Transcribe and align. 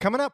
Coming 0.00 0.22
up 0.22 0.32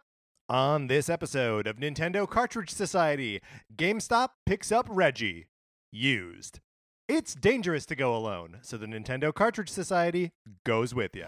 on 0.48 0.86
this 0.86 1.10
episode 1.10 1.66
of 1.66 1.78
Nintendo 1.78 2.30
Cartridge 2.30 2.70
Society, 2.70 3.40
GameStop 3.74 4.28
picks 4.46 4.70
up 4.70 4.86
Reggie. 4.88 5.48
Used. 5.90 6.60
It's 7.08 7.34
dangerous 7.34 7.84
to 7.86 7.96
go 7.96 8.14
alone, 8.14 8.58
so 8.62 8.76
the 8.76 8.86
Nintendo 8.86 9.34
Cartridge 9.34 9.70
Society 9.70 10.30
goes 10.64 10.94
with 10.94 11.16
you. 11.16 11.26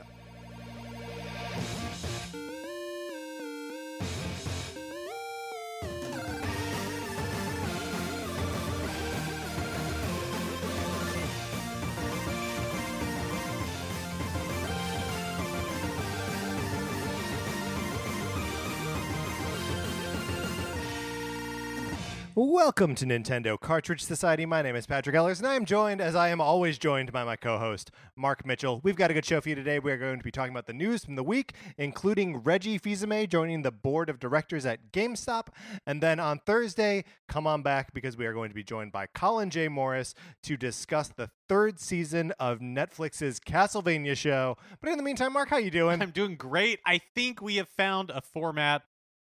Welcome 22.40 22.94
to 22.94 23.04
Nintendo 23.04 23.58
Cartridge 23.58 24.04
Society. 24.04 24.46
My 24.46 24.62
name 24.62 24.76
is 24.76 24.86
Patrick 24.86 25.16
Ellers, 25.16 25.40
and 25.40 25.48
I 25.48 25.56
am 25.56 25.64
joined, 25.64 26.00
as 26.00 26.14
I 26.14 26.28
am 26.28 26.40
always 26.40 26.78
joined, 26.78 27.10
by 27.10 27.24
my 27.24 27.34
co 27.34 27.58
host, 27.58 27.90
Mark 28.14 28.46
Mitchell. 28.46 28.80
We've 28.84 28.94
got 28.94 29.10
a 29.10 29.14
good 29.14 29.24
show 29.24 29.40
for 29.40 29.48
you 29.48 29.56
today. 29.56 29.80
We're 29.80 29.96
going 29.96 30.18
to 30.18 30.22
be 30.22 30.30
talking 30.30 30.52
about 30.52 30.68
the 30.68 30.72
news 30.72 31.04
from 31.04 31.16
the 31.16 31.24
week, 31.24 31.54
including 31.78 32.36
Reggie 32.36 32.78
Fils-Aimé 32.78 33.28
joining 33.28 33.62
the 33.62 33.72
board 33.72 34.08
of 34.08 34.20
directors 34.20 34.64
at 34.66 34.92
GameStop. 34.92 35.48
And 35.84 36.00
then 36.00 36.20
on 36.20 36.38
Thursday, 36.46 37.02
come 37.26 37.44
on 37.48 37.62
back 37.62 37.92
because 37.92 38.16
we 38.16 38.24
are 38.24 38.32
going 38.32 38.50
to 38.50 38.54
be 38.54 38.62
joined 38.62 38.92
by 38.92 39.06
Colin 39.06 39.50
J. 39.50 39.66
Morris 39.66 40.14
to 40.44 40.56
discuss 40.56 41.08
the 41.08 41.30
third 41.48 41.80
season 41.80 42.32
of 42.38 42.60
Netflix's 42.60 43.40
Castlevania 43.40 44.16
show. 44.16 44.56
But 44.80 44.90
in 44.90 44.96
the 44.96 45.02
meantime, 45.02 45.32
Mark, 45.32 45.48
how 45.48 45.56
you 45.56 45.72
doing? 45.72 46.00
I'm 46.00 46.12
doing 46.12 46.36
great. 46.36 46.78
I 46.86 47.00
think 47.16 47.42
we 47.42 47.56
have 47.56 47.68
found 47.68 48.10
a 48.10 48.20
format 48.20 48.82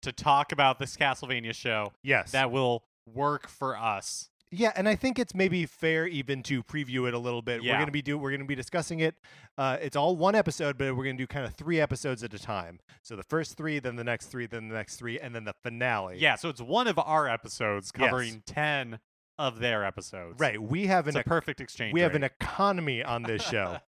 to 0.03 0.13
talk 0.13 0.53
about 0.53 0.79
this 0.79 0.97
Castlevania 0.97 1.55
show 1.55 1.93
yes. 2.03 2.33
that 2.33 2.51
will 2.51 2.85
work 3.15 3.49
for 3.49 3.77
us. 3.77 4.29
Yeah, 4.53 4.73
and 4.75 4.89
I 4.89 4.97
think 4.97 5.21
it's 5.21 5.33
maybe 5.33 5.65
fair 5.65 6.09
even 6.09 6.43
to 6.45 6.65
preview 6.65 7.07
it 7.07 7.15
a 7.15 7.19
little 7.19 7.41
bit. 7.41 7.63
We're 7.63 7.79
gonna 7.79 7.93
be 7.93 8.03
do 8.03 8.19
we're 8.19 8.33
gonna 8.33 8.45
be 8.47 8.57
discussing 8.57 8.99
it. 8.99 9.15
Uh, 9.57 9.77
it's 9.81 9.95
all 9.95 10.17
one 10.17 10.35
episode, 10.35 10.77
but 10.77 10.97
we're 10.97 11.05
gonna 11.05 11.17
do 11.19 11.29
kind 11.29 11.47
of 11.47 11.55
three 11.55 11.81
episodes 11.81 12.25
at 12.25 12.35
a 12.35 12.39
time. 12.39 12.81
So 13.03 13.15
the 13.15 13.23
first 13.23 13.57
three, 13.57 13.79
then 13.79 13.95
the 13.95 14.03
next 14.03 14.27
three, 14.27 14.47
then 14.47 14.67
the 14.69 14.75
next 14.75 14.97
three, 14.97 15.21
and 15.21 15.33
then 15.37 15.45
the 15.45 15.55
finale. 15.63 16.19
Yeah, 16.19 16.35
so 16.35 16.49
it's 16.49 16.61
one 16.61 16.89
of 16.89 16.99
our 16.99 17.29
episodes 17.29 17.93
Yes. 17.97 18.09
covering 18.11 18.43
10 18.45 18.99
of 19.39 19.61
their 19.61 19.85
episodes. 19.85 20.41
right. 20.41 20.61
We 20.61 20.89
have 20.89 21.07
It's 21.07 21.15
an 21.15 21.21
a 21.21 21.25
perfect 21.25 21.61
exchange. 21.61 21.95
we 21.95 22.01
have 22.01 22.17
an 22.17 22.25
economy 22.25 23.05
on 23.05 23.23
this 23.23 23.43
show. 23.43 23.79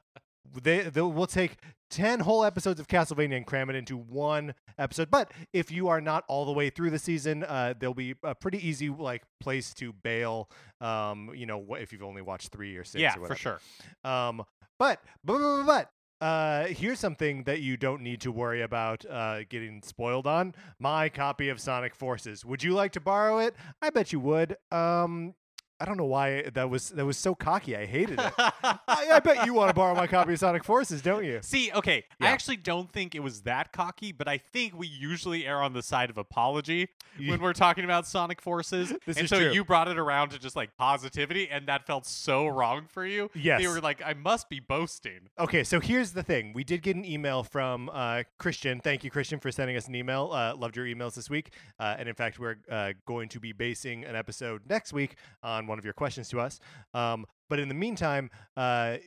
they 0.62 0.80
they'll, 0.82 1.12
we'll 1.12 1.26
take 1.28 1.58
10 1.90 2.20
whole 2.20 2.44
episodes 2.44 2.80
of 2.80 2.88
Castlevania 2.88 3.36
and 3.36 3.46
cram 3.46 3.70
it 3.70 3.76
into 3.76 3.96
one 3.96 4.54
episode. 4.78 5.10
But 5.10 5.32
if 5.52 5.70
you 5.70 5.88
are 5.88 6.00
not 6.00 6.24
all 6.28 6.44
the 6.44 6.52
way 6.52 6.70
through 6.70 6.90
the 6.90 6.98
season, 6.98 7.44
uh, 7.44 7.74
there'll 7.78 7.94
be 7.94 8.14
a 8.22 8.34
pretty 8.34 8.66
easy 8.66 8.88
like 8.88 9.22
place 9.40 9.74
to 9.74 9.92
bail. 9.92 10.50
Um, 10.80 11.30
you 11.34 11.46
know, 11.46 11.74
if 11.74 11.92
you've 11.92 12.02
only 12.02 12.22
watched 12.22 12.48
three 12.48 12.76
or 12.76 12.84
six. 12.84 13.00
yeah, 13.00 13.14
or 13.18 13.26
for 13.26 13.34
sure. 13.34 13.60
Um, 14.04 14.44
but 14.78 15.02
but 15.24 15.38
but, 15.38 15.64
but 15.64 15.90
uh, 16.20 16.66
here's 16.66 16.98
something 16.98 17.44
that 17.44 17.60
you 17.60 17.76
don't 17.76 18.02
need 18.02 18.20
to 18.22 18.32
worry 18.32 18.62
about 18.62 19.04
uh, 19.06 19.44
getting 19.48 19.82
spoiled 19.82 20.26
on. 20.26 20.54
My 20.78 21.08
copy 21.08 21.48
of 21.48 21.60
Sonic 21.60 21.94
Forces. 21.94 22.44
Would 22.44 22.62
you 22.62 22.74
like 22.74 22.92
to 22.92 23.00
borrow 23.00 23.38
it? 23.38 23.54
I 23.80 23.90
bet 23.90 24.12
you 24.12 24.20
would. 24.20 24.56
Um, 24.72 25.34
I 25.80 25.84
don't 25.84 25.96
know 25.96 26.04
why 26.04 26.42
that 26.54 26.68
was 26.68 26.90
that 26.90 27.06
was 27.06 27.16
so 27.16 27.34
cocky. 27.34 27.76
I 27.76 27.86
hated 27.86 28.18
it. 28.18 28.32
I, 28.38 28.78
I 28.88 29.20
bet 29.20 29.46
you 29.46 29.54
want 29.54 29.70
to 29.70 29.74
borrow 29.74 29.94
my 29.94 30.08
copy 30.08 30.32
of 30.32 30.38
Sonic 30.40 30.64
Forces, 30.64 31.02
don't 31.02 31.24
you? 31.24 31.38
See, 31.42 31.70
okay, 31.72 32.04
I 32.20 32.26
actually 32.26 32.56
don't 32.56 32.90
think 32.90 33.14
it 33.14 33.20
was 33.20 33.42
that 33.42 33.72
cocky, 33.72 34.10
but 34.10 34.26
I 34.26 34.38
think 34.38 34.76
we 34.76 34.88
usually 34.88 35.46
err 35.46 35.62
on 35.62 35.74
the 35.74 35.82
side 35.82 36.10
of 36.10 36.18
apology 36.18 36.88
when 37.26 37.40
we're 37.40 37.52
talking 37.52 37.84
about 37.84 38.08
Sonic 38.08 38.42
Forces. 38.42 38.92
This 39.06 39.16
and 39.16 39.24
is 39.24 39.30
so 39.30 39.38
true. 39.38 39.52
you 39.52 39.64
brought 39.64 39.86
it 39.86 39.98
around 39.98 40.30
to 40.30 40.40
just 40.40 40.56
like 40.56 40.76
positivity, 40.76 41.48
and 41.48 41.68
that 41.68 41.86
felt 41.86 42.06
so 42.06 42.48
wrong 42.48 42.86
for 42.88 43.06
you. 43.06 43.30
Yes. 43.34 43.62
You 43.62 43.70
were 43.70 43.80
like, 43.80 44.02
I 44.04 44.14
must 44.14 44.48
be 44.48 44.58
boasting. 44.58 45.28
Okay, 45.38 45.62
so 45.62 45.78
here's 45.78 46.12
the 46.12 46.24
thing. 46.24 46.52
We 46.54 46.64
did 46.64 46.82
get 46.82 46.96
an 46.96 47.04
email 47.04 47.44
from 47.44 47.88
uh, 47.92 48.24
Christian. 48.38 48.80
Thank 48.80 49.04
you, 49.04 49.12
Christian, 49.12 49.38
for 49.38 49.52
sending 49.52 49.76
us 49.76 49.86
an 49.86 49.94
email. 49.94 50.30
Uh, 50.32 50.56
loved 50.56 50.76
your 50.76 50.86
emails 50.86 51.14
this 51.14 51.30
week. 51.30 51.52
Uh, 51.78 51.94
and 51.98 52.08
in 52.08 52.16
fact, 52.16 52.40
we're 52.40 52.56
uh, 52.68 52.94
going 53.06 53.28
to 53.28 53.38
be 53.38 53.52
basing 53.52 54.04
an 54.04 54.16
episode 54.16 54.62
next 54.68 54.92
week 54.92 55.14
on 55.42 55.67
one 55.68 55.78
of 55.78 55.84
your 55.84 55.94
questions 55.94 56.28
to 56.30 56.40
us. 56.40 56.60
Um, 56.94 57.26
but 57.48 57.58
in 57.58 57.68
the 57.68 57.74
meantime, 57.74 58.30
uh, 58.56 58.98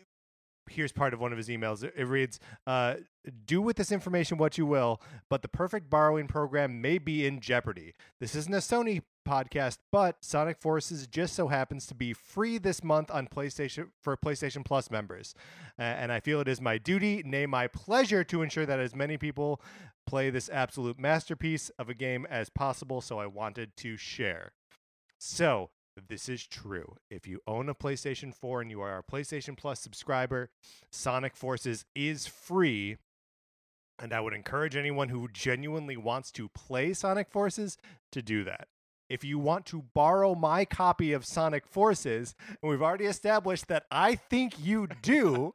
here's 0.70 0.92
part 0.92 1.14
of 1.14 1.20
one 1.20 1.32
of 1.32 1.38
his 1.38 1.50
emails. 1.50 1.84
It, 1.84 2.04
reads 2.06 2.40
uh, 2.66 2.96
Do 3.46 3.62
with 3.62 3.78
this 3.78 3.92
information 3.92 4.38
what 4.38 4.58
you 4.58 4.66
will, 4.66 5.02
but 5.30 5.42
the 5.42 5.48
perfect 5.48 5.90
borrowing 5.90 6.28
program 6.28 6.82
may 6.82 6.98
be 6.98 7.26
in 7.26 7.40
jeopardy. 7.40 7.94
This 8.20 8.36
isn't 8.36 8.54
a 8.54 8.58
Sony 8.58 9.02
podcast, 9.28 9.78
but 9.92 10.18
Sonic 10.22 10.58
Forces 10.60 11.08
just 11.08 11.36
so 11.36 11.48
happens 11.48 11.86
to 11.88 11.96
be 11.96 12.14
free 12.14 12.58
this 12.58 12.84
month 12.84 13.12
on 13.12 13.28
PlayStation 13.28 13.90
for 14.02 14.18
PlayStation 14.18 14.66
Plus 14.66 14.90
members. 14.90 15.36
Uh, 15.78 15.84
and 15.84 16.12
I 16.12 16.20
feel 16.20 16.40
it 16.42 16.48
is 16.48 16.62
my 16.62 16.78
duty, 16.78 17.22
nay, 17.26 17.46
my 17.46 17.68
pleasure, 17.68 18.24
to 18.26 18.42
ensure 18.42 18.66
that 18.66 18.80
as 18.80 18.96
many 18.96 19.18
people 19.18 19.62
play 20.08 20.30
this 20.30 20.50
absolute 20.52 21.00
masterpiece 21.00 21.70
of 21.78 21.90
a 21.90 21.94
game 21.94 22.26
as 22.30 22.50
possible. 22.50 23.02
So 23.02 23.20
I 23.20 23.28
wanted 23.28 23.76
to 23.78 23.98
share. 23.98 24.54
So 25.20 25.70
this 26.08 26.30
is 26.30 26.46
true. 26.46 26.96
If 27.10 27.28
you 27.28 27.40
own 27.48 27.70
a 27.70 27.76
PlayStation 27.76 28.34
4 28.34 28.62
and 28.62 28.72
you 28.72 28.82
are 28.82 28.98
a 28.98 29.04
PlayStation 29.04 29.58
Plus 29.58 29.80
subscriber, 29.80 30.50
Sonic 30.92 31.36
Forces 31.36 31.86
is 31.96 32.28
free. 32.28 32.98
And 34.00 34.14
I 34.14 34.20
would 34.20 34.34
encourage 34.34 34.76
anyone 34.76 35.10
who 35.10 35.28
genuinely 35.32 35.98
wants 35.98 36.32
to 36.34 36.50
play 36.50 36.94
Sonic 36.94 37.30
Forces 37.30 37.78
to 38.12 38.22
do 38.22 38.44
that. 38.44 38.68
If 39.10 39.24
you 39.24 39.38
want 39.38 39.66
to 39.68 39.84
borrow 39.94 40.36
my 40.36 40.64
copy 40.66 41.12
of 41.12 41.26
Sonic 41.26 41.68
Forces, 41.68 42.34
and 42.62 42.72
we've 42.72 42.82
already 42.82 43.06
established 43.06 43.68
that 43.68 43.84
I 43.92 44.16
think 44.16 44.54
you 44.58 44.88
do, 45.02 45.54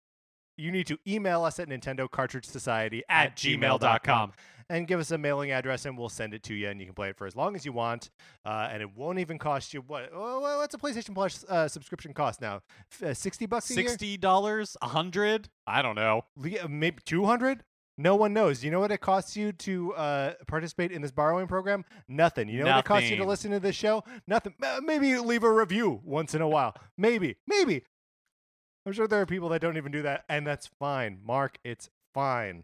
you 0.56 0.72
need 0.72 0.88
to 0.88 0.98
email 1.06 1.44
us 1.44 1.60
at 1.60 1.68
Nintendo 1.68 2.10
Cartridge 2.10 2.44
Society 2.44 3.04
At 3.08 3.36
gmail.com. 3.36 4.32
and 4.70 4.86
give 4.86 5.00
us 5.00 5.10
a 5.10 5.18
mailing 5.18 5.50
address 5.50 5.86
and 5.86 5.96
we'll 5.96 6.08
send 6.08 6.34
it 6.34 6.42
to 6.44 6.54
you 6.54 6.68
and 6.68 6.80
you 6.80 6.86
can 6.86 6.94
play 6.94 7.08
it 7.08 7.16
for 7.16 7.26
as 7.26 7.34
long 7.34 7.54
as 7.54 7.64
you 7.64 7.72
want 7.72 8.10
uh, 8.44 8.68
and 8.70 8.82
it 8.82 8.96
won't 8.96 9.18
even 9.18 9.38
cost 9.38 9.72
you 9.72 9.80
what 9.86 10.10
oh, 10.14 10.58
what's 10.58 10.74
a 10.74 10.78
PlayStation 10.78 11.14
Plus 11.14 11.44
uh, 11.48 11.68
subscription 11.68 12.12
cost 12.12 12.40
now 12.40 12.60
uh, 13.04 13.14
60 13.14 13.46
bucks 13.46 13.70
a 13.70 13.74
year 13.74 13.88
Sixty 13.88 14.16
dollars, 14.16 14.76
a 14.82 14.88
hundred? 14.88 15.48
I 15.66 15.82
don't 15.82 15.94
know. 15.94 16.22
Uh, 16.38 16.68
maybe 16.68 16.98
200 17.04 17.64
no 18.00 18.14
one 18.14 18.32
knows. 18.32 18.64
You 18.64 18.70
know 18.70 18.78
what 18.78 18.92
it 18.92 19.00
costs 19.00 19.36
you 19.36 19.50
to 19.52 19.92
uh, 19.94 20.34
participate 20.46 20.92
in 20.92 21.02
this 21.02 21.10
borrowing 21.10 21.48
program? 21.48 21.84
Nothing. 22.06 22.48
You 22.48 22.60
know 22.60 22.66
what 22.66 22.78
it 22.78 22.84
costs 22.84 23.10
you 23.10 23.16
to 23.16 23.24
listen 23.24 23.50
to 23.50 23.58
this 23.58 23.74
show? 23.74 24.04
Nothing. 24.28 24.54
Uh, 24.62 24.80
Maybe 24.84 25.18
leave 25.18 25.42
a 25.42 25.52
review 25.52 26.00
once 26.04 26.32
in 26.32 26.40
a 26.40 26.48
while. 26.48 26.74
Maybe. 26.96 27.36
Maybe. 27.48 27.82
I'm 28.86 28.92
sure 28.92 29.08
there 29.08 29.20
are 29.20 29.26
people 29.26 29.48
that 29.50 29.60
don't 29.60 29.76
even 29.76 29.90
do 29.90 30.02
that, 30.02 30.24
and 30.28 30.46
that's 30.46 30.68
fine. 30.78 31.18
Mark, 31.24 31.58
it's 31.64 31.90
fine. 32.14 32.62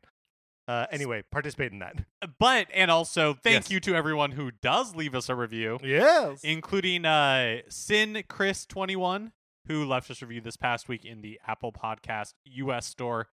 Uh, 0.67 0.87
anyway, 0.91 1.23
participate 1.31 1.73
in 1.73 1.79
that. 1.81 2.05
But 2.39 2.69
and 2.73 2.91
also 2.91 3.35
thank 3.35 3.65
Yes. 3.65 3.71
you 3.71 3.81
to 3.81 3.95
everyone 3.95 4.31
who 4.33 4.51
does 4.51 4.95
leave 4.95 5.15
us 5.15 5.29
a 5.29 5.35
review, 5.35 5.79
Yes. 5.83 6.41
including 6.43 7.05
uh 7.05 7.59
Sin 7.69 8.23
Chris 8.29 8.65
twenty 8.65 8.97
one, 8.97 9.33
who 9.67 9.85
left 9.85 10.11
us 10.11 10.23
a 10.23 10.27
review 10.27 10.41
this 10.41 10.57
past 10.57 10.89
week 10.89 11.05
in 11.05 11.21
the 11.21 11.39
Apple 11.47 11.71
Podcast 11.73 12.33
US 12.45 12.87
store. 12.87 13.29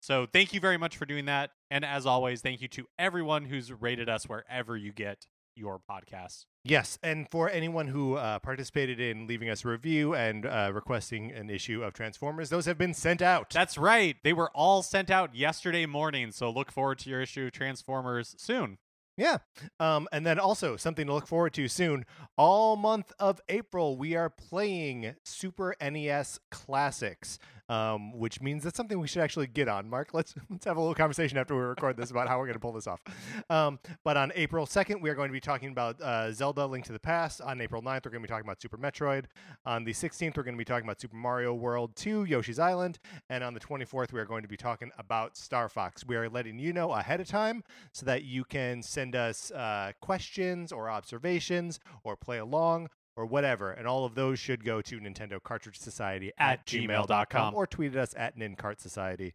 So 0.00 0.26
thank 0.26 0.52
you 0.52 0.60
very 0.60 0.76
much 0.76 0.96
for 0.96 1.04
doing 1.06 1.24
that. 1.26 1.50
And 1.70 1.84
as 1.84 2.06
always, 2.06 2.40
thank 2.42 2.60
you 2.60 2.68
to 2.68 2.86
everyone 2.98 3.44
who's 3.46 3.72
rated 3.72 4.08
us 4.08 4.28
wherever 4.28 4.76
you 4.76 4.92
get 4.92 5.26
your 5.56 5.80
podcast. 5.90 6.46
Yes, 6.64 6.98
and 7.02 7.28
for 7.30 7.50
anyone 7.50 7.88
who 7.88 8.14
uh, 8.14 8.38
participated 8.38 9.00
in 9.00 9.26
leaving 9.26 9.50
us 9.50 9.64
a 9.64 9.68
review 9.68 10.14
and 10.14 10.46
uh, 10.46 10.70
requesting 10.72 11.32
an 11.32 11.50
issue 11.50 11.82
of 11.82 11.92
Transformers, 11.92 12.50
those 12.50 12.66
have 12.66 12.78
been 12.78 12.94
sent 12.94 13.20
out. 13.20 13.50
That's 13.50 13.76
right. 13.76 14.16
They 14.22 14.32
were 14.32 14.50
all 14.54 14.82
sent 14.82 15.10
out 15.10 15.34
yesterday 15.34 15.86
morning. 15.86 16.30
So 16.32 16.50
look 16.50 16.70
forward 16.70 16.98
to 17.00 17.10
your 17.10 17.20
issue 17.20 17.46
of 17.46 17.52
Transformers 17.52 18.34
soon. 18.38 18.78
Yeah. 19.16 19.38
Um, 19.78 20.08
and 20.10 20.24
then 20.24 20.38
also 20.38 20.76
something 20.76 21.06
to 21.06 21.12
look 21.12 21.26
forward 21.26 21.52
to 21.54 21.68
soon. 21.68 22.04
All 22.38 22.76
month 22.76 23.12
of 23.18 23.40
April, 23.48 23.96
we 23.96 24.16
are 24.16 24.30
playing 24.30 25.16
Super 25.24 25.74
NES 25.80 26.40
Classics, 26.50 27.38
um, 27.72 28.12
which 28.12 28.42
means 28.42 28.64
that's 28.64 28.76
something 28.76 29.00
we 29.00 29.08
should 29.08 29.22
actually 29.22 29.46
get 29.46 29.66
on. 29.66 29.88
Mark, 29.88 30.12
let's 30.12 30.34
let's 30.50 30.66
have 30.66 30.76
a 30.76 30.80
little 30.80 30.94
conversation 30.94 31.38
after 31.38 31.54
we 31.54 31.62
record 31.62 31.96
this 31.96 32.10
about 32.10 32.28
how 32.28 32.38
we're 32.38 32.46
going 32.46 32.54
to 32.54 32.60
pull 32.60 32.72
this 32.72 32.86
off. 32.86 33.00
Um, 33.48 33.78
but 34.04 34.18
on 34.18 34.30
April 34.34 34.66
2nd, 34.66 35.00
we 35.00 35.08
are 35.08 35.14
going 35.14 35.30
to 35.30 35.32
be 35.32 35.40
talking 35.40 35.70
about 35.70 36.00
uh, 36.02 36.32
Zelda 36.32 36.66
Link 36.66 36.84
to 36.86 36.92
the 36.92 36.98
Past. 36.98 37.40
On 37.40 37.60
April 37.62 37.80
9th, 37.80 38.04
we're 38.04 38.10
going 38.10 38.22
to 38.22 38.28
be 38.28 38.32
talking 38.32 38.44
about 38.44 38.60
Super 38.60 38.76
Metroid. 38.76 39.24
On 39.64 39.84
the 39.84 39.92
16th, 39.92 40.36
we're 40.36 40.42
going 40.42 40.54
to 40.54 40.58
be 40.58 40.66
talking 40.66 40.84
about 40.84 41.00
Super 41.00 41.16
Mario 41.16 41.54
World 41.54 41.96
2, 41.96 42.24
Yoshi's 42.24 42.58
Island. 42.58 42.98
And 43.30 43.42
on 43.42 43.54
the 43.54 43.60
24th, 43.60 44.12
we 44.12 44.20
are 44.20 44.26
going 44.26 44.42
to 44.42 44.48
be 44.48 44.58
talking 44.58 44.90
about 44.98 45.38
Star 45.38 45.70
Fox. 45.70 46.04
We 46.06 46.16
are 46.16 46.28
letting 46.28 46.58
you 46.58 46.74
know 46.74 46.92
ahead 46.92 47.20
of 47.20 47.26
time 47.26 47.64
so 47.92 48.04
that 48.04 48.24
you 48.24 48.44
can 48.44 48.82
send 48.82 49.16
us 49.16 49.50
uh, 49.50 49.92
questions 50.02 50.72
or 50.72 50.90
observations 50.90 51.80
or 52.04 52.16
play 52.16 52.38
along 52.38 52.88
or 53.16 53.26
whatever. 53.26 53.70
And 53.70 53.86
all 53.86 54.04
of 54.04 54.14
those 54.14 54.38
should 54.38 54.64
go 54.64 54.80
to 54.82 54.98
Nintendo 55.00 55.42
Cartridge 55.42 55.78
Society 55.78 56.32
at, 56.38 56.60
At 56.60 56.66
gmail.com 56.66 57.06
gmail.com. 57.06 57.54
or 57.54 57.66
tweet 57.66 57.94
at 57.94 58.02
us 58.02 58.14
at 58.16 58.38
NinCart 58.38 58.80
Society 58.80 59.34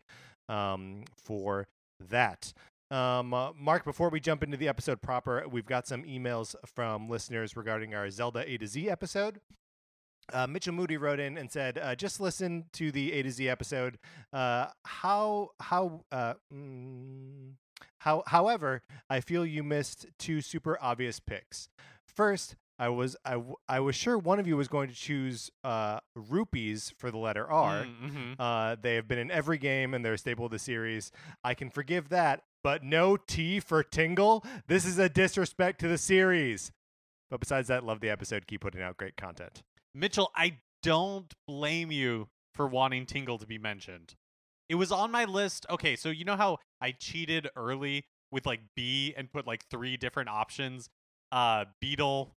um, 0.50 1.04
for 1.18 1.68
that. 2.10 2.54
Um, 2.90 3.34
uh, 3.34 3.52
Mark, 3.54 3.84
before 3.84 4.10
we 4.10 4.20
jump 4.20 4.44
into 4.44 4.56
the 4.58 4.68
episode 4.68 5.02
proper, 5.02 5.44
we've 5.50 5.66
got 5.66 5.88
some 5.88 6.04
emails 6.04 6.56
from 6.66 7.10
listeners 7.10 7.58
regarding 7.58 7.94
our 7.94 8.10
Zelda 8.10 8.50
A 8.50 8.58
to 8.58 8.68
Z 8.68 8.90
episode. 8.90 9.40
Uh, 10.32 10.48
Mitchell 10.48 10.74
Moody 10.74 10.98
wrote 10.98 11.20
in 11.20 11.38
and 11.38 11.50
said, 11.52 11.78
uh, 11.78 11.96
"Just 11.96 12.20
listen 12.20 12.66
to 12.74 12.92
the 12.92 13.14
A 13.14 13.24
to 13.24 13.32
Z 13.32 13.48
episode. 13.48 13.98
Uh, 14.34 14.68
how 14.86 15.52
how 15.62 16.02
uh, 16.12 16.34
mm, 16.54 17.54
how 18.00 18.24
however, 18.28 18.82
I 19.10 19.22
feel 19.22 19.46
you 19.46 19.64
missed 19.64 20.06
two 20.20 20.42
super 20.42 20.78
obvious 20.82 21.20
picks. 21.22 21.70
First, 22.14 22.56
I 22.80 22.90
was 22.90 23.16
I, 23.26 23.32
w- 23.32 23.56
I 23.68 23.80
was 23.80 23.96
sure 23.96 24.18
one 24.18 24.40
of 24.40 24.48
you 24.48 24.56
was 24.56 24.68
going 24.68 24.90
to 24.90 24.96
choose 24.96 25.50
uh, 25.64 26.00
rupees 26.16 26.94
for 26.98 27.10
the 27.10 27.18
letter 27.18 27.50
R. 27.50 27.86
Mm-hmm. 27.86 28.34
Uh, 28.40 28.76
they 28.80 28.96
have 28.96 29.08
been 29.08 29.18
in 29.20 29.32
every 29.32 29.58
game 29.58 29.94
and 29.94 30.06
they're 30.06 30.14
a 30.14 30.18
staple 30.18 30.46
of 30.46 30.52
the 30.52 30.60
series. 30.60 31.12
I 31.44 31.54
can 31.56 31.70
forgive 31.70 32.10
that, 32.10 32.44
but 32.64 32.84
no 32.84 33.18
T 33.18 33.60
for 33.60 33.82
Tingle. 33.84 34.46
This 34.68 34.86
is 34.86 35.00
a 35.00 35.10
disrespect 35.10 35.80
to 35.82 35.88
the 35.88 35.98
series. 35.98 36.72
But 37.32 37.40
besides 37.40 37.68
that, 37.68 37.84
love 37.84 38.00
the 38.00 38.10
episode. 38.10 38.46
Keep 38.48 38.62
putting 38.62 38.82
out 38.82 38.98
great 38.98 39.18
content. 39.18 39.64
Mitchell, 39.96 40.32
I 40.36 40.58
don't 40.84 41.34
blame 41.48 41.92
you 41.92 42.30
for 42.54 42.68
wanting 42.68 43.06
Tingle 43.06 43.40
to 43.40 43.48
be 43.48 43.58
mentioned. 43.58 44.14
It 44.70 44.76
was 44.76 44.92
on 44.92 45.12
my 45.12 45.26
list. 45.26 45.66
Okay, 45.70 45.96
so 45.96 46.10
you 46.10 46.26
know 46.26 46.36
how 46.36 46.60
I 46.80 46.92
cheated 46.92 47.50
early 47.56 48.06
with 48.32 48.46
like 48.46 48.62
B 48.76 49.14
and 49.18 49.32
put 49.32 49.48
like 49.48 49.66
three 49.66 49.98
different 49.98 50.30
options? 50.30 50.90
Uh 51.32 51.66
Beetle, 51.82 52.37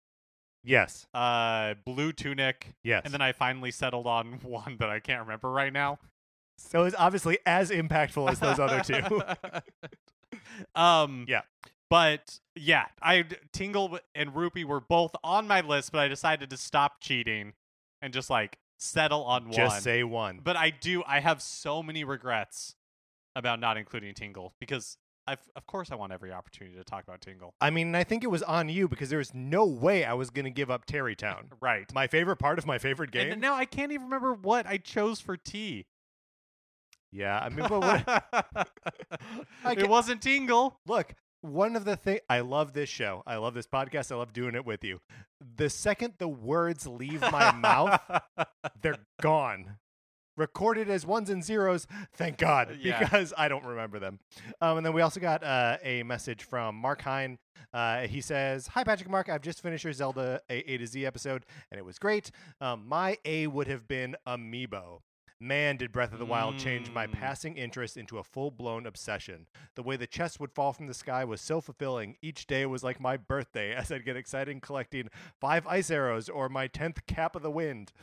Yes, 0.63 1.07
uh 1.13 1.75
Blue 1.85 2.11
Tunic, 2.11 2.75
yes. 2.83 3.03
and 3.05 3.13
then 3.13 3.21
I 3.21 3.31
finally 3.31 3.71
settled 3.71 4.07
on 4.07 4.39
one 4.43 4.77
that 4.79 4.89
I 4.89 4.99
can't 4.99 5.21
remember 5.21 5.49
right 5.49 5.73
now. 5.73 5.99
so 6.57 6.83
it's 6.83 6.95
obviously 6.97 7.39
as 7.45 7.71
impactful 7.71 8.29
as 8.29 8.39
those 8.39 8.59
other 8.59 8.81
two. 8.81 9.21
um 10.75 11.25
Yeah. 11.27 11.41
But 11.89 12.39
yeah, 12.55 12.85
I 13.01 13.25
Tingle 13.51 13.99
and 14.13 14.35
Rupee 14.35 14.63
were 14.63 14.79
both 14.79 15.15
on 15.23 15.47
my 15.47 15.61
list, 15.61 15.91
but 15.91 16.01
I 16.01 16.07
decided 16.07 16.51
to 16.51 16.57
stop 16.57 17.01
cheating 17.01 17.53
and 18.01 18.13
just 18.13 18.29
like 18.29 18.59
settle 18.77 19.23
on 19.23 19.45
one. 19.45 19.53
Just 19.53 19.81
say 19.83 20.03
one. 20.03 20.39
But 20.43 20.55
I 20.55 20.69
do. 20.69 21.03
I 21.07 21.19
have 21.19 21.41
so 21.41 21.81
many 21.81 22.03
regrets 22.03 22.75
about 23.35 23.59
not 23.59 23.77
including 23.77 24.13
Tingle 24.13 24.53
because, 24.59 24.97
I've, 25.29 25.49
of 25.55 25.65
course, 25.67 25.91
I 25.91 25.95
want 25.95 26.11
every 26.11 26.31
opportunity 26.31 26.75
to 26.77 26.83
talk 26.83 27.03
about 27.03 27.21
Tingle. 27.21 27.53
I 27.61 27.69
mean, 27.69 27.93
I 27.95 28.03
think 28.03 28.23
it 28.23 28.31
was 28.31 28.43
on 28.43 28.67
you 28.69 28.87
because 28.87 29.09
there 29.09 29.19
was 29.19 29.33
no 29.33 29.65
way 29.65 30.03
I 30.03 30.13
was 30.13 30.29
going 30.29 30.45
to 30.45 30.51
give 30.51 30.71
up 30.71 30.85
Terrytown. 30.85 31.45
Right. 31.61 31.91
My 31.93 32.07
favorite 32.07 32.37
part 32.37 32.57
of 32.57 32.65
my 32.65 32.77
favorite 32.77 33.11
game. 33.11 33.31
And 33.31 33.41
now 33.41 33.53
I 33.53 33.65
can't 33.65 33.91
even 33.91 34.05
remember 34.05 34.33
what 34.33 34.65
I 34.65 34.77
chose 34.77 35.19
for 35.19 35.35
T. 35.37 35.85
yeah, 37.11 37.37
I 37.39 37.49
mean, 37.49 37.67
but 37.67 37.81
what, 37.81 38.67
it 39.77 39.89
wasn't 39.89 40.21
Tingle. 40.21 40.79
look, 40.87 41.13
one 41.41 41.75
of 41.75 41.85
the 41.85 41.95
things 41.95 42.21
I 42.29 42.39
love 42.41 42.73
this 42.73 42.89
show. 42.89 43.23
I 43.27 43.37
love 43.37 43.53
this 43.53 43.67
podcast. 43.67 44.11
I 44.11 44.15
love 44.15 44.33
doing 44.33 44.55
it 44.55 44.65
with 44.65 44.83
you. 44.83 44.99
The 45.57 45.69
second 45.69 46.13
the 46.17 46.27
words 46.27 46.85
leave 46.87 47.21
my 47.21 47.51
mouth, 47.51 47.99
they're 48.81 48.97
gone. 49.21 49.77
Recorded 50.39 50.89
as 50.89 51.05
ones 51.05 51.29
and 51.29 51.43
zeros, 51.43 51.85
thank 52.13 52.37
God, 52.37 52.77
Yeah. 52.79 52.97
because 52.99 53.33
I 53.37 53.49
don't 53.49 53.65
remember 53.65 53.99
them. 53.99 54.19
Um, 54.61 54.77
and 54.77 54.85
then 54.85 54.93
we 54.93 55.01
also 55.01 55.19
got 55.19 55.43
uh, 55.43 55.77
a 55.83 56.01
message 56.03 56.43
from 56.43 56.75
Mark 56.75 57.01
Hine. 57.01 57.37
Uh, 57.73 58.07
he 58.07 58.21
says, 58.21 58.67
"Hi 58.67 58.83
Patrick 58.85 59.09
Mark, 59.09 59.27
I've 59.29 59.41
just 59.41 59.61
finished 59.61 59.83
your 59.83 59.91
Zelda 59.93 60.39
a-, 60.49 60.71
a 60.73 60.77
to 60.77 60.87
Z 60.87 61.05
episode, 61.05 61.45
and 61.71 61.77
it 61.77 61.83
was 61.83 61.99
great. 61.99 62.31
Um, 62.61 62.87
my 62.87 63.17
A 63.25 63.47
would 63.47 63.67
have 63.67 63.87
been 63.87 64.15
Amiibo. 64.25 65.01
Man, 65.41 65.77
did 65.77 65.93
Breath 65.93 66.11
of 66.11 66.19
the 66.19 66.25
Wild 66.25 66.57
change 66.57 66.91
my 66.91 67.07
Mm. 67.07 67.13
passing 67.13 67.57
interest 67.57 67.95
into 67.95 68.17
a 68.17 68.23
full 68.25 68.51
blown 68.51 68.85
obsession. 68.85 69.47
The 69.75 69.83
way 69.83 69.95
the 69.95 70.05
chests 70.05 70.37
would 70.37 70.51
fall 70.51 70.73
from 70.73 70.87
the 70.87 70.93
sky 70.93 71.23
was 71.23 71.39
so 71.39 71.61
fulfilling. 71.61 72.17
Each 72.21 72.45
day 72.45 72.65
was 72.65 72.83
like 72.83 72.99
my 72.99 73.15
birthday 73.15 73.73
as 73.75 73.89
I'd 73.89 74.03
get 74.03 74.17
excited 74.17 74.61
collecting 74.61 75.07
five 75.39 75.65
ice 75.65 75.89
arrows 75.89 76.27
or 76.27 76.49
my 76.49 76.67
10th 76.67 77.05
cap 77.05 77.37
of 77.37 77.41
the 77.41 77.49
wind. 77.51 77.93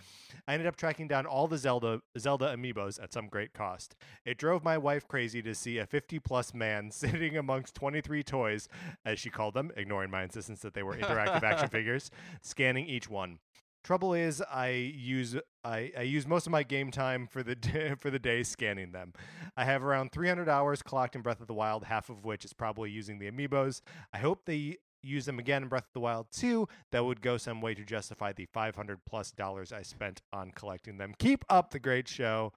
I 0.48 0.54
ended 0.54 0.66
up 0.66 0.76
tracking 0.76 1.08
down 1.08 1.26
all 1.26 1.46
the 1.46 1.58
Zelda 1.58 2.00
Zelda 2.18 2.56
amiibos 2.56 3.02
at 3.02 3.12
some 3.12 3.28
great 3.28 3.52
cost. 3.52 3.96
It 4.24 4.38
drove 4.38 4.64
my 4.64 4.78
wife 4.78 5.06
crazy 5.06 5.42
to 5.42 5.54
see 5.54 5.76
a 5.76 5.84
50 5.86 6.18
plus 6.20 6.54
man 6.54 6.90
sitting 6.90 7.36
amongst 7.36 7.74
23 7.74 8.22
toys, 8.22 8.66
as 9.04 9.18
she 9.20 9.28
called 9.28 9.52
them, 9.52 9.72
ignoring 9.76 10.10
my 10.10 10.22
insistence 10.22 10.60
that 10.60 10.72
they 10.72 10.82
were 10.82 10.96
interactive 10.96 11.42
action 11.42 11.68
figures, 11.70 12.10
scanning 12.40 12.86
each 12.86 13.10
one. 13.10 13.40
Trouble 13.86 14.14
is, 14.14 14.42
I 14.42 14.70
use 14.70 15.36
I, 15.62 15.92
I 15.96 16.02
use 16.02 16.26
most 16.26 16.44
of 16.44 16.50
my 16.50 16.64
game 16.64 16.90
time 16.90 17.28
for 17.28 17.44
the 17.44 17.54
day, 17.54 17.94
for 17.96 18.10
the 18.10 18.18
day 18.18 18.42
scanning 18.42 18.90
them. 18.90 19.12
I 19.56 19.64
have 19.64 19.84
around 19.84 20.10
300 20.10 20.48
hours 20.48 20.82
clocked 20.82 21.14
in 21.14 21.22
Breath 21.22 21.40
of 21.40 21.46
the 21.46 21.54
Wild, 21.54 21.84
half 21.84 22.10
of 22.10 22.24
which 22.24 22.44
is 22.44 22.52
probably 22.52 22.90
using 22.90 23.20
the 23.20 23.30
amiibos. 23.30 23.82
I 24.12 24.18
hope 24.18 24.44
they 24.44 24.78
use 25.04 25.24
them 25.24 25.38
again 25.38 25.62
in 25.62 25.68
Breath 25.68 25.84
of 25.84 25.92
the 25.92 26.00
Wild 26.00 26.26
2. 26.32 26.66
That 26.90 27.04
would 27.04 27.20
go 27.20 27.36
some 27.36 27.60
way 27.60 27.74
to 27.74 27.84
justify 27.84 28.32
the 28.32 28.46
500 28.46 28.98
plus 29.08 29.30
dollars 29.30 29.70
I 29.70 29.82
spent 29.82 30.20
on 30.32 30.50
collecting 30.50 30.98
them. 30.98 31.14
Keep 31.20 31.44
up 31.48 31.70
the 31.70 31.78
great 31.78 32.08
show, 32.08 32.52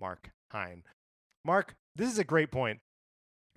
Mark 0.00 0.32
Hine. 0.50 0.82
Mark, 1.44 1.76
this 1.94 2.10
is 2.10 2.18
a 2.18 2.24
great 2.24 2.50
point 2.50 2.80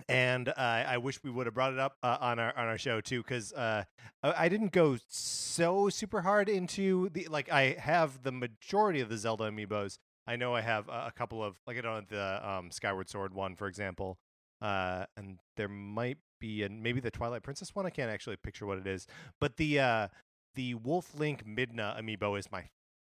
and 0.08 0.48
uh, 0.48 0.52
I 0.56 0.98
wish 0.98 1.22
we 1.22 1.30
would 1.30 1.46
have 1.46 1.54
brought 1.54 1.72
it 1.72 1.78
up 1.78 1.96
uh, 2.02 2.18
on 2.20 2.38
our 2.38 2.56
on 2.56 2.66
our 2.66 2.78
show 2.78 3.00
too, 3.00 3.22
because 3.22 3.52
uh, 3.52 3.84
I 4.22 4.48
didn't 4.48 4.72
go 4.72 4.96
so 5.08 5.88
super 5.88 6.22
hard 6.22 6.48
into 6.48 7.08
the 7.10 7.26
like. 7.30 7.50
I 7.50 7.76
have 7.78 8.22
the 8.22 8.32
majority 8.32 9.00
of 9.00 9.08
the 9.08 9.18
Zelda 9.18 9.44
amiibos. 9.44 9.98
I 10.26 10.36
know 10.36 10.54
I 10.54 10.60
have 10.60 10.88
a, 10.88 11.12
couple 11.14 11.42
of 11.42 11.56
like 11.66 11.78
I 11.78 11.80
don't 11.80 11.94
have 11.94 12.08
the 12.08 12.48
um, 12.48 12.70
Skyward 12.70 13.08
Sword 13.08 13.32
one, 13.32 13.54
for 13.54 13.68
example, 13.68 14.18
uh, 14.60 15.06
and 15.16 15.38
there 15.56 15.68
might 15.68 16.18
be 16.40 16.62
and 16.62 16.82
maybe 16.82 17.00
the 17.00 17.10
Twilight 17.10 17.42
Princess 17.42 17.74
one. 17.74 17.86
I 17.86 17.90
can't 17.90 18.10
actually 18.10 18.36
picture 18.36 18.66
what 18.66 18.78
it 18.78 18.86
is, 18.86 19.06
but 19.40 19.56
the 19.56 19.80
uh, 19.80 20.08
the 20.54 20.74
Wolf 20.74 21.14
Link 21.14 21.44
Midna 21.46 22.00
amiibo 22.00 22.38
is 22.38 22.50
my 22.50 22.64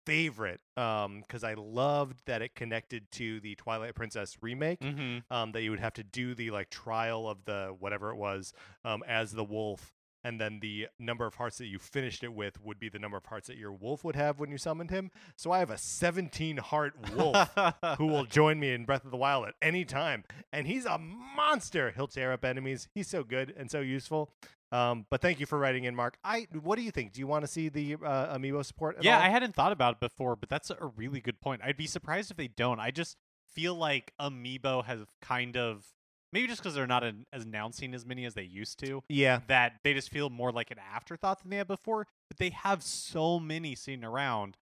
favorite 0.06 0.60
um 0.76 1.20
because 1.20 1.42
I 1.44 1.54
loved 1.54 2.20
that 2.26 2.40
it 2.40 2.54
connected 2.54 3.10
to 3.12 3.40
the 3.40 3.54
Twilight 3.56 3.94
Princess 3.94 4.36
remake 4.40 4.80
Mm-hmm. 4.80 5.32
um, 5.34 5.52
that 5.52 5.62
you 5.62 5.70
would 5.70 5.80
have 5.80 5.94
to 5.94 6.04
do 6.04 6.34
the 6.34 6.50
like 6.52 6.70
trial 6.70 7.28
of 7.28 7.44
the 7.44 7.74
whatever 7.78 8.10
it 8.10 8.16
was 8.16 8.52
um, 8.84 9.02
as 9.06 9.32
the 9.32 9.44
wolf, 9.44 9.92
and 10.24 10.40
then 10.40 10.58
the 10.60 10.86
number 10.98 11.26
of 11.26 11.34
hearts 11.34 11.58
that 11.58 11.66
you 11.66 11.78
finished 11.78 12.22
it 12.24 12.32
with 12.32 12.60
would 12.62 12.78
be 12.78 12.88
the 12.88 12.98
number 12.98 13.16
of 13.16 13.26
hearts 13.26 13.48
that 13.48 13.56
your 13.56 13.72
wolf 13.72 14.04
would 14.04 14.16
have 14.16 14.38
when 14.38 14.50
you 14.50 14.58
summoned 14.58 14.90
him. 14.90 15.10
So 15.36 15.50
I 15.52 15.58
have 15.60 15.70
a 15.70 15.78
17 15.78 16.56
heart 16.58 16.94
wolf 17.16 17.48
who 17.98 18.06
will 18.06 18.24
join 18.38 18.58
me 18.60 18.72
in 18.72 18.84
Breath 18.84 19.04
of 19.04 19.10
the 19.10 19.16
Wild 19.16 19.48
at 19.48 19.54
any 19.62 19.84
time, 19.84 20.24
and 20.52 20.66
he's 20.66 20.84
a 20.84 20.98
monster. 20.98 21.92
He'll 21.96 22.06
tear 22.08 22.32
up 22.32 22.44
enemies. 22.44 22.88
He's 22.94 23.08
so 23.08 23.24
good 23.24 23.52
and 23.56 23.70
so 23.70 23.80
useful. 23.80 24.30
Um, 24.76 25.06
but 25.08 25.22
thank 25.22 25.40
you 25.40 25.46
for 25.46 25.58
writing 25.58 25.84
in, 25.84 25.94
Mark. 25.94 26.18
I 26.22 26.46
what 26.62 26.76
do 26.76 26.82
you 26.82 26.90
think? 26.90 27.12
Do 27.12 27.20
you 27.20 27.26
want 27.26 27.44
to 27.44 27.50
see 27.50 27.68
the 27.68 27.94
uh, 27.94 28.36
amiibo 28.36 28.64
support? 28.64 28.98
At 28.98 29.04
yeah, 29.04 29.16
all? 29.16 29.22
I 29.22 29.28
hadn't 29.28 29.54
thought 29.54 29.72
about 29.72 29.94
it 29.94 30.00
before, 30.00 30.36
but 30.36 30.48
that's 30.48 30.70
a 30.70 30.92
really 30.96 31.20
good 31.20 31.40
point. 31.40 31.62
I'd 31.64 31.76
be 31.76 31.86
surprised 31.86 32.30
if 32.30 32.36
they 32.36 32.48
don't. 32.48 32.78
I 32.78 32.90
just 32.90 33.16
feel 33.56 33.74
like 33.74 34.12
Amiibo 34.20 34.84
has 34.84 35.00
kind 35.22 35.56
of 35.56 35.86
maybe 36.32 36.46
just 36.46 36.62
because 36.62 36.74
they're 36.74 36.86
not 36.86 37.02
an, 37.02 37.24
as 37.32 37.44
announcing 37.44 37.94
as 37.94 38.04
many 38.04 38.26
as 38.26 38.34
they 38.34 38.42
used 38.42 38.78
to. 38.80 39.02
yeah. 39.08 39.40
that 39.46 39.76
they 39.82 39.94
just 39.94 40.10
feel 40.10 40.28
more 40.28 40.52
like 40.52 40.70
an 40.70 40.78
afterthought 40.92 41.40
than 41.40 41.50
they 41.50 41.56
had 41.56 41.66
before. 41.66 42.06
But 42.28 42.36
they 42.36 42.50
have 42.50 42.82
so 42.82 43.40
many 43.40 43.74
sitting 43.74 44.04
around. 44.04 44.58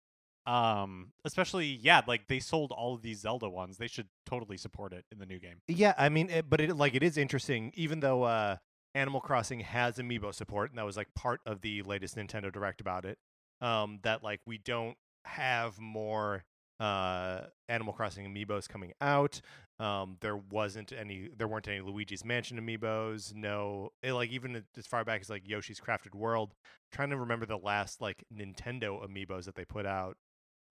Um, 0.47 1.12
especially 1.25 1.66
yeah, 1.66 2.02
like 2.06 2.28
they 2.28 2.38
sold 2.38 2.71
all 2.71 2.94
of 2.94 3.02
these 3.02 3.21
Zelda 3.21 3.49
ones. 3.49 3.78
They 3.78 3.88
should 3.88 4.09
totally 4.26 4.59
support 4.59 4.92
it 4.92 5.06
in 5.11 5.18
the 5.18 5.26
new 5.26 5.40
game. 5.40 5.62
Yeah, 5.66 5.94
I 5.97 6.11
mean, 6.11 6.28
it, 6.28 6.50
but 6.50 6.61
it 6.61 6.76
like 6.76 6.94
it 6.94 7.02
is 7.02 7.16
interesting, 7.16 7.73
even 7.75 8.00
though 8.00 8.25
uh, 8.25 8.56
Animal 8.94 9.20
Crossing 9.20 9.60
has 9.60 9.98
amiibo 9.98 10.34
support, 10.34 10.70
and 10.70 10.78
that 10.78 10.86
was 10.86 10.96
like 10.96 11.14
part 11.14 11.40
of 11.46 11.60
the 11.60 11.82
latest 11.82 12.16
Nintendo 12.16 12.52
Direct 12.52 12.80
about 12.80 13.04
it. 13.04 13.18
Um, 13.60 14.00
that 14.02 14.22
like 14.22 14.40
we 14.46 14.58
don't 14.58 14.96
have 15.24 15.78
more 15.78 16.44
uh 16.80 17.42
Animal 17.68 17.92
Crossing 17.92 18.26
amiibos 18.26 18.68
coming 18.68 18.92
out. 19.00 19.40
Um, 19.80 20.18
there 20.20 20.36
wasn't 20.36 20.92
any, 20.92 21.28
there 21.36 21.48
weren't 21.48 21.66
any 21.66 21.80
Luigi's 21.80 22.24
Mansion 22.24 22.60
amiibos. 22.60 23.34
No, 23.34 23.90
it, 24.02 24.12
like 24.12 24.30
even 24.30 24.62
as 24.76 24.86
far 24.86 25.04
back 25.04 25.20
as 25.20 25.30
like 25.30 25.48
Yoshi's 25.48 25.80
Crafted 25.80 26.14
World. 26.14 26.54
trying 26.92 27.10
to 27.10 27.16
remember 27.16 27.46
the 27.46 27.58
last 27.58 28.00
like 28.00 28.24
Nintendo 28.32 29.04
amiibos 29.04 29.44
that 29.46 29.56
they 29.56 29.64
put 29.64 29.86
out. 29.86 30.16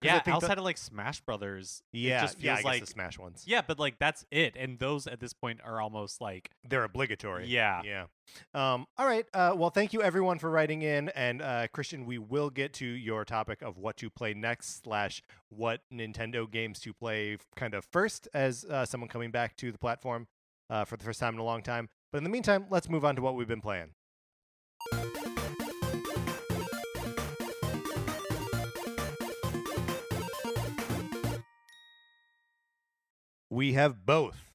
Yeah, 0.02 0.14
think 0.14 0.24
the- 0.24 0.32
outside 0.32 0.58
of 0.58 0.64
like 0.64 0.76
Smash 0.76 1.20
Brothers, 1.22 1.82
yeah, 1.92 2.18
it 2.18 2.20
just 2.22 2.38
feels 2.38 2.58
yeah, 2.60 2.64
like 2.64 2.80
the 2.80 2.86
Smash 2.86 3.18
ones. 3.18 3.44
yeah, 3.46 3.62
but 3.66 3.78
like 3.78 3.98
that's 3.98 4.26
it. 4.30 4.54
And 4.56 4.78
those 4.78 5.06
at 5.06 5.20
this 5.20 5.32
point 5.32 5.60
are 5.64 5.80
almost 5.80 6.20
like 6.20 6.50
they're 6.68 6.84
obligatory. 6.84 7.46
yeah, 7.46 7.82
Yeah. 7.84 8.04
Um, 8.54 8.86
all 8.98 9.06
right. 9.06 9.26
Uh, 9.32 9.54
well, 9.56 9.70
thank 9.70 9.92
you 9.92 10.02
everyone 10.02 10.38
for 10.38 10.50
writing 10.50 10.82
in, 10.82 11.10
and 11.10 11.40
uh, 11.42 11.68
Christian, 11.72 12.06
we 12.06 12.18
will 12.18 12.50
get 12.50 12.72
to 12.74 12.86
your 12.86 13.24
topic 13.24 13.62
of 13.62 13.78
what 13.78 13.96
to 13.98 14.10
play 14.10 14.34
next 14.34 14.82
slash 14.82 15.22
what 15.48 15.80
Nintendo 15.92 16.50
games 16.50 16.80
to 16.80 16.92
play 16.92 17.36
kind 17.56 17.74
of 17.74 17.84
first 17.84 18.28
as 18.34 18.64
uh, 18.64 18.84
someone 18.84 19.08
coming 19.08 19.30
back 19.30 19.56
to 19.56 19.70
the 19.72 19.78
platform 19.78 20.26
uh, 20.70 20.84
for 20.84 20.96
the 20.96 21.04
first 21.04 21.20
time 21.20 21.34
in 21.34 21.40
a 21.40 21.44
long 21.44 21.62
time. 21.62 21.88
But 22.12 22.18
in 22.18 22.24
the 22.24 22.30
meantime, 22.30 22.66
let's 22.70 22.88
move 22.88 23.04
on 23.04 23.16
to 23.16 23.22
what 23.22 23.34
we've 23.34 23.48
been 23.48 23.60
playing. 23.60 23.90
We 33.50 33.74
have 33.74 34.04
both, 34.04 34.52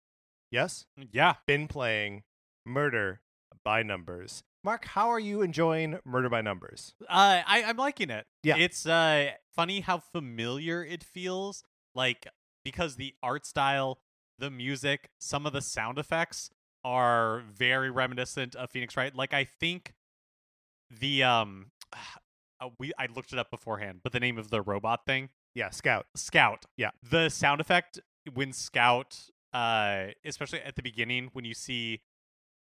yes, 0.52 0.86
yeah. 1.12 1.36
been 1.48 1.68
playing 1.68 2.24
Murder 2.66 3.22
by 3.64 3.84
Numbers. 3.84 4.44
Mark, 4.64 4.86
how 4.86 5.08
are 5.10 5.20
you 5.20 5.42
enjoying 5.42 6.00
Murder 6.04 6.30
by 6.30 6.42
Numbers? 6.42 6.94
Uh, 7.02 7.42
I 7.48 7.64
I'm 7.66 7.78
liking 7.78 8.10
it. 8.10 8.26
Yeah. 8.44 8.58
it's 8.58 8.86
uh 8.86 9.32
funny 9.56 9.80
how 9.82 10.00
familiar 10.00 10.84
it 10.84 11.04
feels. 11.04 11.64
Like 11.96 12.28
because 12.66 12.96
the 12.98 13.14
art 13.24 13.46
style, 13.46 14.00
the 14.38 14.50
music, 14.52 15.10
some 15.20 15.46
of 15.46 15.54
the 15.54 15.62
sound 15.62 15.98
effects 15.98 16.50
are 16.84 17.42
very 17.54 17.90
reminiscent 17.90 18.56
of 18.56 18.70
Phoenix 18.70 18.98
Wright. 18.98 19.16
Like 19.16 19.34
I 19.34 19.46
think 19.46 19.94
the 20.92 21.24
um, 21.24 21.72
uh, 22.62 22.70
we 22.80 22.92
I 23.00 23.08
looked 23.16 23.32
it 23.32 23.40
up 23.40 23.50
beforehand, 23.50 24.02
but 24.04 24.12
the 24.12 24.20
name 24.20 24.38
of 24.38 24.50
the 24.50 24.62
robot 24.62 25.06
thing, 25.06 25.30
Yeah, 25.56 25.70
Scout. 25.70 26.08
Scout. 26.16 26.66
Yeah. 26.76 26.92
the 27.10 27.30
sound 27.30 27.62
effect 27.62 28.00
when 28.34 28.54
Scout, 28.54 29.18
uh, 29.54 30.08
especially 30.26 30.62
at 30.62 30.76
the 30.76 30.84
beginning 30.84 31.30
when 31.34 31.46
you 31.46 31.54
see. 31.54 32.02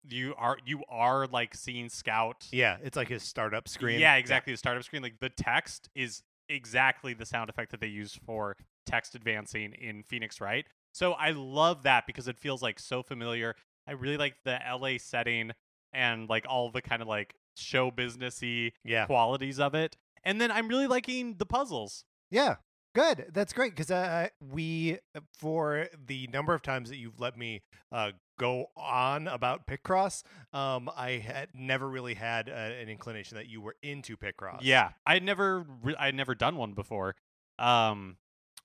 You 0.10 0.36
are 0.38 0.58
you 0.66 0.84
are 0.88 1.28
like 1.28 1.54
seeing 1.54 1.90
Scout 1.90 2.46
Yeah, 2.52 2.78
it's 2.82 2.96
like 2.96 3.10
his 3.10 3.24
startup 3.24 3.68
screen. 3.68 4.00
yeah, 4.00 4.16
exactly. 4.16 4.54
The 4.54 4.58
startup 4.58 4.84
screen, 4.86 5.02
like 5.02 5.20
the 5.20 5.28
text 5.30 5.90
is 5.96 6.24
exactly 6.48 7.14
the 7.14 7.26
sound 7.26 7.50
effect 7.50 7.72
that 7.72 7.82
they 7.82 7.88
use 7.88 8.18
for 8.26 8.56
text 8.86 9.16
advancing 9.16 9.74
in 9.74 10.04
Phoenix, 10.04 10.40
right? 10.40 10.66
So 10.94 11.12
I 11.14 11.32
love 11.32 11.84
that 11.84 12.06
because 12.08 12.30
it 12.30 12.38
feels 12.38 12.62
like 12.62 12.80
so 12.80 13.04
familiar. 13.04 13.56
I 13.86 13.94
really 13.94 14.16
like 14.18 14.36
the 14.46 14.58
LA 14.80 14.98
setting 14.98 15.52
and 15.92 16.30
like 16.30 16.46
all 16.48 16.70
the 16.72 16.82
kind 16.82 17.02
of 17.02 17.08
like 17.10 17.36
show 17.58 17.92
businessy 17.92 18.72
Yeah. 18.86 19.08
qualities 19.08 19.60
of 19.60 19.76
it. 19.76 19.98
And 20.24 20.40
then 20.40 20.52
I'm 20.52 20.70
really 20.70 20.88
liking 20.88 21.36
the 21.38 21.46
puzzles. 21.46 22.06
Yeah. 22.32 22.58
Good. 22.96 23.28
That's 23.32 23.54
great 23.54 23.74
because 23.74 23.92
uh, 23.92 24.30
we, 24.42 24.98
for 25.38 25.88
the 26.08 26.28
number 26.34 26.54
of 26.54 26.62
times 26.62 26.90
that 26.90 26.98
you've 26.98 27.20
let 27.20 27.38
me 27.38 27.62
uh, 27.92 28.12
go 28.40 28.68
on 28.76 29.28
about 29.28 29.68
Picross, 29.68 30.24
um, 30.52 30.90
I 30.98 31.12
had 31.12 31.50
never 31.54 31.88
really 31.88 32.16
had 32.16 32.50
uh, 32.50 32.54
an 32.54 32.90
inclination 32.90 33.38
that 33.38 33.48
you 33.48 33.62
were 33.62 33.76
into 33.84 34.18
Picross. 34.18 34.60
Yeah, 34.62 34.92
I 35.06 35.14
had 35.14 35.24
never 35.24 35.66
re- 35.84 35.96
I 36.00 36.08
had 36.08 36.16
never 36.16 36.34
done 36.34 36.56
one 36.56 36.74
before. 36.74 37.16
Um, 37.60 38.18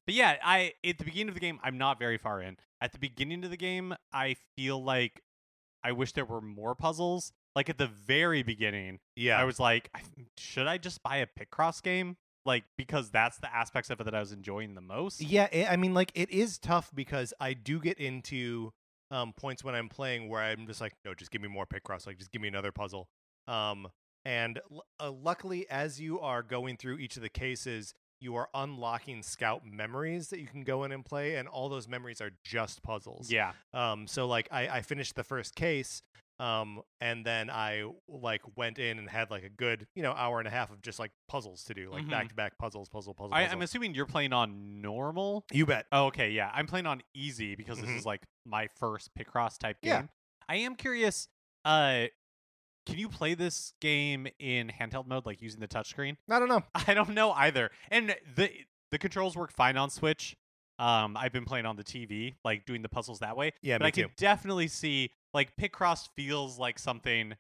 but 0.07 0.15
yeah, 0.15 0.37
I 0.43 0.73
at 0.85 0.99
the 0.99 1.05
beginning 1.05 1.29
of 1.29 1.35
the 1.35 1.41
game, 1.41 1.61
I'm 1.63 1.77
not 1.77 1.99
very 1.99 2.17
far 2.19 2.41
in. 2.41 2.57
At 2.81 2.93
the 2.93 2.99
beginning 2.99 3.45
of 3.45 3.51
the 3.51 3.57
game, 3.57 3.95
I 4.13 4.37
feel 4.57 4.83
like 4.83 5.23
I 5.85 5.93
wish 5.93 6.13
there 6.13 6.25
were 6.25 6.41
more 6.41 6.75
puzzles. 6.75 7.33
Like 7.55 7.69
at 7.69 7.77
the 7.77 7.87
very 7.87 8.43
beginning, 8.43 9.01
Yeah. 9.15 9.39
I 9.39 9.45
was 9.45 9.61
like, 9.61 9.91
should 10.39 10.67
I 10.67 10.79
just 10.79 11.03
buy 11.03 11.19
a 11.19 11.27
Picross 11.27 11.83
game? 11.83 12.17
Like 12.45 12.65
because 12.77 13.11
that's 13.11 13.39
the 13.39 13.55
aspects 13.55 13.91
of 13.91 14.01
it 14.01 14.05
that 14.05 14.15
I 14.15 14.21
was 14.21 14.33
enjoying 14.33 14.75
the 14.75 14.81
most. 14.81 15.21
Yeah, 15.21 15.49
i 15.53 15.67
I 15.71 15.77
mean, 15.77 15.95
like 15.95 16.11
it 16.15 16.31
is 16.31 16.59
tough 16.59 16.91
because 16.95 17.33
I 17.39 17.53
do 17.55 17.79
get 17.81 17.99
into 17.99 18.73
um, 19.11 19.33
points 19.33 19.63
when 19.63 19.75
I'm 19.75 19.89
playing 19.89 20.29
where 20.29 20.43
I'm 20.43 20.67
just 20.67 20.81
like, 20.81 20.95
no, 21.05 21.15
just 21.15 21.31
give 21.31 21.43
me 21.43 21.49
more 21.49 21.67
Picross, 21.67 22.07
like 22.07 22.19
just 22.19 22.33
give 22.33 22.43
me 22.43 22.49
another 22.49 22.73
puzzle. 22.73 23.09
Um, 23.47 23.89
and 24.25 24.61
l- 24.73 24.85
uh, 24.99 25.11
luckily, 25.11 25.69
as 25.69 26.01
you 26.01 26.19
are 26.21 26.43
going 26.43 26.77
through 26.77 26.99
each 26.99 27.17
of 27.17 27.23
the 27.23 27.29
cases, 27.29 27.93
you 28.21 28.37
are 28.37 28.49
unlocking 28.55 29.23
scout 29.23 29.63
memories 29.67 30.29
that 30.29 30.39
you 30.39 30.47
can 30.47 30.63
go 30.63 30.85
in 30.85 30.93
and 30.93 31.05
play, 31.05 31.35
and 31.37 31.49
all 31.49 31.69
those 31.69 31.89
memories 31.89 32.21
are 32.21 32.31
just 32.45 32.83
puzzles. 32.83 33.31
Yeah, 33.31 33.53
Um, 33.75 34.07
so 34.07 34.27
like 34.27 34.49
I, 34.53 34.69
I 34.69 34.81
finished 34.83 35.17
the 35.17 35.25
first 35.25 35.57
case, 35.57 36.03
um, 36.41 36.83
and 37.01 37.25
then 37.25 37.51
I 37.51 37.85
like 38.09 38.43
went 38.57 38.79
in 38.79 38.99
and 38.99 39.09
had 39.09 39.31
like 39.31 39.45
a 39.45 39.49
good, 39.49 39.87
you 39.95 40.03
know, 40.03 40.13
hour 40.13 40.39
and 40.39 40.49
a 40.49 40.51
half 40.51 40.71
of 40.71 40.83
just 40.83 40.99
like 40.99 41.11
puzzles 41.29 41.65
to 41.65 41.75
do, 41.75 41.91
like 41.91 42.05
Mhm. 42.05 42.11
back 42.11 42.29
to 42.31 42.35
back 42.35 42.59
puzzles, 42.59 42.89
puzzle, 42.89 43.15
puzzle. 43.15 43.35
I, 43.35 43.43
puzzle. 43.45 43.57
I'm 43.59 43.63
assuming 43.63 43.95
you're 43.95 44.07
playing 44.07 44.33
on 44.33 44.81
normal. 44.81 45.45
you 45.53 45.67
bet. 45.67 45.87
Oh, 45.93 46.07
okay, 46.07 46.31
yeah. 46.31 46.51
I'm 46.55 46.67
playing 46.67 46.87
on 46.87 47.03
easy 47.15 47.55
because 47.55 47.79
Mhm. 47.79 47.83
this 47.83 47.91
is 47.91 48.07
like 48.07 48.23
my 48.45 48.69
first 48.79 49.11
Picross 49.15 49.59
type 49.59 49.81
game. 49.83 49.91
Yeah. 49.91 50.03
I 50.49 50.57
am 50.57 50.75
curious, 50.77 51.29
uh 51.65 52.07
can 52.85 52.99
you 52.99 53.09
play 53.09 53.35
this 53.35 53.75
game 53.81 54.27
in 54.41 54.69
handheld 54.69 55.07
mode 55.07 55.25
like 55.25 55.41
using 55.41 55.61
the 55.61 55.69
touchscreen? 55.69 56.17
I 56.29 56.41
don't 56.41 56.49
know. 56.49 56.65
I 56.75 56.95
don't 56.95 57.11
know 57.11 57.31
either. 57.33 57.71
And 57.91 58.17
the 58.35 58.51
the 58.91 58.99
controls 58.99 59.37
work 59.37 59.53
fine 59.53 59.77
on 59.77 59.89
Switch. 59.91 60.37
Um 60.81 61.17
I've 61.17 61.33
been 61.33 61.45
playing 61.45 61.65
on 61.67 61.77
the 61.77 61.85
TV, 61.85 62.35
like 62.45 62.65
doing 62.67 62.83
the 62.83 62.89
puzzles 62.89 63.21
that 63.21 63.37
way. 63.37 63.53
Yeah, 63.63 63.79
but 63.79 63.85
me 63.85 63.89
I 63.89 63.91
too. 63.93 64.03
can 64.03 64.11
definitely 64.17 64.67
see 64.67 65.11
like 65.35 65.57
Picross 65.57 66.09
feels 66.17 66.59
like 66.59 66.79
something 66.79 67.35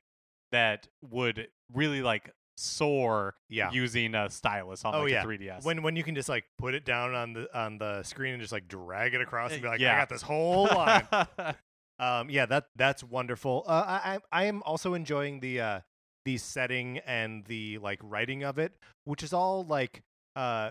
that 0.52 0.88
would 1.02 1.48
really 1.72 2.02
like 2.02 2.30
soar 2.56 3.34
Yeah. 3.48 3.70
using 3.72 4.14
a 4.14 4.28
stylus 4.30 4.84
on 4.84 4.94
Oh, 4.94 5.02
like 5.02 5.12
yeah. 5.12 5.22
a 5.22 5.26
3DS. 5.26 5.64
when 5.64 5.82
when 5.82 5.96
you 5.96 6.02
can 6.04 6.14
just 6.14 6.28
like 6.28 6.44
put 6.58 6.74
it 6.74 6.84
down 6.84 7.14
on 7.14 7.32
the 7.32 7.58
on 7.58 7.78
the 7.78 8.02
screen 8.02 8.34
and 8.34 8.40
just 8.42 8.52
like 8.52 8.68
drag 8.68 9.14
it 9.14 9.20
across 9.20 9.52
and 9.52 9.62
be 9.62 9.68
like, 9.68 9.80
yeah. 9.80 9.94
I 9.94 9.98
got 9.98 10.08
this 10.10 10.22
whole 10.22 10.64
line. 10.66 11.06
um, 11.98 12.28
yeah, 12.30 12.46
that 12.46 12.66
that's 12.76 13.02
wonderful. 13.02 13.64
Uh, 13.66 13.84
I 13.86 14.14
I 14.14 14.42
I 14.42 14.44
am 14.44 14.62
also 14.64 14.94
enjoying 14.94 15.40
the 15.40 15.60
uh 15.60 15.80
the 16.24 16.38
setting 16.38 16.98
and 16.98 17.44
the 17.46 17.78
like 17.78 17.98
writing 18.02 18.44
of 18.44 18.58
it, 18.58 18.72
which 19.04 19.22
is 19.22 19.32
all 19.32 19.64
like 19.64 20.02
uh 20.36 20.70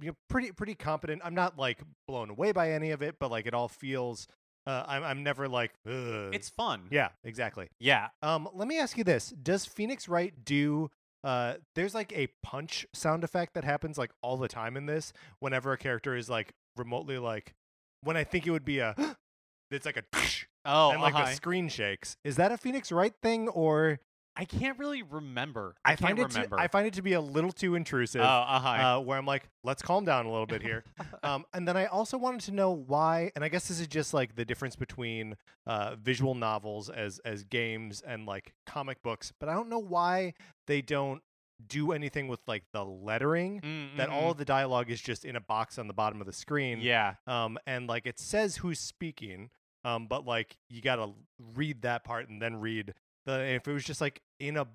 you 0.00 0.08
know 0.08 0.16
pretty 0.28 0.52
pretty 0.52 0.74
competent. 0.74 1.20
I'm 1.24 1.34
not 1.34 1.58
like 1.58 1.80
blown 2.08 2.30
away 2.30 2.52
by 2.52 2.72
any 2.72 2.90
of 2.90 3.02
it, 3.02 3.16
but 3.20 3.30
like 3.30 3.46
it 3.46 3.54
all 3.54 3.68
feels. 3.68 4.26
Uh, 4.66 4.84
I'm 4.86 5.02
I'm 5.02 5.22
never 5.22 5.48
like. 5.48 5.72
Ugh. 5.86 6.34
it's 6.34 6.48
fun. 6.50 6.82
yeah, 6.90 7.08
exactly. 7.24 7.68
Yeah. 7.78 8.08
Um, 8.22 8.48
let 8.52 8.68
me 8.68 8.78
ask 8.78 8.96
you 8.98 9.04
this: 9.04 9.30
Does 9.30 9.64
Phoenix 9.64 10.08
Wright 10.08 10.34
do? 10.44 10.90
Uh, 11.22 11.54
there's 11.74 11.94
like 11.94 12.12
a 12.16 12.28
punch 12.42 12.86
sound 12.94 13.24
effect 13.24 13.54
that 13.54 13.64
happens 13.64 13.98
like 13.98 14.10
all 14.22 14.36
the 14.36 14.48
time 14.48 14.76
in 14.76 14.86
this. 14.86 15.12
Whenever 15.38 15.72
a 15.72 15.78
character 15.78 16.16
is 16.16 16.30
like 16.30 16.52
remotely 16.76 17.18
like, 17.18 17.54
when 18.02 18.16
I 18.16 18.24
think 18.24 18.46
it 18.46 18.50
would 18.50 18.64
be 18.64 18.78
a, 18.78 18.94
it's 19.70 19.86
like 19.86 19.96
a, 19.96 20.04
Oh, 20.64 20.90
and 20.90 21.00
like 21.00 21.14
uh-huh. 21.14 21.26
the 21.26 21.32
screen 21.32 21.68
shakes. 21.68 22.16
Is 22.24 22.36
that 22.36 22.52
a 22.52 22.58
Phoenix 22.58 22.92
Wright 22.92 23.14
thing, 23.22 23.48
or 23.48 24.00
I 24.36 24.44
can't 24.44 24.78
really 24.78 25.02
remember. 25.02 25.74
I, 25.84 25.92
I, 25.92 25.96
find 25.96 26.16
can't 26.16 26.30
it 26.30 26.34
remember. 26.34 26.56
to, 26.56 26.62
I 26.62 26.68
find 26.68 26.86
it 26.86 26.94
to 26.94 27.02
be 27.02 27.14
a 27.14 27.20
little 27.20 27.52
too 27.52 27.74
intrusive. 27.74 28.22
oh, 28.22 28.24
uh-huh. 28.24 28.68
uh, 28.68 29.00
where 29.00 29.18
I'm 29.18 29.26
like, 29.26 29.48
let's 29.64 29.82
calm 29.82 30.04
down 30.04 30.26
a 30.26 30.30
little 30.30 30.46
bit 30.46 30.62
here. 30.62 30.84
um, 31.22 31.44
and 31.52 31.66
then 31.66 31.76
I 31.76 31.86
also 31.86 32.16
wanted 32.16 32.40
to 32.42 32.52
know 32.52 32.70
why, 32.70 33.32
and 33.34 33.44
I 33.44 33.48
guess 33.48 33.68
this 33.68 33.80
is 33.80 33.86
just 33.86 34.14
like 34.14 34.36
the 34.36 34.44
difference 34.44 34.76
between 34.76 35.36
uh, 35.66 35.96
visual 35.96 36.34
novels 36.34 36.88
as 36.88 37.18
as 37.20 37.44
games 37.44 38.02
and 38.06 38.26
like 38.26 38.54
comic 38.66 39.02
books, 39.02 39.32
but 39.38 39.48
I 39.48 39.54
don't 39.54 39.68
know 39.68 39.78
why 39.78 40.34
they 40.66 40.80
don't 40.80 41.22
do 41.66 41.92
anything 41.92 42.28
with 42.28 42.40
like 42.46 42.64
the 42.72 42.84
lettering. 42.84 43.60
Mm, 43.60 43.96
That 43.96 44.08
mm, 44.08 44.12
all 44.12 44.28
mm. 44.28 44.30
of 44.32 44.36
the 44.38 44.44
dialogue 44.44 44.90
is 44.90 45.00
just 45.00 45.24
in 45.24 45.36
a 45.36 45.40
box 45.40 45.78
on 45.78 45.86
the 45.88 45.94
bottom 45.94 46.20
of 46.20 46.26
the 46.26 46.32
screen. 46.32 46.80
yeah. 46.80 47.14
Um, 47.26 47.58
and 47.66 47.86
like 47.86 48.06
it 48.06 48.18
says 48.18 48.56
who's 48.56 48.78
speaking. 48.78 49.50
Um, 49.82 50.06
but 50.08 50.26
like 50.26 50.56
you 50.68 50.82
gotta 50.82 51.10
read 51.54 51.82
that 51.82 52.04
part 52.04 52.28
and 52.28 52.40
then 52.40 52.56
read 52.56 52.94
the. 53.26 53.40
If 53.40 53.68
it 53.68 53.72
was 53.72 53.84
just 53.84 54.00
like 54.00 54.20
in 54.38 54.56
a 54.56 54.66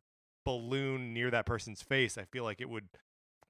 balloon 0.46 1.14
near 1.14 1.32
that 1.32 1.46
person's 1.46 1.82
face, 1.82 2.18
I 2.18 2.26
feel 2.26 2.44
like 2.44 2.62
it 2.62 2.70
would 2.70 2.88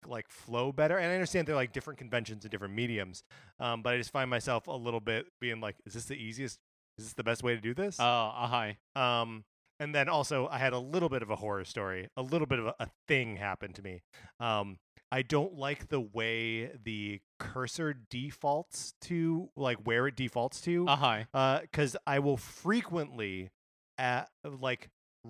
like 0.07 0.29
flow 0.29 0.71
better. 0.71 0.97
And 0.97 1.11
I 1.11 1.13
understand 1.13 1.47
they're 1.47 1.55
like 1.55 1.73
different 1.73 1.99
conventions 1.99 2.45
and 2.45 2.51
different 2.51 2.73
mediums. 2.73 3.23
Um, 3.59 3.81
but 3.81 3.93
I 3.93 3.97
just 3.97 4.11
find 4.11 4.29
myself 4.29 4.67
a 4.67 4.71
little 4.71 4.99
bit 4.99 5.25
being 5.41 5.59
like, 5.61 5.75
is 5.85 5.93
this 5.93 6.05
the 6.05 6.15
easiest? 6.15 6.59
Is 6.97 7.05
this 7.05 7.13
the 7.13 7.23
best 7.23 7.43
way 7.43 7.55
to 7.55 7.61
do 7.61 7.73
this? 7.73 7.97
Oh, 7.99 8.03
uh-huh. 8.05 9.01
Um, 9.01 9.43
and 9.79 9.93
then 9.93 10.07
also 10.07 10.47
I 10.49 10.57
had 10.57 10.73
a 10.73 10.79
little 10.79 11.09
bit 11.09 11.21
of 11.21 11.29
a 11.29 11.35
horror 11.35 11.65
story. 11.65 12.07
A 12.15 12.21
little 12.21 12.47
bit 12.47 12.59
of 12.59 12.67
a, 12.67 12.75
a 12.79 12.87
thing 13.07 13.35
happened 13.35 13.75
to 13.75 13.81
me. 13.81 14.01
Um, 14.39 14.77
I 15.11 15.21
don't 15.21 15.55
like 15.55 15.89
the 15.89 15.99
way 15.99 16.71
the 16.83 17.19
cursor 17.39 17.93
defaults 18.09 18.93
to 19.01 19.49
like 19.55 19.77
where 19.83 20.07
it 20.07 20.15
defaults 20.15 20.61
to. 20.61 20.87
Uh-huh. 20.87 21.23
Uh, 21.33 21.59
because 21.61 21.95
I 22.07 22.19
will 22.19 22.37
frequently, 22.37 23.49
at, 23.97 24.29
like, 24.43 24.89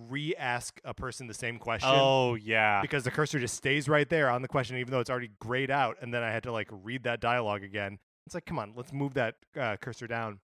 re-ask 0.10 0.82
a 0.84 0.94
person 0.94 1.26
the 1.28 1.34
same 1.34 1.58
question. 1.58 1.90
Oh, 1.90 2.36
yeah. 2.36 2.82
Because 2.82 3.06
the 3.06 3.12
cursor 3.12 3.40
just 3.40 3.56
stays 3.56 3.88
right 3.88 4.10
there 4.10 4.30
on 4.30 4.42
the 4.42 4.48
question, 4.50 4.76
even 4.78 4.92
though 4.92 5.00
it's 5.00 5.10
already 5.10 5.32
grayed 5.40 5.72
out, 5.72 5.96
and 6.02 6.14
then 6.14 6.22
I 6.22 6.32
had 6.32 6.44
to 6.44 6.52
like 6.52 6.68
read 6.70 7.04
that 7.04 7.22
dialogue 7.22 7.64
again. 7.64 8.00
It's 8.26 8.36
like, 8.36 8.46
come 8.46 8.60
on, 8.60 8.74
let's 8.76 8.92
move 8.92 9.14
that 9.14 9.36
uh, 9.58 9.78
cursor 9.78 10.06
down. 10.06 10.40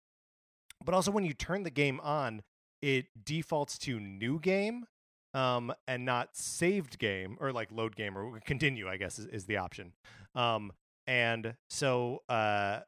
But 0.85 0.95
also, 0.95 1.11
when 1.11 1.25
you 1.25 1.33
turn 1.33 1.63
the 1.63 1.71
game 1.71 1.99
on, 2.01 2.43
it 2.83 3.07
defaults 3.25 3.79
to 3.79 3.99
new 3.99 4.39
game, 4.39 4.85
um, 5.33 5.73
and 5.87 6.05
not 6.05 6.37
saved 6.37 6.99
game 6.99 7.39
or 7.41 7.51
like 7.51 7.73
load 7.73 7.97
game 7.97 8.19
or 8.19 8.41
continue. 8.41 8.87
I 8.87 8.99
guess 8.99 9.19
is, 9.19 9.27
is 9.27 9.47
the 9.47 9.57
option. 9.57 9.95
Um, 10.35 10.73
and 11.07 11.55
so 11.71 12.23
uh, 12.29 12.81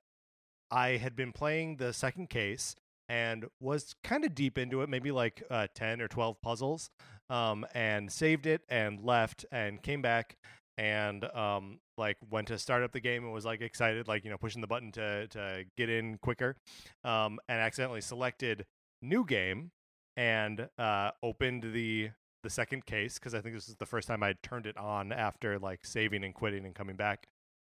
I 0.71 0.89
had 0.99 1.17
been 1.17 1.33
playing 1.33 1.77
the 1.77 1.95
second 1.95 2.29
case 2.29 2.77
and 3.11 3.45
was 3.59 3.97
kind 4.05 4.25
of 4.25 4.37
deep 4.37 4.57
into 4.57 4.83
it, 4.83 4.89
maybe 4.89 5.11
like 5.11 5.43
uh, 5.51 5.67
10 5.75 6.01
or 6.01 6.07
12 6.07 6.41
puzzles, 6.43 6.91
um, 7.29 7.67
and 7.75 8.11
saved 8.11 8.47
it 8.47 8.63
and 8.69 9.03
left 9.03 9.45
and 9.51 9.83
came 9.83 10.01
back 10.01 10.37
and 10.79 11.25
um, 11.35 11.81
like 11.99 12.17
went 12.31 12.47
to 12.47 12.57
start 12.57 12.85
up 12.85 12.93
the 12.93 13.01
game 13.01 13.25
and 13.25 13.33
was 13.33 13.45
like 13.45 13.63
excited, 13.63 14.07
like, 14.07 14.25
you 14.25 14.31
know, 14.31 14.39
pushing 14.39 14.61
the 14.61 14.67
button 14.69 14.93
to, 14.93 15.27
to 15.27 15.65
get 15.77 15.91
in 15.91 16.19
quicker 16.19 16.57
um, 17.03 17.41
and 17.49 17.61
accidentally 17.61 18.01
selected 18.01 18.65
new 19.03 19.25
game 19.27 19.73
and 20.17 20.69
uh, 20.79 21.11
opened 21.23 21.65
the 21.73 22.11
the 22.43 22.49
second 22.49 22.87
case 22.87 23.19
because 23.19 23.35
I 23.35 23.43
think 23.43 23.55
this 23.55 23.69
is 23.69 23.77
the 23.77 23.85
first 23.85 24.09
time 24.09 24.23
I'd 24.23 24.43
turned 24.43 24.65
it 24.65 24.79
on 24.79 25.13
after 25.13 25.59
like 25.59 25.85
saving 25.85 26.25
and 26.25 26.33
quitting 26.33 26.65
and 26.65 26.75
coming 26.75 26.97
back. 26.97 27.27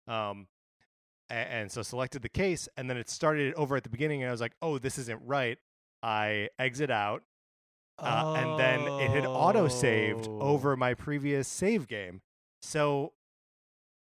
Um, 0.09 0.47
a- 1.33 1.53
and, 1.53 1.73
so 1.73 1.83
selected 1.83 2.23
the 2.23 2.29
case 2.29 2.69
and 2.77 2.89
then 2.91 2.97
it 2.97 3.09
started 3.09 3.55
over 3.55 3.75
at 3.77 3.83
the 3.83 3.89
beginning 3.89 4.23
and 4.23 4.29
I 4.29 4.33
was 4.33 4.41
like, 4.41 4.53
oh, 4.63 4.79
this 4.79 4.99
isn't 4.99 5.21
right. 5.25 5.59
I 6.03 6.49
exit 6.59 6.91
out, 6.91 7.23
uh, 7.99 8.35
and 8.37 8.59
then 8.59 8.81
it 9.01 9.11
had 9.11 9.25
auto 9.25 9.69
saved 9.69 10.27
Oh. 10.29 10.41
over 10.41 10.77
my 10.77 10.95
previous 10.95 11.47
save 11.49 11.87
game. 11.87 12.21
So 12.61 13.13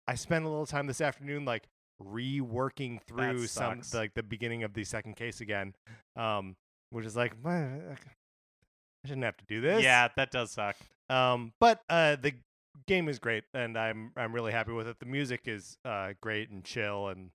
I 0.08 0.16
spent 0.16 0.44
a 0.44 0.48
little 0.48 0.66
time 0.66 0.86
this 0.86 1.00
afternoon 1.00 1.44
like 1.44 1.64
reworking 2.02 3.00
through 3.02 3.46
some 3.46 3.80
like 3.94 4.14
the 4.14 4.22
beginning 4.24 4.64
of 4.64 4.74
the 4.74 4.82
second 4.84 5.14
case 5.16 5.40
again, 5.40 5.74
um, 6.16 6.56
which 6.90 7.04
is 7.06 7.14
like 7.16 7.34
I 7.46 7.96
shouldn't 9.04 9.24
have 9.24 9.36
to 9.36 9.44
do 9.46 9.60
this. 9.60 9.82
Yeah, 9.82 10.08
that 10.16 10.30
does 10.30 10.50
suck. 10.50 10.76
Um, 11.08 11.52
but 11.60 11.80
uh, 11.88 12.16
the 12.16 12.34
game 12.86 13.08
is 13.08 13.18
great, 13.18 13.44
and 13.52 13.76
I'm 13.78 14.12
I'm 14.16 14.32
really 14.32 14.52
happy 14.52 14.72
with 14.72 14.86
it. 14.86 14.98
The 14.98 15.06
music 15.06 15.42
is 15.46 15.78
uh, 15.84 16.12
great 16.20 16.50
and 16.50 16.64
chill, 16.64 17.08
and 17.08 17.30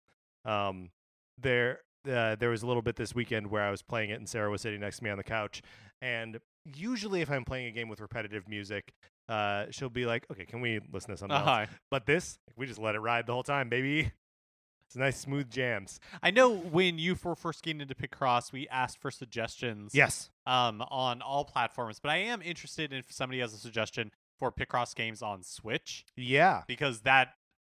um, 0.46 0.89
there 1.38 1.79
uh, 2.10 2.36
there 2.36 2.50
was 2.50 2.63
a 2.63 2.67
little 2.67 2.81
bit 2.81 2.96
this 2.96 3.13
weekend 3.13 3.48
where 3.48 3.63
I 3.63 3.72
was 3.72 3.81
playing 3.81 4.10
it, 4.10 4.15
and 4.15 4.27
Sarah 4.27 4.50
was 4.50 4.62
sitting 4.62 4.79
next 4.79 4.98
to 4.98 5.03
me 5.03 5.10
on 5.10 5.17
the 5.17 5.24
couch. 5.24 5.62
And 6.01 6.39
usually, 6.75 7.22
if 7.22 7.29
I'm 7.29 7.46
playing 7.46 7.67
a 7.67 7.72
game 7.72 7.89
with 7.89 8.00
repetitive 8.00 8.48
music, 8.48 8.93
uh, 9.27 9.65
she'll 9.72 9.89
be 9.89 10.05
like, 10.05 10.25
"Okay, 10.31 10.46
can 10.46 10.62
we 10.62 10.79
listen 10.91 11.12
to 11.12 11.17
something? 11.17 11.38
Uh-huh. 11.38 11.65
But 11.91 12.05
this, 12.05 12.39
we 12.55 12.65
just 12.65 12.79
let 12.79 12.96
it 12.96 13.00
ride 13.00 13.25
the 13.25 13.34
whole 13.34 13.43
time, 13.43 13.69
baby. 13.69 14.12
It's 14.88 14.96
nice, 14.96 15.19
smooth 15.19 15.51
jams. 15.51 16.00
I 16.24 16.31
know 16.31 16.51
when 16.51 16.98
you 16.98 17.15
were 17.24 17.36
first 17.36 17.62
getting 17.62 17.79
into 17.79 17.93
Picross, 17.93 18.51
we 18.51 18.67
asked 18.69 19.00
for 19.00 19.12
suggestions. 19.12 19.93
Yes. 19.93 20.31
um, 20.48 20.81
on 20.89 21.22
all 21.22 21.46
platforms. 21.46 22.00
But 22.00 22.10
I 22.10 22.17
am 22.17 22.41
interested 22.41 22.91
if 22.91 23.12
somebody 23.12 23.39
has 23.41 23.53
a 23.53 23.58
suggestion 23.58 24.12
for 24.39 24.51
Picross 24.51 24.96
games 24.96 25.22
on 25.22 25.43
Switch 25.43 26.05
Yeah. 26.15 26.63
because 26.67 27.01
that 27.01 27.34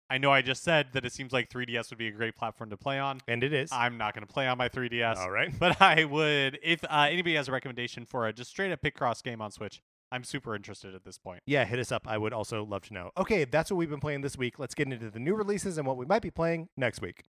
I 0.09 0.17
know 0.17 0.31
I 0.31 0.41
just 0.41 0.61
said 0.63 0.87
that 0.91 1.05
it 1.05 1.13
seems 1.13 1.31
like 1.31 1.49
3DS 1.49 1.89
would 1.89 1.97
be 1.97 2.07
a 2.09 2.11
great 2.11 2.35
platform 2.35 2.69
to 2.71 2.75
play 2.77 2.99
on. 2.99 3.21
And 3.29 3.45
it 3.45 3.53
is. 3.53 3.71
I'm 3.71 3.97
not 3.97 4.13
going 4.13 4.27
to 4.27 4.31
play 4.33 4.45
on 4.45 4.57
my 4.57 4.67
3DS, 4.67 5.15
All 5.15 5.31
right. 5.31 5.57
but 5.57 5.81
I 5.81 6.03
would 6.03 6.59
if 6.61 6.83
uh, 6.83 7.07
anybody 7.09 7.35
has 7.35 7.47
a 7.47 7.51
recommendation 7.53 8.05
for 8.05 8.27
a 8.27 8.33
just 8.33 8.49
straight 8.49 8.71
up 8.73 8.81
Picross 8.81 9.23
game 9.23 9.41
on 9.41 9.51
Switch. 9.51 9.81
I'm 10.11 10.25
super 10.25 10.53
interested 10.53 10.93
at 10.93 11.05
this 11.05 11.17
point. 11.17 11.39
Yeah, 11.45 11.63
hit 11.63 11.79
us 11.79 11.89
up. 11.89 12.05
I 12.05 12.17
would 12.17 12.33
also 12.33 12.65
love 12.65 12.81
to 12.87 12.93
know. 12.93 13.11
Okay, 13.17 13.45
that's 13.45 13.71
what 13.71 13.77
we've 13.77 13.89
been 13.89 14.01
playing 14.01 14.19
this 14.19 14.37
week. 14.37 14.59
Let's 14.59 14.75
get 14.75 14.91
into 14.91 15.09
the 15.09 15.19
new 15.19 15.33
releases 15.35 15.77
and 15.77 15.87
what 15.87 15.95
we 15.95 16.05
might 16.05 16.21
be 16.21 16.29
playing 16.31 16.67
next 16.75 17.01
week. 17.01 17.23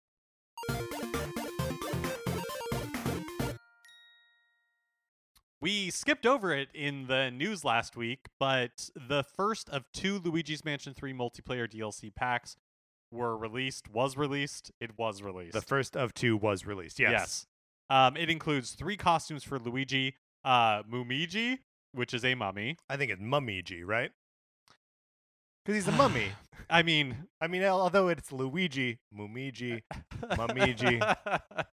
We 5.61 5.91
skipped 5.91 6.25
over 6.25 6.53
it 6.53 6.69
in 6.73 7.07
the 7.07 7.29
news 7.31 7.65
last 7.65 7.97
week, 7.97 8.27
but 8.39 8.89
the 8.95 9.23
first 9.23 9.69
of 9.69 9.83
two 9.93 10.19
Luigi's 10.19 10.63
Mansion 10.63 10.93
3 10.93 11.11
multiplayer 11.11 11.69
DLC 11.69 12.15
packs 12.15 12.55
were 13.11 13.35
released, 13.35 13.89
was 13.89 14.15
released, 14.15 14.71
it 14.79 14.97
was 14.97 15.21
released. 15.21 15.53
The 15.53 15.61
first 15.61 15.97
of 15.97 16.13
two 16.13 16.37
was 16.37 16.65
released. 16.65 16.97
Yes. 16.97 17.11
Yes. 17.11 17.45
Um, 17.89 18.15
it 18.15 18.29
includes 18.29 18.71
three 18.71 18.95
costumes 18.95 19.43
for 19.43 19.59
Luigi, 19.59 20.15
uh, 20.45 20.83
Mumiji, 20.83 21.59
which 21.91 22.13
is 22.13 22.23
a 22.23 22.35
mummy. 22.35 22.77
I 22.89 22.95
think 22.95 23.11
it's 23.11 23.21
Mummiji, 23.21 23.81
right? 23.83 24.11
Because 25.65 25.83
he's 25.83 25.93
a 25.93 25.97
mummy. 25.97 26.29
I 26.69 26.83
mean, 26.83 27.27
I 27.41 27.47
mean, 27.47 27.63
although 27.65 28.07
it's 28.07 28.31
Luigi, 28.31 28.99
Mumiji, 29.13 29.81
Mumiji. 30.23 31.15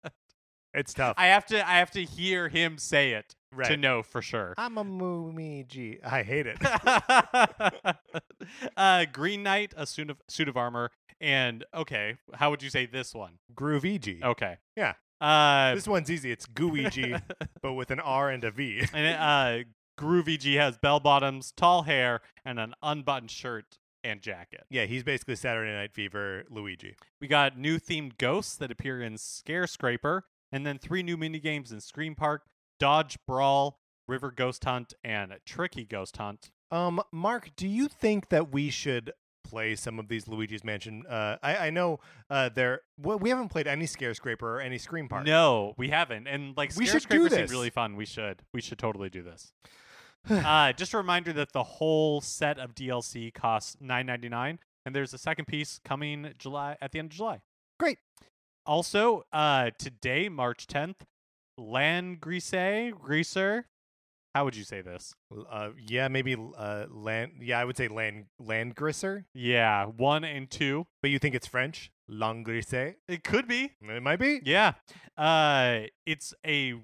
it's 0.75 0.92
tough. 0.92 1.14
I 1.16 1.28
have 1.28 1.46
to 1.46 1.66
I 1.66 1.78
have 1.78 1.92
to 1.92 2.04
hear 2.04 2.49
him 2.49 2.76
say 2.76 3.12
it 3.12 3.34
to 3.66 3.76
know 3.76 4.02
for 4.02 4.23
sure. 4.23 4.54
I'm 4.57 4.78
a 4.78 4.85
Mumiji. 4.85 5.99
I 6.04 6.23
hate 6.23 6.47
it. 6.47 6.59
uh, 8.76 9.04
Green 9.12 9.42
Knight, 9.42 9.75
a 9.76 9.87
suit 9.87 10.11
of 10.11 10.19
suit 10.28 10.49
of 10.49 10.57
armor, 10.57 10.90
and 11.21 11.64
okay, 11.75 12.16
how 12.35 12.50
would 12.50 12.62
you 12.62 12.71
say 12.71 12.87
this 12.87 13.14
one? 13.14 13.38
Groovigi. 13.54 14.23
Okay, 14.23 14.57
Yeah. 14.76 14.95
Uh, 15.21 15.75
This 15.75 15.87
one's 15.87 16.11
easy. 16.11 16.30
It's 16.33 16.47
Gooigi, 16.47 17.21
but 17.62 17.75
with 17.75 17.90
an 17.90 18.00
R 18.00 18.30
and 18.30 18.42
a 18.42 18.50
V. 18.50 18.83
and 18.95 19.07
it, 19.07 19.16
uh, 19.19 19.59
Groovigi 19.99 20.57
has 20.57 20.78
bell 20.78 20.99
bottoms, 20.99 21.52
tall 21.54 21.83
hair, 21.83 22.21
and 22.42 22.59
an 22.59 22.73
unbuttoned 22.83 23.30
shirt 23.30 23.77
and 24.03 24.22
jacket. 24.22 24.64
yeah, 24.70 24.87
he's 24.87 25.03
basically 25.05 25.37
Saturday 25.37 25.72
Night 25.72 25.92
Fever 25.92 26.44
Luigi. 26.48 26.96
We 27.20 27.29
got 27.29 27.59
new 27.59 27.79
themed 27.79 28.16
ghosts 28.16 28.57
that 28.57 28.70
appear 28.70 29.03
in 29.03 29.18
Scare 29.18 29.66
Scraper, 29.66 30.24
and 30.51 30.66
then 30.66 30.79
three 30.79 31.03
new 31.03 31.18
mini 31.18 31.38
games 31.38 31.70
in 31.70 31.81
Scream 31.83 32.14
Park, 32.14 32.46
Dodge 32.81 33.16
Brawl, 33.27 33.79
River 34.09 34.33
Ghost 34.33 34.64
Hunt, 34.64 34.95
and 35.05 35.38
Tricky 35.47 35.85
Ghost 35.85 36.16
Hunt. 36.16 36.51
Um, 36.73 37.01
Mark, 37.12 37.51
do 37.57 37.69
you 37.69 37.87
think 37.87 38.31
that 38.31 38.53
we 38.53 38.71
should 38.71 39.12
play 39.45 39.75
some 39.75 39.99
of 39.99 40.09
these 40.09 40.27
Luigi's 40.27 40.64
Mansion? 40.64 41.05
Uh, 41.07 41.37
I, 41.43 41.57
I 41.57 41.71
know 41.71 42.01
uh, 42.29 42.49
there 42.49 42.81
well, 42.99 43.19
we 43.19 43.31
haven't 43.31 43.49
played 43.49 43.66
any 43.66 43.87
Scare 43.87 44.14
Scraper 44.14 44.57
or 44.57 44.61
any 44.61 44.79
Scream 44.79 45.09
Park. 45.09 45.27
No, 45.27 45.75
we 45.77 45.90
haven't. 45.90 46.27
And 46.27 46.57
like 46.57 46.75
we 46.77 46.87
should 46.87 47.07
do 47.09 47.29
this. 47.29 47.51
really 47.51 47.71
fun. 47.71 47.97
We 47.97 48.07
should 48.07 48.43
we 48.53 48.61
should 48.61 48.79
totally 48.79 49.11
do 49.11 49.23
this. 49.23 49.53
uh, 50.31 50.73
just 50.73 50.95
a 50.95 50.97
reminder 50.97 51.33
that 51.35 51.53
the 51.53 51.62
whole 51.62 52.21
set 52.21 52.59
of 52.59 52.75
DLC 52.75 53.33
costs 53.33 53.77
nine 53.81 54.07
ninety 54.07 54.29
nine, 54.29 54.59
and 54.87 54.95
there's 54.95 55.12
a 55.12 55.19
second 55.19 55.47
piece 55.47 55.81
coming 55.85 56.33
July 56.38 56.77
at 56.81 56.93
the 56.93 56.99
end 56.99 57.12
of 57.12 57.16
July. 57.16 57.40
Great. 57.79 57.99
Also, 58.66 59.25
uh, 59.33 59.71
today, 59.79 60.29
March 60.29 60.66
10th, 60.66 60.97
land 61.61 62.20
greaser? 62.20 62.92
Greaser 62.92 63.66
how 64.35 64.44
would 64.44 64.55
you 64.55 64.64
say 64.64 64.81
this? 64.81 65.14
Uh 65.51 65.70
yeah 65.77 66.09
maybe 66.09 66.37
uh 66.57 66.87
land 66.88 67.33
yeah 67.40 67.59
i 67.59 67.64
would 67.64 67.77
say 67.77 67.88
land 67.88 68.27
land 68.38 68.75
griser 68.75 69.25
yeah 69.35 69.87
one 69.87 70.25
and 70.25 70.51
two. 70.51 70.87
But 71.03 71.11
you 71.11 71.18
think 71.18 71.35
it's 71.35 71.46
french? 71.46 71.90
Langrise 72.11 72.94
it 73.09 73.25
could 73.25 73.49
be. 73.49 73.73
It 73.83 74.03
might 74.03 74.18
be. 74.20 74.40
Yeah. 74.44 74.75
Uh 75.16 75.81
it's 76.07 76.33
a 76.46 76.75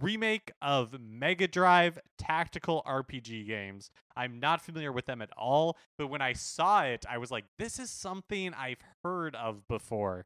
remake 0.00 0.52
of 0.62 0.94
mega 1.00 1.48
drive 1.48 1.98
tactical 2.16 2.82
rpg 2.86 3.46
games. 3.46 3.90
I'm 4.16 4.40
not 4.40 4.62
familiar 4.62 4.92
with 4.92 5.06
them 5.06 5.20
at 5.20 5.30
all 5.36 5.76
but 5.98 6.06
when 6.06 6.22
i 6.22 6.32
saw 6.32 6.82
it 6.84 7.04
i 7.10 7.18
was 7.18 7.30
like 7.30 7.44
this 7.58 7.78
is 7.78 7.90
something 7.90 8.54
i've 8.54 8.80
heard 9.04 9.34
of 9.34 9.68
before. 9.68 10.24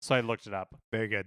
So 0.00 0.14
i 0.14 0.20
looked 0.20 0.46
it 0.46 0.54
up. 0.54 0.76
Very 0.92 1.08
good. 1.08 1.26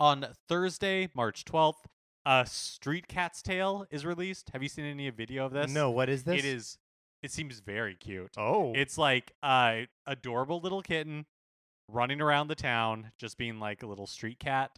On 0.00 0.26
Thursday, 0.48 1.10
March 1.14 1.44
12th, 1.44 1.84
A 2.24 2.46
Street 2.46 3.06
Cat's 3.06 3.42
Tale 3.42 3.86
is 3.90 4.06
released. 4.06 4.48
Have 4.54 4.62
you 4.62 4.68
seen 4.70 4.86
any 4.86 5.10
video 5.10 5.44
of 5.44 5.52
this? 5.52 5.70
No, 5.70 5.90
what 5.90 6.08
is 6.08 6.24
this? 6.24 6.38
It 6.38 6.46
is. 6.46 6.78
It 7.22 7.30
seems 7.30 7.60
very 7.60 7.96
cute. 7.96 8.30
Oh, 8.38 8.72
It's 8.74 8.96
like 8.96 9.32
a 9.44 9.88
adorable 10.06 10.58
little 10.58 10.80
kitten 10.80 11.26
running 11.86 12.22
around 12.22 12.48
the 12.48 12.54
town, 12.54 13.12
just 13.18 13.36
being 13.36 13.60
like 13.60 13.82
a 13.82 13.86
little 13.86 14.06
street 14.06 14.38
cat. 14.38 14.70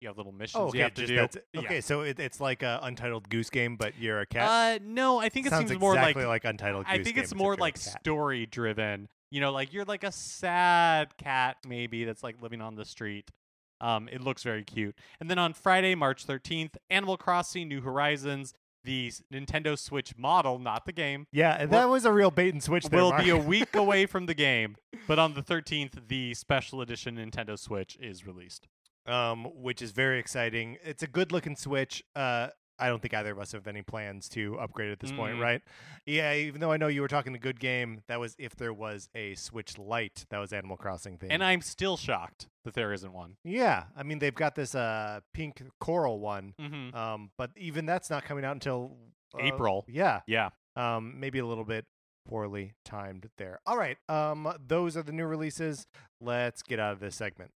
You 0.00 0.08
have 0.08 0.16
little 0.16 0.32
missions 0.32 0.58
oh, 0.58 0.68
okay. 0.68 0.78
you 0.78 0.84
have 0.84 0.94
to 0.94 1.06
do. 1.06 1.16
that's- 1.16 1.44
Yeah. 1.52 1.60
Okay, 1.60 1.80
so 1.82 2.00
it, 2.00 2.18
it's 2.18 2.40
like 2.40 2.62
a 2.62 2.78
Untitled 2.82 3.28
Goose 3.28 3.50
Game, 3.50 3.76
but 3.76 3.98
you're 3.98 4.20
a 4.20 4.26
cat. 4.26 4.48
Uh, 4.48 4.84
no, 4.86 5.18
I 5.18 5.28
think 5.28 5.46
it 5.46 5.52
seems 5.52 5.78
more 5.78 5.94
like, 5.94 6.16
like, 6.16 6.44
Untitled 6.46 6.86
Goose 6.86 6.94
I 6.94 7.02
think 7.02 7.18
it's 7.18 7.34
more 7.34 7.56
like 7.56 7.76
story 7.76 8.46
driven. 8.46 9.08
You 9.30 9.42
know, 9.42 9.52
like 9.52 9.74
you're 9.74 9.84
like 9.84 10.04
a 10.04 10.12
sad 10.12 11.14
cat 11.18 11.58
maybe 11.66 12.04
that's 12.04 12.22
like 12.22 12.40
living 12.40 12.62
on 12.62 12.74
the 12.74 12.86
street. 12.86 13.30
Um, 13.80 14.08
it 14.10 14.20
looks 14.20 14.42
very 14.42 14.64
cute. 14.64 14.96
And 15.20 15.30
then 15.30 15.38
on 15.38 15.52
Friday, 15.52 15.94
March 15.94 16.26
13th, 16.26 16.76
Animal 16.90 17.16
Crossing 17.16 17.68
New 17.68 17.80
Horizons, 17.80 18.54
the 18.84 19.12
Nintendo 19.32 19.78
Switch 19.78 20.16
model, 20.16 20.58
not 20.58 20.86
the 20.86 20.92
game, 20.92 21.26
Yeah, 21.32 21.56
and 21.58 21.70
will- 21.70 21.78
that 21.80 21.88
was 21.88 22.04
a 22.04 22.12
real 22.12 22.30
bait 22.30 22.54
and 22.54 22.62
switch. 22.62 22.84
There, 22.86 23.00
will 23.02 23.10
Mark. 23.10 23.22
be 23.24 23.30
a 23.30 23.36
week 23.36 23.74
away 23.74 24.06
from 24.12 24.26
the 24.26 24.34
game, 24.34 24.76
but 25.06 25.18
on 25.18 25.34
the 25.34 25.42
13th, 25.42 26.08
the 26.08 26.34
special 26.34 26.80
edition 26.80 27.16
Nintendo 27.16 27.58
Switch 27.58 27.96
is 28.00 28.26
released. 28.26 28.66
um, 29.06 29.44
which 29.54 29.80
is 29.80 29.90
very 29.92 30.18
exciting. 30.18 30.76
It's 30.84 31.02
a 31.02 31.06
good 31.06 31.32
looking 31.32 31.56
Switch. 31.56 32.02
Uh, 32.14 32.48
I 32.78 32.88
don't 32.88 33.00
think 33.02 33.14
either 33.14 33.32
of 33.32 33.38
us 33.38 33.52
have 33.52 33.66
any 33.66 33.82
plans 33.82 34.28
to 34.30 34.58
upgrade 34.58 34.90
at 34.90 35.00
this 35.00 35.10
point, 35.12 35.36
Mm. 35.36 35.40
right? 35.42 35.62
Yeah, 36.06 36.32
even 36.34 36.60
though 36.60 36.70
I 36.72 36.76
know 36.76 36.86
you 36.86 37.00
were 37.00 37.08
talking 37.08 37.34
a 37.34 37.38
good 37.38 37.58
game, 37.60 38.02
that 38.06 38.20
was 38.20 38.36
if 38.38 38.54
there 38.56 38.72
was 38.72 39.08
a 39.14 39.34
Switch 39.34 39.76
Lite 39.78 40.26
that 40.30 40.38
was 40.38 40.52
Animal 40.52 40.76
Crossing 40.76 41.18
thing. 41.18 41.30
And 41.32 41.42
I'm 41.42 41.60
still 41.60 41.96
shocked 41.96 42.48
that 42.64 42.74
there 42.74 42.92
isn't 42.92 43.12
one. 43.12 43.36
yeah, 43.44 43.84
I 43.96 44.02
mean 44.02 44.18
they've 44.18 44.34
got 44.34 44.54
this 44.54 44.74
uh 44.74 45.20
pink 45.34 45.62
coral 45.80 46.20
one, 46.20 46.54
Mm-hmm. 46.60 46.96
um, 46.96 47.30
but 47.36 47.50
even 47.56 47.86
that's 47.86 48.10
not 48.10 48.24
coming 48.24 48.44
out 48.44 48.52
until 48.52 48.96
uh, 49.34 49.38
April. 49.42 49.84
Yeah, 49.88 50.20
Yeah. 50.26 50.50
um, 50.76 51.18
maybe 51.18 51.38
a 51.38 51.46
little 51.46 51.64
bit 51.64 51.84
poorly 52.28 52.74
timed 52.84 53.30
there. 53.38 53.58
All 53.66 53.76
right, 53.78 53.96
um, 54.08 54.52
those 54.66 54.96
are 54.96 55.02
the 55.02 55.12
new 55.12 55.26
releases. 55.26 55.86
Let's 56.20 56.62
get 56.62 56.78
out 56.78 56.92
of 56.92 57.00
this 57.00 57.16
segment. 57.16 57.52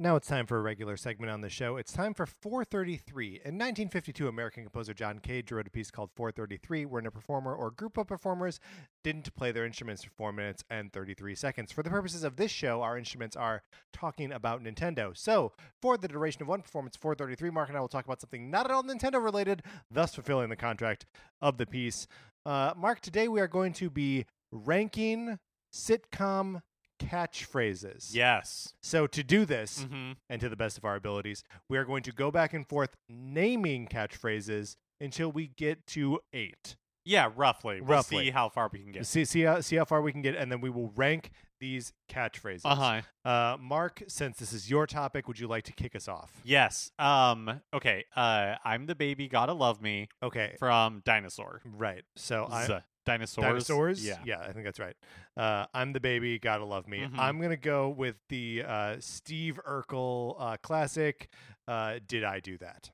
Now 0.00 0.16
it's 0.16 0.26
time 0.26 0.46
for 0.46 0.58
a 0.58 0.60
regular 0.60 0.96
segment 0.96 1.30
on 1.30 1.40
the 1.40 1.48
show. 1.48 1.76
It's 1.76 1.92
time 1.92 2.14
for 2.14 2.26
433. 2.26 3.26
In 3.26 3.54
1952, 3.54 4.26
American 4.26 4.64
composer 4.64 4.92
John 4.92 5.20
Cage 5.20 5.52
wrote 5.52 5.68
a 5.68 5.70
piece 5.70 5.92
called 5.92 6.10
433, 6.16 6.84
wherein 6.84 7.06
a 7.06 7.12
performer 7.12 7.54
or 7.54 7.70
group 7.70 7.96
of 7.96 8.08
performers 8.08 8.58
didn't 9.04 9.32
play 9.36 9.52
their 9.52 9.64
instruments 9.64 10.02
for 10.02 10.10
4 10.16 10.32
minutes 10.32 10.64
and 10.68 10.92
33 10.92 11.36
seconds. 11.36 11.70
For 11.70 11.84
the 11.84 11.90
purposes 11.90 12.24
of 12.24 12.34
this 12.34 12.50
show, 12.50 12.82
our 12.82 12.98
instruments 12.98 13.36
are 13.36 13.62
talking 13.92 14.32
about 14.32 14.64
Nintendo. 14.64 15.16
So, 15.16 15.52
for 15.80 15.96
the 15.96 16.08
duration 16.08 16.42
of 16.42 16.48
one 16.48 16.62
performance, 16.62 16.96
433, 16.96 17.50
Mark 17.50 17.68
and 17.68 17.78
I 17.78 17.80
will 17.80 17.86
talk 17.86 18.04
about 18.04 18.20
something 18.20 18.50
not 18.50 18.66
at 18.66 18.72
all 18.72 18.82
Nintendo 18.82 19.22
related, 19.22 19.62
thus 19.92 20.12
fulfilling 20.16 20.48
the 20.48 20.56
contract 20.56 21.06
of 21.40 21.56
the 21.56 21.66
piece. 21.66 22.08
Uh, 22.44 22.72
Mark, 22.76 22.98
today 22.98 23.28
we 23.28 23.40
are 23.40 23.46
going 23.46 23.72
to 23.74 23.90
be 23.90 24.26
ranking 24.50 25.38
sitcom 25.72 26.62
catchphrases. 27.04 28.14
Yes. 28.14 28.74
So 28.82 29.06
to 29.06 29.22
do 29.22 29.44
this, 29.44 29.82
hmm 29.82 30.12
and 30.28 30.40
to 30.40 30.48
the 30.48 30.56
best 30.56 30.78
of 30.78 30.84
our 30.84 30.96
abilities, 30.96 31.42
we 31.68 31.78
are 31.78 31.84
going 31.84 32.02
to 32.04 32.12
go 32.12 32.30
back 32.30 32.52
and 32.54 32.66
forth 32.68 32.96
naming 33.08 33.86
catchphrases 33.86 34.76
until 35.00 35.30
we 35.30 35.48
get 35.48 35.86
to 35.88 36.20
eight. 36.32 36.76
Yeah, 37.06 37.30
roughly. 37.36 37.80
We'll 37.82 37.96
Roughly. 37.98 38.26
see 38.26 38.30
how 38.30 38.48
far 38.48 38.70
we 38.72 38.78
can 38.78 38.90
get. 38.92 39.06
See, 39.06 39.26
see 39.26 39.42
how 39.42 39.60
see 39.60 39.76
how 39.76 39.84
far 39.84 40.00
we 40.00 40.10
can 40.10 40.22
get, 40.22 40.36
and 40.36 40.50
then 40.50 40.62
we 40.62 40.70
will 40.70 40.90
rank 40.96 41.30
these 41.60 41.92
catchphrases. 42.10 42.62
Uh-huh. 42.64 43.02
Uh, 43.28 43.56
Mark, 43.60 44.02
since 44.08 44.38
this 44.38 44.54
is 44.54 44.70
your 44.70 44.86
topic, 44.86 45.28
would 45.28 45.38
you 45.38 45.46
like 45.46 45.64
to 45.64 45.72
kick 45.72 45.94
us 45.94 46.08
off? 46.08 46.32
Yes. 46.44 46.90
Um 46.98 47.60
okay. 47.74 48.04
Uh 48.16 48.54
I'm 48.64 48.86
the 48.86 48.94
baby, 48.94 49.28
gotta 49.28 49.52
love 49.52 49.82
me 49.82 50.08
Okay, 50.22 50.56
from 50.58 51.02
Dinosaur. 51.04 51.60
right. 51.76 52.04
So 52.16 52.48
I, 52.50 52.82
dinosaurs. 53.04 53.44
dinosaurs. 53.46 54.04
Yeah. 54.06 54.18
yeah, 54.24 54.40
I 54.40 54.52
think 54.52 54.64
that's 54.64 54.78
right. 54.80 54.96
Uh, 55.36 55.66
I'm 55.74 55.92
the 55.92 56.00
baby, 56.00 56.38
gotta 56.38 56.64
love 56.64 56.86
me. 56.88 57.00
Mhm. 57.00 57.18
I'm 57.18 57.40
gonna 57.40 57.56
go 57.56 57.88
with 57.88 58.16
the 58.28 58.62
uh, 58.66 58.96
Steve 59.00 59.58
Urkel 59.66 60.36
uh, 60.38 60.56
classic. 60.62 61.28
Uh, 61.68 61.98
Did 62.06 62.24
I 62.24 62.40
do 62.40 62.58
that? 62.58 62.90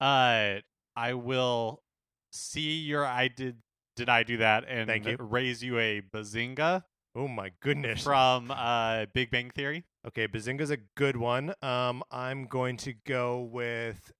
Uh 0.00 0.60
I 0.96 1.14
will 1.14 1.82
see 2.32 2.78
your 2.78 3.04
I 3.06 3.28
did 3.28 3.56
did 3.96 4.08
I 4.08 4.22
do 4.22 4.36
that 4.38 4.64
and 4.68 4.88
Thank 4.88 5.06
you. 5.06 5.16
raise 5.18 5.62
you 5.62 5.78
a 5.78 6.00
bazinga 6.00 6.84
Oh 7.16 7.26
my 7.26 7.50
goodness. 7.60 8.02
from 8.04 8.50
uh 8.52 9.06
Big 9.12 9.30
Bang 9.30 9.50
Theory. 9.50 9.84
Okay, 10.06 10.28
Bazinga's 10.28 10.70
a 10.70 10.76
good 10.96 11.16
one. 11.16 11.52
Um, 11.62 12.02
I'm 12.12 12.46
going 12.46 12.76
to 12.78 12.92
go 13.04 13.40
with. 13.40 14.12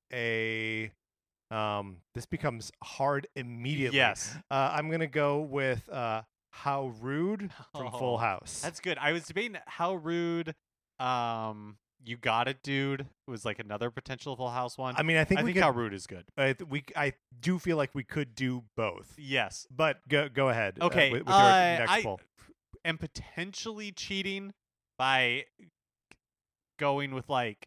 Um, 1.50 1.98
this 2.14 2.26
becomes 2.26 2.70
hard 2.82 3.26
immediately. 3.36 3.96
Yes. 3.98 4.36
Uh, 4.50 4.70
I'm 4.74 4.90
gonna 4.90 5.06
go 5.06 5.40
with 5.40 5.88
uh, 5.88 6.22
how 6.50 6.92
rude 7.00 7.50
from 7.74 7.86
Oh, 7.92 7.98
Full 7.98 8.18
House. 8.18 8.60
That's 8.62 8.80
good. 8.80 8.98
I 8.98 9.12
was 9.12 9.26
debating 9.26 9.56
how 9.66 9.94
rude 9.94 10.54
um 11.00 11.76
you 12.04 12.16
got 12.16 12.46
it, 12.48 12.62
dude. 12.62 13.00
It 13.00 13.06
Was 13.30 13.44
like 13.44 13.58
another 13.58 13.90
potential 13.90 14.36
Full 14.36 14.50
House 14.50 14.78
one. 14.78 14.94
I 14.96 15.02
mean, 15.02 15.16
I 15.16 15.24
think 15.24 15.40
I 15.40 15.42
think 15.42 15.56
could. 15.56 15.62
how 15.64 15.70
rude 15.70 15.92
is 15.94 16.06
good. 16.06 16.24
I 16.36 16.52
th- 16.52 16.68
we 16.68 16.84
I 16.94 17.14
do 17.40 17.58
feel 17.58 17.76
like 17.76 17.94
we 17.94 18.04
could 18.04 18.34
do 18.34 18.64
both, 18.76 19.14
Yes. 19.18 19.66
but 19.74 20.00
go 20.08 20.28
go 20.28 20.48
ahead. 20.48 20.78
uh, 20.80 20.86
Okay, 20.86 21.10
with, 21.10 21.20
with 21.22 21.28
your 21.28 21.36
uh, 21.36 21.50
next 21.78 21.90
I- 21.92 22.02
poll. 22.02 22.20
am 22.84 22.98
potentially 22.98 23.90
cheating 23.92 24.52
by 24.98 25.44
going 26.78 27.14
with 27.14 27.28
like 27.28 27.66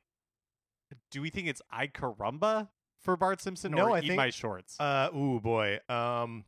do 1.09 1.21
we 1.21 1.29
think 1.29 1.47
it's 1.47 1.61
I 1.71 1.87
carumba 1.87 2.69
for 3.01 3.17
Bart 3.17 3.41
Simpson 3.41 3.71
No, 3.73 3.87
or 3.87 3.91
I 3.95 3.99
eat 3.99 4.07
think- 4.07 4.15
my 4.17 4.29
shorts? 4.29 4.79
Uh, 4.79 5.09
ooh 5.15 5.39
boy. 5.39 5.79
Um, 5.89 6.45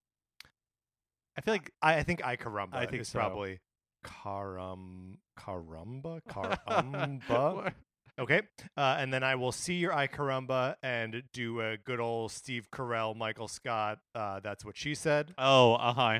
I 1.37 1.41
feel 1.41 1.53
like 1.55 1.71
I, 1.81 1.95
I 1.97 2.03
think 2.03 2.23
I 2.25 2.35
carumba. 2.37 2.75
I 2.75 2.85
think 2.85 3.01
is 3.01 3.09
so. 3.09 3.19
probably 3.19 3.59
carum 4.05 5.17
carumba 5.39 6.21
carumba. 6.29 7.73
Okay, 8.19 8.43
uh, 8.77 8.97
and 8.99 9.11
then 9.11 9.23
I 9.23 9.33
will 9.33 9.51
see 9.51 9.73
your 9.73 9.91
I 9.91 10.05
carumba 10.07 10.75
and 10.83 11.23
do 11.33 11.61
a 11.61 11.77
good 11.77 11.99
old 11.99 12.31
Steve 12.31 12.67
Carell, 12.71 13.15
Michael 13.17 13.47
Scott. 13.47 13.97
Uh, 14.13 14.39
that's 14.39 14.63
what 14.63 14.77
she 14.77 14.93
said. 14.93 15.33
Oh, 15.35 15.73
uh-huh. 15.73 16.19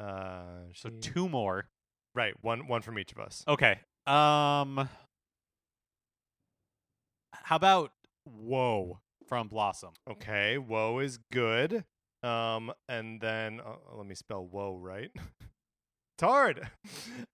Uh, 0.00 0.42
So 0.74 0.88
she- 0.90 0.98
two 0.98 1.28
more. 1.28 1.68
right, 2.12 2.34
one 2.42 2.66
one 2.66 2.82
from 2.82 2.98
each 2.98 3.12
of 3.12 3.18
us. 3.18 3.44
Okay. 3.46 3.78
Um 4.04 4.88
How 7.32 7.54
about 7.54 7.92
whoa 8.28 9.00
from 9.26 9.48
Blossom? 9.48 9.90
Okay, 10.10 10.58
whoa 10.58 10.98
is 11.00 11.18
good. 11.32 11.84
Um, 12.22 12.72
and 12.88 13.20
then 13.20 13.60
uh, 13.60 13.76
let 13.96 14.06
me 14.06 14.14
spell 14.14 14.44
whoa 14.44 14.76
right. 14.76 15.10
it's 15.16 16.22
hard. 16.22 16.68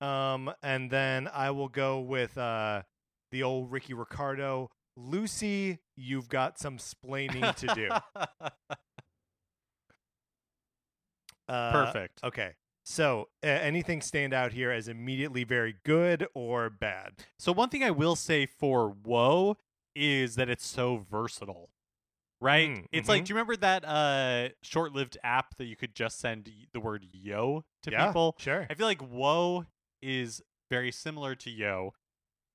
Um, 0.00 0.52
and 0.62 0.90
then 0.90 1.28
I 1.32 1.50
will 1.50 1.68
go 1.68 2.00
with 2.00 2.36
uh 2.36 2.82
the 3.30 3.42
old 3.42 3.70
Ricky 3.70 3.94
Ricardo. 3.94 4.70
Lucy, 4.96 5.78
you've 5.96 6.28
got 6.28 6.58
some 6.58 6.78
splaining 6.78 7.54
to 7.56 7.66
do. 7.74 7.88
Uh, 11.46 11.72
Perfect. 11.72 12.20
Okay. 12.24 12.54
So, 12.84 13.28
uh, 13.42 13.48
anything 13.48 14.00
stand 14.00 14.32
out 14.32 14.52
here 14.52 14.70
as 14.70 14.88
immediately 14.88 15.44
very 15.44 15.74
good 15.84 16.26
or 16.34 16.70
bad? 16.70 17.12
So 17.38 17.52
one 17.52 17.68
thing 17.68 17.82
I 17.82 17.90
will 17.90 18.16
say 18.16 18.46
for 18.46 18.88
Whoa 18.90 19.56
is 19.94 20.36
that 20.36 20.48
it's 20.48 20.66
so 20.66 21.04
versatile. 21.10 21.70
Right? 22.40 22.70
Mm, 22.70 22.86
it's 22.92 23.08
like 23.08 23.22
mhm. 23.22 23.26
do 23.26 23.30
you 23.30 23.34
remember 23.36 23.56
that 23.56 23.84
uh 23.86 24.48
short-lived 24.62 25.16
app 25.24 25.56
that 25.56 25.64
you 25.64 25.76
could 25.76 25.94
just 25.94 26.18
send 26.18 26.50
the 26.72 26.80
word 26.80 27.06
yo 27.12 27.64
to 27.84 27.90
yeah, 27.90 28.06
people? 28.06 28.34
Sure. 28.38 28.66
I 28.68 28.74
feel 28.74 28.86
like 28.86 29.00
Whoa 29.00 29.64
is 30.02 30.42
very 30.70 30.92
similar 30.92 31.34
to 31.36 31.50
yo 31.50 31.94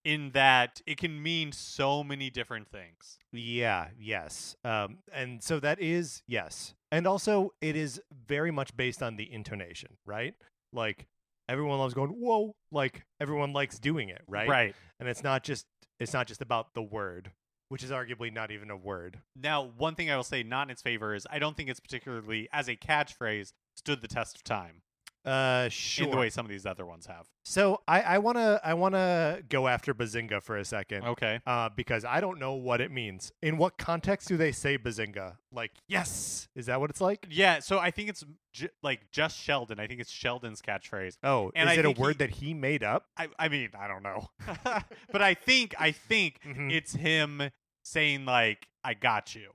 in 0.06 0.32
that 0.32 0.82
it 0.86 0.98
can 0.98 1.22
mean 1.22 1.52
so 1.52 2.04
many 2.04 2.30
different 2.30 2.70
things. 2.70 3.18
Yeah, 3.32 3.88
yes. 4.00 4.56
Um, 4.64 5.00
and 5.12 5.44
so 5.44 5.60
that 5.60 5.80
is 5.80 6.24
yes. 6.28 6.74
And 6.92 7.06
also 7.06 7.54
it 7.62 7.76
is 7.76 8.02
very 8.28 8.52
much 8.52 8.76
based 8.76 9.04
on 9.04 9.18
the 9.18 9.32
intonation, 9.32 9.98
right? 10.06 10.34
Like 10.72 11.08
everyone 11.48 11.80
loves 11.80 11.94
going, 11.94 12.12
whoa, 12.12 12.56
like 12.72 13.06
everyone 13.20 13.54
likes 13.54 13.80
doing 13.80 14.10
it, 14.10 14.22
right? 14.28 14.48
Right. 14.48 14.76
And 15.00 15.10
it's 15.10 15.24
not 15.24 15.44
just 15.44 15.66
it's 16.00 16.14
not 16.14 16.28
just 16.28 16.42
about 16.42 16.74
the 16.74 16.82
word, 16.82 17.32
which 17.68 17.84
is 17.84 17.92
arguably 17.92 18.34
not 18.34 18.52
even 18.52 18.70
a 18.72 18.78
word. 18.78 19.20
Now, 19.36 19.72
one 19.78 19.96
thing 19.96 20.10
I 20.10 20.16
will 20.16 20.24
say 20.24 20.44
not 20.44 20.68
in 20.68 20.72
its 20.72 20.82
favor 20.82 21.14
is 21.14 21.28
I 21.30 21.40
don't 21.40 21.56
think 21.58 21.70
it's 21.70 21.80
particularly 21.80 22.48
as 22.52 22.68
a 22.68 22.76
catchphrase 22.76 23.54
stood 23.76 24.02
the 24.02 24.08
test 24.08 24.36
of 24.36 24.44
time 24.44 24.82
Uh 25.30 25.70
sure. 25.70 26.06
in 26.06 26.12
the 26.12 26.18
way 26.18 26.30
some 26.30 26.46
of 26.46 26.50
these 26.50 26.66
other 26.66 26.86
ones 26.86 27.06
have. 27.06 27.28
So 27.46 27.82
I, 27.88 28.02
I 28.02 28.18
wanna 28.20 28.60
I 28.64 28.74
wanna 28.74 29.42
go 29.50 29.68
after 29.68 29.94
Bazinga 29.94 30.42
for 30.42 30.58
a 30.58 30.66
second. 30.66 31.04
Okay. 31.04 31.40
Uh, 31.46 31.70
because 31.76 32.04
I 32.06 32.20
don't 32.22 32.40
know 32.40 32.54
what 32.54 32.82
it 32.82 32.92
means. 32.92 33.32
In 33.42 33.58
what 33.58 33.78
context 33.78 34.28
do 34.28 34.38
they 34.38 34.52
say 34.52 34.78
Bazinga? 34.78 35.36
Like, 35.52 35.72
yes, 35.88 36.48
is 36.56 36.68
that 36.68 36.80
what 36.80 36.90
it's 36.90 37.02
like? 37.02 37.28
Yeah, 37.30 37.60
so 37.60 37.80
I 37.80 37.92
think 37.92 38.10
it's 38.10 38.24
j- 38.54 38.70
like 38.84 39.12
just 39.12 39.38
Sheldon. 39.38 39.80
I 39.80 39.88
think 39.88 40.00
it's 40.00 40.12
Sheldon's 40.12 40.62
catchphrase. 40.62 41.18
Oh, 41.24 41.52
And 41.56 41.70
is 41.70 41.76
I 41.76 41.80
it 41.80 41.86
a 41.86 41.88
think 41.90 41.98
he- 41.98 42.02
word 42.04 42.18
that 42.20 42.30
he 42.32 42.54
made 42.54 42.84
up? 42.84 43.06
I 43.18 43.28
I 43.38 43.50
mean, 43.50 43.70
I 43.80 43.88
don't 43.88 44.04
know. 44.04 44.30
but 45.12 45.22
I 45.22 45.34
think 45.34 45.76
I 45.80 45.92
think 45.92 46.40
Mhm. 46.46 46.72
it's 46.72 46.94
him 46.94 47.50
saying 47.84 48.26
like 48.26 48.68
I 48.84 48.94
got 48.94 49.36
you. 49.36 49.52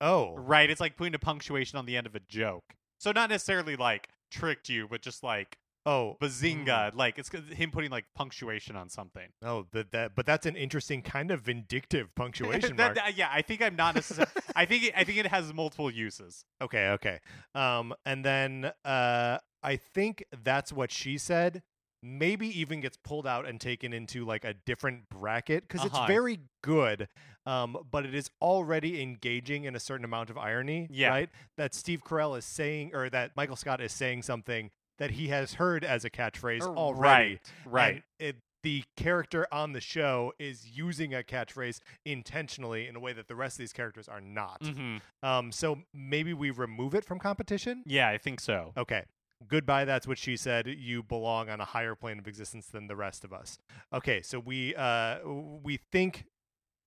Oh, 0.00 0.34
Right? 0.36 0.68
It's 0.68 0.80
like 0.80 0.96
putting 0.96 1.14
a 1.14 1.18
punctuation 1.18 1.78
on 1.78 1.86
the 1.86 1.96
end 1.96 2.06
of 2.06 2.14
a 2.14 2.20
joke. 2.20 2.74
So 2.98 3.10
not 3.12 3.30
necessarily 3.30 3.76
like 3.76 4.08
tricked 4.32 4.68
you, 4.68 4.88
but 4.88 5.02
just 5.02 5.22
like 5.22 5.58
oh, 5.84 6.16
bazinga, 6.20 6.94
like 6.94 7.18
it's 7.18 7.28
him 7.52 7.70
putting 7.72 7.90
like 7.90 8.04
punctuation 8.14 8.76
on 8.76 8.88
something. 8.88 9.28
Oh, 9.44 9.66
that 9.72 9.90
that, 9.92 10.14
but 10.14 10.26
that's 10.26 10.46
an 10.46 10.56
interesting 10.56 11.02
kind 11.02 11.30
of 11.30 11.40
vindictive 11.40 12.14
punctuation 12.14 12.76
That- 12.76 12.84
mark. 12.84 12.94
that- 12.96 13.16
yeah, 13.16 13.28
I 13.32 13.42
think 13.42 13.62
I'm 13.62 13.76
not 13.76 13.94
necessarily. 13.94 14.30
I 14.56 14.64
think 14.64 14.84
it, 14.84 14.94
I 14.96 15.04
think 15.04 15.18
it 15.18 15.26
has 15.26 15.52
multiple 15.52 15.90
uses. 15.90 16.44
Okay, 16.60 16.88
okay. 16.90 17.18
Um, 17.54 17.94
and 18.06 18.24
then 18.24 18.72
uh, 18.84 19.38
I 19.62 19.76
think 19.76 20.24
that's 20.44 20.72
what 20.72 20.90
she 20.92 21.18
said. 21.18 21.62
Maybe 22.02 22.48
even 22.60 22.80
gets 22.80 22.96
pulled 22.96 23.26
out 23.26 23.46
and 23.46 23.60
taken 23.60 23.92
into 23.92 24.24
like 24.24 24.44
a 24.44 24.54
different 24.54 25.08
bracket 25.08 25.62
because 25.68 25.86
Uh-huh. 25.86 25.98
it's 26.02 26.06
very 26.12 26.40
good, 26.62 27.08
um, 27.46 27.76
but 27.90 28.04
it 28.04 28.14
is 28.14 28.28
already 28.40 29.00
engaging 29.02 29.64
in 29.64 29.76
a 29.76 29.80
certain 29.80 30.04
amount 30.04 30.28
of 30.28 30.36
irony. 30.36 30.88
Yeah. 30.90 31.10
Right. 31.10 31.30
That 31.56 31.74
Steve 31.74 32.02
Carell 32.04 32.36
is 32.36 32.44
saying, 32.44 32.92
or 32.94 33.08
that 33.10 33.36
Michael 33.36 33.56
Scott 33.56 33.80
is 33.80 33.92
saying 33.92 34.22
something 34.22 34.70
that 34.98 35.12
he 35.12 35.28
has 35.28 35.54
heard 35.54 35.84
as 35.84 36.04
a 36.04 36.10
catchphrase 36.10 36.62
Er, 36.62 36.76
already. 36.76 37.38
Right, 37.64 37.94
right. 37.94 38.02
It, 38.18 38.36
the 38.62 38.84
character 38.96 39.46
on 39.52 39.72
the 39.72 39.80
show 39.80 40.32
is 40.38 40.66
using 40.68 41.12
a 41.14 41.22
catchphrase 41.24 41.80
intentionally 42.04 42.86
in 42.86 42.94
a 42.94 43.00
way 43.00 43.12
that 43.12 43.26
the 43.26 43.34
rest 43.34 43.54
of 43.54 43.58
these 43.58 43.72
characters 43.72 44.08
are 44.08 44.20
not. 44.20 44.62
hmm 44.64 44.98
Um, 45.22 45.50
so 45.50 45.78
maybe 45.92 46.32
we 46.34 46.50
remove 46.50 46.94
it 46.94 47.04
from 47.04 47.18
competition. 47.18 47.82
Yeah, 47.86 48.08
I 48.08 48.18
think 48.18 48.38
so. 48.40 48.72
Okay. 48.76 49.02
Goodbye. 49.48 49.84
That's 49.84 50.06
what 50.06 50.18
she 50.18 50.36
said. 50.36 50.66
You 50.66 51.02
belong 51.02 51.48
on 51.48 51.60
a 51.60 51.64
higher 51.64 51.94
plane 51.94 52.18
of 52.18 52.26
existence 52.26 52.66
than 52.66 52.86
the 52.86 52.96
rest 52.96 53.24
of 53.24 53.32
us. 53.32 53.58
Okay. 53.92 54.22
So 54.22 54.38
we 54.38 54.74
uh 54.74 55.18
we 55.62 55.78
think 55.90 56.24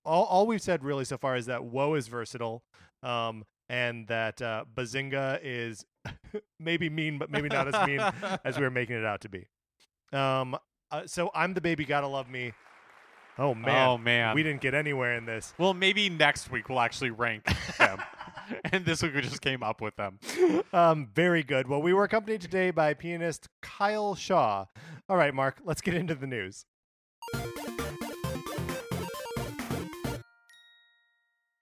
all 0.06 0.26
all 0.26 0.48
we've 0.48 0.62
said 0.62 0.84
really 0.84 1.06
so 1.06 1.18
far 1.18 1.36
is 1.36 1.48
that 1.48 1.64
whoa 1.64 1.96
is 1.96 2.08
versatile, 2.08 2.64
um, 3.04 3.44
and 3.70 4.08
that 4.08 4.42
uh, 4.42 4.66
Bazinga 4.74 5.40
is 5.44 5.86
maybe 6.60 6.90
mean, 6.90 7.18
but 7.18 7.32
maybe 7.32 7.50
not 7.50 7.74
as 7.74 7.88
mean 7.88 8.00
as 8.44 8.58
we 8.58 8.64
were 8.64 8.72
making 8.72 8.96
it 8.96 9.06
out 9.06 9.22
to 9.22 9.30
be. 9.30 9.48
Um. 10.14 10.58
Uh, 10.92 11.02
so 11.08 11.32
I'm 11.34 11.56
the 11.56 11.62
baby. 11.62 11.84
Gotta 11.84 12.08
love 12.08 12.30
me. 12.30 12.54
Oh 13.38 13.54
man. 13.54 13.88
oh 13.88 13.98
man. 13.98 14.36
We 14.36 14.44
didn't 14.44 14.62
get 14.62 14.74
anywhere 14.74 15.16
in 15.16 15.26
this. 15.26 15.54
well, 15.58 15.74
maybe 15.74 16.10
next 16.10 16.52
week 16.52 16.70
we'll 16.70 16.80
actually 16.80 17.10
rank 17.10 17.46
them, 17.78 18.02
and 18.72 18.86
this 18.86 19.02
week 19.02 19.14
we 19.16 19.22
just 19.22 19.42
came 19.42 19.64
up 19.64 19.82
with 19.82 19.96
them. 19.96 20.20
um, 20.74 21.10
very 21.14 21.44
good. 21.44 21.68
Well, 21.68 21.82
we 21.82 21.94
were 21.94 22.04
accompanied 22.04 22.42
today 22.42 22.72
by 22.72 22.94
pianist 22.94 23.48
Kyle 23.62 24.16
Shaw. 24.16 24.66
All 25.10 25.18
right, 25.18 25.34
Mark, 25.34 25.60
let's 25.64 25.82
get 25.82 25.94
into 25.94 26.16
the 26.16 26.28
news. 26.28 26.66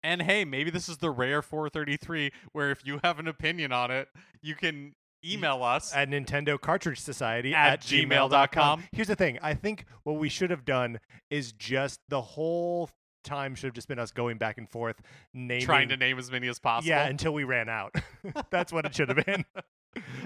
And 0.03 0.23
hey, 0.23 0.45
maybe 0.45 0.71
this 0.71 0.89
is 0.89 0.99
the 0.99 1.11
rare 1.11 1.43
433 1.43 2.31
where 2.53 2.71
if 2.71 2.87
you 2.87 3.01
have 3.05 3.19
an 3.19 3.29
opinion 3.29 3.73
on 3.73 3.91
it, 3.91 4.09
you 4.41 4.55
can 4.55 4.95
email 5.25 5.63
us. 5.65 5.95
at 5.95 6.09
Nintendo 6.09 6.59
Cartridge 6.61 7.01
Society 7.01 7.53
At 7.53 7.73
at, 7.73 7.81
gmail.com. 7.81 8.31
gmail.com. 8.31 8.85
Here's 8.93 9.09
the 9.09 9.17
thing. 9.17 9.39
I 9.43 9.55
think 9.55 9.85
what 10.05 10.15
we 10.15 10.29
should 10.29 10.51
have 10.51 10.65
done 10.65 11.01
is 11.31 11.53
just 11.53 12.01
the 12.09 12.21
whole 12.21 12.89
time 13.25 13.55
should 13.55 13.67
have 13.67 13.75
just 13.75 13.89
been 13.89 13.99
us 13.99 14.11
going 14.11 14.39
back 14.39 14.59
and 14.59 14.69
forth 14.69 15.01
naming 15.35 15.65
trying 15.65 15.89
to 15.89 15.97
name 15.97 16.19
as 16.19 16.31
many 16.31 16.49
as 16.49 16.59
possible. 16.59 16.89
Yeah, 16.89 17.07
until 17.07 17.33
we 17.33 17.45
ran 17.45 17.69
out. 17.69 17.95
That's 18.51 18.73
what 18.73 18.87
it 18.87 18.95
should 18.95 19.09
have 19.09 19.25
been. 19.25 19.45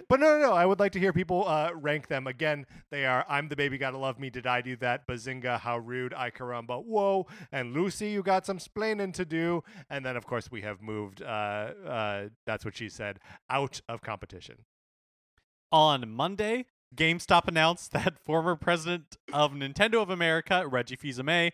but 0.09 0.21
no, 0.21 0.39
no, 0.39 0.49
no. 0.49 0.53
I 0.53 0.67
would 0.67 0.81
like 0.81 0.93
to 0.93 0.99
hear 0.99 1.13
people 1.13 1.47
uh, 1.47 1.71
rank 1.75 2.09
them. 2.09 2.27
Again, 2.27 2.67
they 2.91 3.07
are 3.07 3.25
I'm 3.29 3.49
the 3.49 3.57
baby, 3.57 3.79
gotta 3.79 3.99
love 3.99 4.19
me. 4.19 4.31
Did 4.31 4.47
I 4.47 4.61
do 4.61 4.77
that? 4.77 5.07
Bazinga, 5.07 5.61
how 5.61 5.79
rude. 5.79 6.15
I 6.15 6.31
caramba, 6.31 6.85
whoa. 6.85 7.27
And 7.51 7.73
Lucy, 7.73 8.09
you 8.09 8.23
got 8.23 8.47
some 8.47 8.59
splaining 8.59 9.13
to 9.15 9.25
do. 9.25 9.63
And 9.91 10.05
then, 10.05 10.17
of 10.17 10.27
course, 10.27 10.51
we 10.51 10.63
have 10.63 10.83
moved, 10.83 11.23
uh, 11.23 11.27
uh, 11.87 12.29
that's 12.47 12.65
what 12.65 12.77
she 12.77 12.89
said, 12.89 13.19
out 13.49 13.81
of 13.89 14.03
competition. 14.03 14.65
On 15.71 16.11
Monday, 16.11 16.67
GameStop 16.95 17.49
announced 17.49 17.93
that 17.93 18.19
former 18.19 18.57
president 18.57 19.17
of 19.33 19.53
Nintendo 19.53 20.03
of 20.03 20.11
America, 20.11 20.67
Reggie 20.67 20.97
Fils-Aimé, 20.97 21.53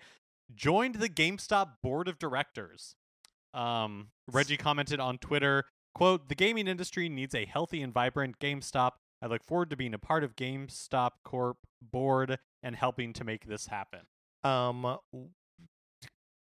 joined 0.54 0.96
the 0.96 1.08
GameStop 1.08 1.74
board 1.82 2.08
of 2.08 2.18
directors. 2.18 2.94
Um, 3.54 4.08
Reggie 4.30 4.56
commented 4.56 5.00
on 5.00 5.18
Twitter, 5.18 5.64
quote, 5.94 6.28
"The 6.28 6.34
gaming 6.34 6.68
industry 6.68 7.08
needs 7.08 7.34
a 7.34 7.44
healthy 7.44 7.82
and 7.82 7.92
vibrant 7.92 8.38
GameStop. 8.38 8.92
I 9.20 9.26
look 9.26 9.44
forward 9.44 9.70
to 9.70 9.76
being 9.76 9.94
a 9.94 9.98
part 9.98 10.22
of 10.22 10.36
GameStop 10.36 11.10
Corp 11.24 11.58
board 11.80 12.38
and 12.62 12.76
helping 12.76 13.12
to 13.14 13.24
make 13.24 13.46
this 13.46 13.66
happen." 13.66 14.06
Um, 14.44 14.98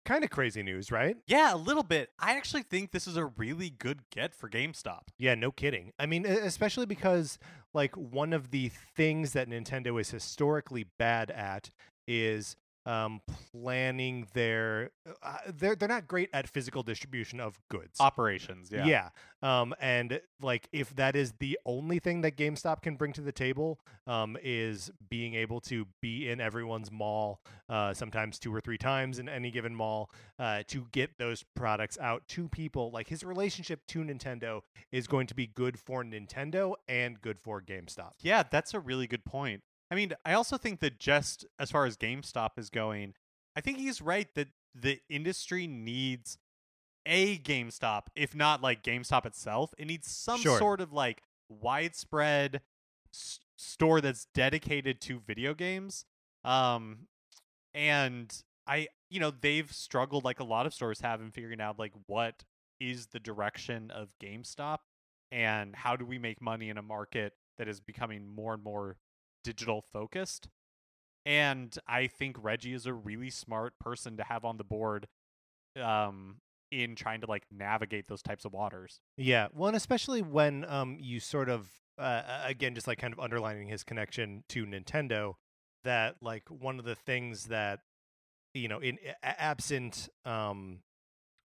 kind 0.04 0.24
of 0.24 0.30
crazy 0.30 0.62
news, 0.62 0.90
right? 0.90 1.16
Yeah, 1.26 1.54
a 1.54 1.56
little 1.56 1.82
bit. 1.82 2.10
I 2.18 2.36
actually 2.36 2.62
think 2.62 2.90
this 2.90 3.06
is 3.06 3.16
a 3.16 3.26
really 3.26 3.70
good 3.70 4.00
get 4.10 4.34
for 4.34 4.48
GameStop. 4.48 5.08
Yeah, 5.18 5.34
no 5.34 5.52
kidding. 5.52 5.92
I 5.98 6.06
mean, 6.06 6.24
especially 6.26 6.86
because 6.86 7.38
like 7.74 7.96
one 7.96 8.32
of 8.32 8.50
the 8.50 8.70
things 8.96 9.32
that 9.32 9.48
Nintendo 9.48 10.00
is 10.00 10.10
historically 10.10 10.86
bad 10.98 11.30
at 11.30 11.70
is 12.06 12.56
um 12.84 13.20
planning 13.52 14.26
their 14.34 14.90
uh, 15.22 15.36
they're 15.54 15.76
they're 15.76 15.88
not 15.88 16.08
great 16.08 16.28
at 16.32 16.48
physical 16.48 16.82
distribution 16.82 17.38
of 17.40 17.58
goods. 17.68 18.00
Operations, 18.00 18.70
yeah. 18.72 18.84
Yeah. 18.84 19.08
Um 19.42 19.74
and 19.80 20.20
like 20.40 20.68
if 20.72 20.94
that 20.96 21.14
is 21.14 21.32
the 21.38 21.58
only 21.64 21.98
thing 21.98 22.22
that 22.22 22.36
GameStop 22.36 22.82
can 22.82 22.96
bring 22.96 23.12
to 23.12 23.20
the 23.20 23.32
table 23.32 23.80
um 24.06 24.36
is 24.42 24.90
being 25.08 25.34
able 25.34 25.60
to 25.60 25.86
be 26.00 26.28
in 26.28 26.40
everyone's 26.40 26.90
mall 26.90 27.40
uh 27.68 27.94
sometimes 27.94 28.38
two 28.38 28.52
or 28.54 28.60
three 28.60 28.78
times 28.78 29.18
in 29.18 29.28
any 29.28 29.50
given 29.50 29.74
mall 29.74 30.10
uh 30.38 30.62
to 30.66 30.86
get 30.92 31.18
those 31.18 31.44
products 31.54 31.98
out 32.00 32.26
to 32.28 32.48
people 32.48 32.90
like 32.90 33.08
his 33.08 33.22
relationship 33.22 33.86
to 33.86 34.00
Nintendo 34.00 34.62
is 34.90 35.06
going 35.06 35.26
to 35.28 35.34
be 35.34 35.46
good 35.46 35.78
for 35.78 36.02
Nintendo 36.02 36.74
and 36.88 37.20
good 37.20 37.38
for 37.40 37.60
GameStop. 37.60 38.12
Yeah, 38.22 38.42
that's 38.50 38.74
a 38.74 38.80
really 38.80 39.06
good 39.06 39.24
point. 39.24 39.62
I 39.92 39.94
mean, 39.94 40.14
I 40.24 40.33
also 40.33 40.57
think 40.57 40.81
that 40.81 40.98
just 40.98 41.44
as 41.59 41.70
far 41.70 41.85
as 41.85 41.98
GameStop 41.98 42.52
is 42.57 42.70
going, 42.70 43.12
I 43.55 43.61
think 43.61 43.76
he's 43.76 44.00
right 44.00 44.26
that 44.37 44.48
the 44.74 45.00
industry 45.11 45.66
needs 45.66 46.38
a 47.05 47.37
GameStop, 47.37 48.05
if 48.16 48.35
not 48.35 48.62
like 48.62 48.83
GameStop 48.83 49.26
itself. 49.26 49.74
It 49.76 49.87
needs 49.87 50.11
some 50.11 50.40
Sure. 50.40 50.59
sort 50.59 50.81
of 50.81 50.94
like 50.94 51.20
widespread 51.50 52.62
s- 53.12 53.40
store 53.57 54.00
that's 54.00 54.24
dedicated 54.33 55.02
to 55.02 55.20
video 55.20 55.52
games. 55.52 56.07
Um, 56.42 57.09
and 57.74 58.35
I, 58.66 58.88
you 59.11 59.20
know, 59.20 59.31
they've 59.31 59.70
struggled 59.70 60.24
like 60.24 60.40
a 60.40 60.44
lot 60.44 60.64
of 60.64 60.72
stores 60.72 61.02
have 61.02 61.20
in 61.20 61.33
figuring 61.33 61.61
out 61.61 61.78
like 61.78 61.92
what 62.07 62.44
is 62.81 63.09
the 63.09 63.20
direction 63.20 63.90
of 63.90 64.09
GameStop 64.22 64.78
and 65.31 65.76
how 65.76 65.96
do 65.96 66.07
we 66.07 66.16
make 66.16 66.40
money 66.40 66.70
in 66.70 66.78
a 66.78 66.83
market 66.83 67.35
that 67.59 67.68
is 67.68 67.78
becoming 67.78 68.26
more 68.26 68.55
and 68.55 68.64
more 68.64 68.96
digital 69.42 69.85
focused. 69.92 70.48
And 71.24 71.76
I 71.87 72.09
think 72.09 72.37
Reggie 72.40 72.74
is 72.74 72.87
a 72.87 72.92
really 72.92 73.31
smart 73.31 73.78
person 73.78 74.16
to 74.16 74.24
have 74.24 74.44
on 74.44 74.57
the 74.57 74.64
board 74.64 75.09
um 75.81 76.37
in 76.70 76.94
trying 76.96 77.20
to 77.20 77.26
like 77.26 77.44
navigate 77.50 78.09
those 78.09 78.22
types 78.22 78.44
of 78.44 78.52
waters. 78.52 79.00
Yeah, 79.16 79.48
well, 79.55 79.68
and 79.68 79.76
especially 79.76 80.22
when 80.22 80.64
um 80.64 80.98
you 81.00 81.20
sort 81.20 81.48
of 81.48 81.68
uh, 81.98 82.42
again 82.44 82.74
just 82.74 82.87
like 82.87 82.98
kind 82.98 83.12
of 83.12 83.20
underlining 83.20 83.68
his 83.68 83.85
connection 83.85 84.42
to 84.48 84.66
Nintendo, 84.66 85.35
that 85.85 86.16
like 86.20 86.48
one 86.48 86.78
of 86.78 86.85
the 86.85 86.94
things 86.94 87.44
that 87.44 87.81
you 88.55 88.68
know 88.68 88.78
in 88.78 88.98
absent 89.22 90.09
um 90.24 90.81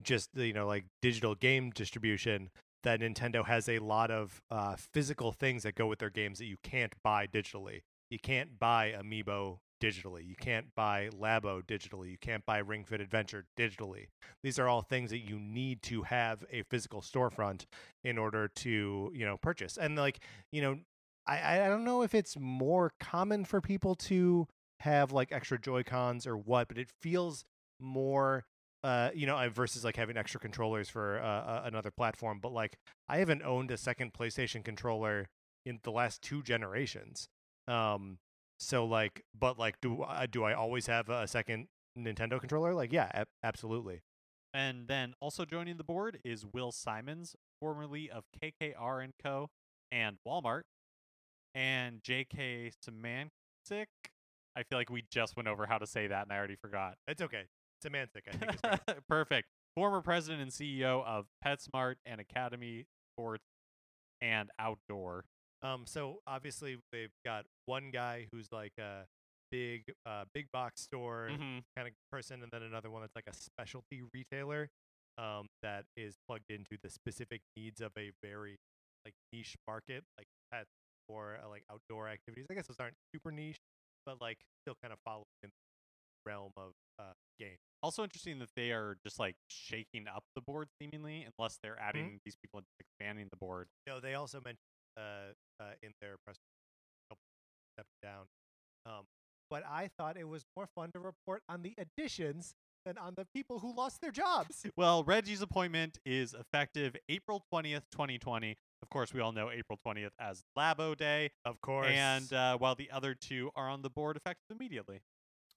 just 0.03 0.31
you 0.35 0.53
know 0.53 0.67
like 0.67 0.85
digital 1.03 1.35
game 1.35 1.71
distribution 1.71 2.51
that 2.85 3.01
Nintendo 3.01 3.45
has 3.45 3.69
a 3.69 3.79
lot 3.79 4.11
of 4.11 4.41
uh 4.51 4.77
physical 4.77 5.33
things 5.33 5.63
that 5.63 5.75
go 5.75 5.87
with 5.87 5.99
their 5.99 6.11
games 6.11 6.39
that 6.39 6.47
you 6.47 6.57
can't 6.63 6.93
buy 7.03 7.27
digitally. 7.27 7.81
You 8.11 8.19
can't 8.19 8.59
buy 8.59 8.95
Amiibo 8.99 9.59
digitally. 9.81 10.27
You 10.27 10.35
can't 10.35 10.67
buy 10.75 11.09
Labo 11.13 11.63
digitally. 11.63 12.11
You 12.11 12.19
can't 12.19 12.45
buy 12.45 12.59
Ring 12.59 12.85
Fit 12.85 13.01
Adventure 13.01 13.47
digitally. 13.57 14.07
These 14.43 14.59
are 14.59 14.69
all 14.69 14.83
things 14.83 15.11
that 15.11 15.19
you 15.19 15.39
need 15.39 15.83
to 15.83 16.03
have 16.03 16.45
a 16.51 16.63
physical 16.63 17.01
storefront 17.01 17.67
in 18.05 18.19
order 18.19 18.49
to, 18.49 19.13
you 19.15 19.25
know, 19.25 19.37
purchase. 19.37 19.77
And 19.77 19.97
like, 19.97 20.21
you 20.53 20.63
know, 20.63 20.79
I 21.27 21.65
I 21.65 21.69
don't 21.69 21.85
know 21.85 22.03
if 22.03 22.15
it's 22.15 22.37
more 22.39 22.93
common 22.99 23.45
for 23.45 23.61
people 23.61 23.95
to 23.95 24.47
have 24.81 25.13
like 25.13 25.33
extra 25.33 25.61
Joy 25.61 25.83
Cons 25.83 26.27
or 26.27 26.37
what, 26.37 26.69
but 26.69 26.79
it 26.79 26.91
feels 27.01 27.45
more 27.81 28.47
uh 28.85 29.11
you 29.15 29.27
know 29.27 29.49
versus 29.53 29.85
like 29.85 29.97
having 29.97 30.17
extra 30.17 30.41
controllers 30.41 30.89
for 30.89 31.19
uh, 31.21 31.27
uh, 31.27 31.63
another 31.65 31.91
platform 31.91 32.39
but 32.41 32.53
like 32.53 32.77
i 33.09 33.19
haven't 33.19 33.43
owned 33.43 33.71
a 33.71 33.77
second 33.77 34.13
playstation 34.13 34.65
controller 34.65 35.29
in 35.67 35.81
the 35.83 35.91
last 35.91 36.23
two 36.23 36.43
generations 36.43 37.29
um 37.67 38.19
so 38.59 38.85
like 38.85 39.25
but 39.39 39.59
like 39.59 39.81
do 39.81 40.03
i 40.05 40.27
do 40.27 40.45
i 40.45 40.53
always 40.53 40.87
have 40.87 41.09
a 41.09 41.27
second 41.27 41.67
nintendo 41.99 42.39
controller 42.39 42.75
like 42.75 42.93
yeah 42.93 43.11
ab- 43.15 43.29
absolutely 43.43 44.01
And 44.55 44.89
then 44.89 45.15
also 45.21 45.45
joining 45.45 45.77
the 45.77 45.85
board 45.85 46.21
is 46.25 46.47
Will 46.47 46.73
Simons, 46.73 47.37
formerly 47.61 48.09
of 48.11 48.25
KKR 48.41 49.01
and 49.05 49.13
Co. 49.23 49.51
and 49.93 50.17
Walmart, 50.27 50.63
and 51.55 52.03
J.K. 52.03 52.73
Symancyk. 52.83 53.87
I 54.57 54.63
feel 54.63 54.79
like 54.79 54.91
we 54.91 55.05
just 55.11 55.37
went 55.37 55.49
over 55.49 55.67
how 55.67 55.79
to 55.79 55.87
say 55.87 56.07
that, 56.09 56.23
and 56.25 56.33
I 56.33 56.37
already 56.39 56.57
forgot. 56.57 56.97
it's 57.07 57.21
okay 57.23 57.45
semantic 57.83 58.25
i 58.33 58.37
think 58.37 58.55
is 58.55 58.61
right. 58.65 58.81
Perfect. 59.09 59.49
Former 59.77 60.01
president 60.01 60.43
and 60.43 60.51
CEO 60.51 61.05
of 61.05 61.27
PetSmart 61.45 61.97
and 62.05 62.21
Academy 62.21 62.85
Sports 63.15 63.45
and 64.21 64.51
Outdoor. 64.59 65.25
Um, 65.63 65.85
so 65.87 66.19
obviously 66.27 66.79
they've 66.93 67.13
got 67.25 67.45
one 67.67 67.91
guy 67.93 68.27
who's 68.33 68.49
like 68.51 68.73
a 68.79 69.05
big, 69.53 69.85
uh, 70.05 70.25
big 70.35 70.47
box 70.53 70.83
store 70.83 71.29
Mhm. 71.31 71.63
kind 71.77 71.87
of 71.87 71.95
person, 72.11 72.43
and 72.43 72.51
then 72.51 72.63
another 72.63 72.91
one 72.91 73.03
that's 73.03 73.15
like 73.15 73.29
a 73.29 73.33
specialty 73.35 74.03
retailer, 74.13 74.69
um, 75.17 75.47
that 75.63 75.85
is 75.97 76.17
plugged 76.29 76.51
into 76.51 76.77
the 76.83 76.91
specific 76.91 77.41
needs 77.57 77.81
of 77.81 77.93
a 77.97 78.11
very 78.23 78.57
like 79.05 79.15
niche 79.33 79.57
market, 79.67 80.03
like 80.19 80.27
pets 80.53 80.71
or 81.09 81.39
uh, 81.45 81.49
like 81.49 81.63
outdoor 81.71 82.09
activities. 82.09 82.47
I 82.51 82.55
guess 82.55 82.67
those 82.67 82.81
aren't 82.81 82.97
super 83.15 83.31
niche, 83.31 83.59
but 84.05 84.21
like 84.21 84.39
still 84.65 84.75
kind 84.83 84.93
of 84.93 84.99
follow 85.05 85.25
in 85.45 85.51
the 85.51 86.31
realm 86.31 86.51
of 86.57 86.73
uh, 86.99 87.13
games. 87.39 87.59
Also 87.83 88.03
interesting 88.03 88.39
that 88.41 88.49
they 88.57 88.73
are 88.73 88.97
just 89.05 89.19
like 89.19 89.37
shaking 89.49 90.07
up 90.09 90.25
the 90.35 90.41
board 90.41 90.69
seemingly, 90.81 91.27
unless 91.39 91.59
they're 91.63 91.79
adding 91.81 92.19
these 92.25 92.37
people 92.37 92.59
and 92.59 92.67
expanding 92.81 93.29
the 93.31 93.37
board. 93.37 93.69
No, 93.87 94.01
they 94.01 94.15
also 94.15 94.39
mentioned 94.39 94.59
uh, 94.97 95.33
uh, 95.63 95.73
in 95.83 95.93
their 96.01 96.17
press 96.25 96.37
step 97.77 97.87
down. 98.03 98.25
Um, 98.87 99.05
but 99.51 99.63
I 99.69 99.89
thought 99.97 100.17
it 100.17 100.29
was 100.29 100.45
more 100.57 100.67
fun 100.75 100.91
to 100.93 100.99
report 100.99 101.43
on 101.49 101.63
the 101.63 101.75
additions 101.79 102.55
than 102.85 102.99
on 102.99 103.15
the 103.17 103.27
people 103.35 103.59
who 103.61 103.75
lost 103.75 104.01
their 104.01 104.11
jobs. 104.11 104.67
Well, 104.77 105.03
Reggie's 105.05 105.43
appointment 105.43 105.99
is 106.05 106.35
effective 106.35 106.97
April 107.09 107.43
20th, 107.53 107.83
2020. 107.93 108.57
Of 108.83 108.91
course, 108.91 109.13
we 109.13 109.21
all 109.21 109.33
know 109.33 109.51
April 109.51 109.79
20th 109.87 110.11
as 110.21 110.43
Labo 110.57 110.97
Day. 110.97 111.31
Of 111.45 111.61
course. 111.61 111.89
And 111.91 112.33
uh, 112.33 112.57
while 112.59 112.75
the 112.75 112.91
other 112.91 113.15
two 113.15 113.51
are 113.57 113.69
on 113.69 113.83
the 113.83 113.91
board 113.91 114.17
effective 114.17 114.57
immediately. 114.57 115.01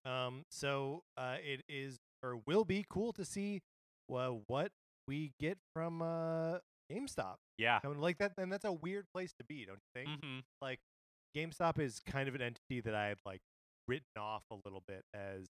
um, 0.06 0.44
so 0.50 1.04
uh, 1.18 1.36
it 1.44 1.62
is 1.70 2.00
or 2.24 2.42
will 2.46 2.66
be 2.66 2.86
cool 2.90 3.14
to 3.14 3.26
see 3.26 3.62
well, 4.08 4.42
what 4.48 4.72
we 5.08 5.32
get 5.40 5.58
from 5.74 6.02
uh, 6.02 6.58
GameStop. 6.92 7.36
Yeah. 7.58 7.80
I 7.84 7.88
mean, 7.88 8.00
like 8.00 8.18
that, 8.18 8.34
and 8.38 8.52
that's 8.52 8.66
a 8.66 8.74
weird 8.74 9.06
place 9.14 9.34
to 9.40 9.46
be, 9.46 9.66
don't 9.66 9.80
you 9.96 10.04
think? 10.04 10.24
hmm 10.24 10.40
Like, 10.62 10.80
GameStop 11.36 11.80
is 11.80 12.02
kind 12.06 12.28
of 12.28 12.36
an 12.36 12.42
entity 12.42 12.82
that 12.82 12.94
I 12.94 13.08
had 13.08 13.18
like 13.26 13.40
written 13.88 14.06
off 14.18 14.44
a 14.52 14.56
little 14.66 14.84
bit 14.88 15.04
as 15.14 15.48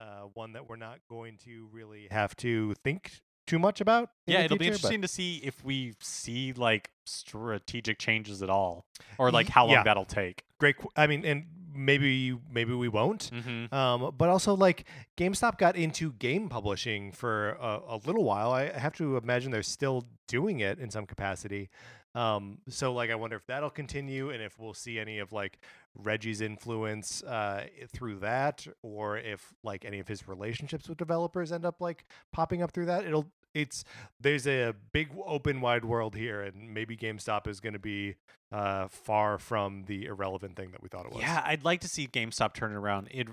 uh, 0.00 0.22
one 0.34 0.52
that 0.54 0.68
we're 0.68 0.76
not 0.76 0.98
going 1.10 1.36
to 1.44 1.68
really 1.70 2.08
have 2.10 2.34
to 2.36 2.74
think 2.82 3.20
too 3.46 3.58
much 3.58 3.80
about. 3.80 4.10
Yeah, 4.26 4.40
it'll 4.40 4.56
be 4.56 4.64
future, 4.64 4.72
but- 4.72 4.76
interesting 4.76 5.02
to 5.02 5.08
see 5.08 5.36
if 5.44 5.62
we 5.64 5.94
see 6.00 6.52
like 6.54 6.90
strategic 7.06 7.98
changes 7.98 8.42
at 8.42 8.50
all, 8.50 8.86
or 9.18 9.30
like 9.30 9.48
how 9.48 9.64
long 9.64 9.74
yeah. 9.74 9.82
that'll 9.82 10.04
take. 10.04 10.44
Great. 10.58 10.78
qu- 10.78 10.90
I 10.96 11.06
mean, 11.06 11.24
and 11.24 11.46
maybe 11.78 12.36
maybe 12.52 12.74
we 12.74 12.88
won't. 12.88 13.30
Mm-hmm. 13.32 13.74
Um, 13.74 14.14
but 14.16 14.28
also 14.28 14.54
like 14.54 14.86
GameStop 15.16 15.58
got 15.58 15.76
into 15.76 16.12
game 16.12 16.48
publishing 16.48 17.12
for 17.12 17.50
a, 17.60 17.80
a 17.88 18.00
little 18.04 18.24
while. 18.24 18.50
I 18.52 18.70
have 18.76 18.94
to 18.94 19.16
imagine 19.16 19.50
they're 19.50 19.62
still 19.62 20.06
doing 20.26 20.60
it 20.60 20.78
in 20.78 20.90
some 20.90 21.06
capacity. 21.06 21.70
Um, 22.14 22.58
so 22.68 22.92
like 22.92 23.10
I 23.10 23.14
wonder 23.14 23.36
if 23.36 23.46
that'll 23.46 23.70
continue 23.70 24.30
and 24.30 24.42
if 24.42 24.58
we'll 24.58 24.74
see 24.74 24.98
any 24.98 25.18
of 25.18 25.32
like 25.32 25.58
Reggie's 25.94 26.40
influence 26.40 27.22
uh, 27.22 27.66
through 27.92 28.18
that, 28.20 28.66
or 28.82 29.18
if 29.18 29.52
like 29.62 29.84
any 29.84 29.98
of 29.98 30.08
his 30.08 30.26
relationships 30.26 30.88
with 30.88 30.98
developers 30.98 31.52
end 31.52 31.64
up 31.64 31.80
like 31.80 32.04
popping 32.32 32.62
up 32.62 32.72
through 32.72 32.86
that. 32.86 33.04
It'll 33.04 33.30
it's 33.54 33.84
there's 34.20 34.46
a 34.46 34.74
big 34.92 35.08
open 35.26 35.60
wide 35.60 35.84
world 35.84 36.14
here, 36.14 36.42
and 36.42 36.72
maybe 36.74 36.96
GameStop 36.96 37.46
is 37.46 37.60
going 37.60 37.72
to 37.72 37.78
be 37.78 38.16
uh, 38.52 38.88
far 38.88 39.38
from 39.38 39.84
the 39.86 40.06
irrelevant 40.06 40.56
thing 40.56 40.70
that 40.72 40.82
we 40.82 40.88
thought 40.88 41.06
it 41.06 41.12
was. 41.12 41.22
Yeah, 41.22 41.42
I'd 41.44 41.64
like 41.64 41.80
to 41.80 41.88
see 41.88 42.06
GameStop 42.06 42.54
turn 42.54 42.72
it 42.72 42.76
around. 42.76 43.08
It 43.10 43.28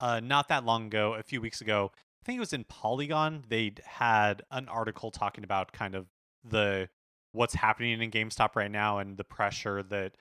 uh, 0.00 0.20
not 0.20 0.48
that 0.48 0.64
long 0.64 0.86
ago, 0.86 1.14
a 1.14 1.22
few 1.22 1.40
weeks 1.40 1.60
ago, 1.60 1.90
I 1.94 2.24
think 2.24 2.36
it 2.36 2.40
was 2.40 2.52
in 2.52 2.64
Polygon. 2.64 3.44
They 3.48 3.72
had 3.84 4.42
an 4.50 4.68
article 4.68 5.10
talking 5.10 5.44
about 5.44 5.72
kind 5.72 5.94
of 5.94 6.06
the 6.44 6.88
what's 7.32 7.54
happening 7.54 8.00
in 8.00 8.10
GameStop 8.10 8.56
right 8.56 8.70
now 8.70 8.98
and 8.98 9.16
the 9.16 9.24
pressure 9.24 9.82
that 9.82 10.12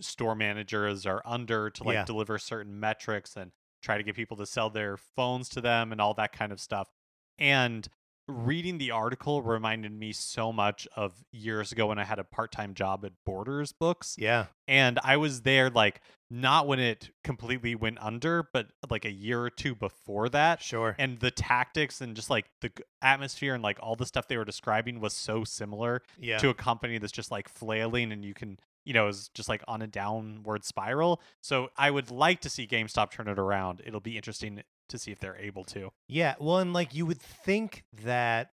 store 0.00 0.34
managers 0.34 1.04
are 1.06 1.20
under 1.24 1.68
to 1.70 1.84
like 1.84 1.94
Yeah. 1.94 2.04
deliver 2.04 2.38
certain 2.38 2.78
metrics 2.80 3.36
and 3.36 3.50
try 3.82 3.96
to 3.98 4.02
get 4.02 4.14
people 4.14 4.36
to 4.38 4.46
sell 4.46 4.70
their 4.70 4.96
phones 4.96 5.48
to 5.50 5.60
them 5.60 5.92
and 5.92 6.00
all 6.00 6.14
that 6.14 6.32
kind 6.32 6.52
of 6.52 6.60
stuff. 6.60 6.88
And 7.38 7.88
reading 8.32 8.78
the 8.78 8.90
article 8.90 9.42
reminded 9.42 9.92
me 9.92 10.12
so 10.12 10.52
much 10.52 10.88
of 10.96 11.12
years 11.30 11.72
ago 11.72 11.86
when 11.86 11.98
I 11.98 12.04
had 12.04 12.18
a 12.18 12.24
part-time 12.24 12.74
job 12.74 13.04
at 13.04 13.12
Borders 13.24 13.72
Books 13.72 14.16
Yeah. 14.18 14.46
and 14.66 14.98
I 15.04 15.16
was 15.16 15.42
there 15.42 15.70
like 15.70 16.00
not 16.30 16.66
when 16.66 16.80
it 16.80 17.10
completely 17.22 17.74
went 17.74 17.98
under, 18.00 18.48
but 18.54 18.68
like 18.88 19.04
a 19.04 19.10
year 19.12 19.42
or 19.42 19.50
two 19.50 19.74
before 19.74 20.30
that. 20.30 20.62
Sure. 20.62 20.96
And 20.98 21.20
the 21.20 21.30
tactics 21.30 22.00
and 22.00 22.16
just 22.16 22.30
like 22.30 22.46
the 22.62 22.72
atmosphere 23.02 23.52
and 23.54 23.62
like 23.62 23.78
all 23.82 23.96
the 23.96 24.06
stuff 24.06 24.28
they 24.28 24.38
were 24.38 24.44
describing 24.46 24.98
was 24.98 25.12
so 25.12 25.44
similar 25.44 26.02
yeah. 26.18 26.38
to 26.38 26.48
a 26.48 26.54
company 26.54 26.96
that's 26.96 27.12
just 27.12 27.30
like 27.30 27.50
flailing 27.50 28.12
and 28.12 28.24
you 28.24 28.32
can, 28.32 28.58
you 28.84 28.94
know, 28.94 29.08
is 29.08 29.28
just 29.34 29.50
like 29.50 29.62
on 29.68 29.82
a 29.82 29.86
downward 29.86 30.64
spiral. 30.64 31.20
So 31.42 31.68
I 31.76 31.90
would 31.90 32.10
like 32.10 32.40
to 32.40 32.48
see 32.48 32.66
GameStop 32.66 33.10
turn 33.10 33.28
it 33.28 33.38
around. 33.38 33.82
It'll 33.84 34.00
be 34.00 34.16
interesting 34.16 34.62
to 34.88 34.98
see 34.98 35.10
if 35.10 35.18
they're 35.18 35.36
able 35.36 35.64
to. 35.64 35.92
Yeah, 36.08 36.34
well, 36.38 36.58
and 36.58 36.72
like 36.72 36.94
you 36.94 37.06
would 37.06 37.20
think 37.20 37.84
that, 38.04 38.50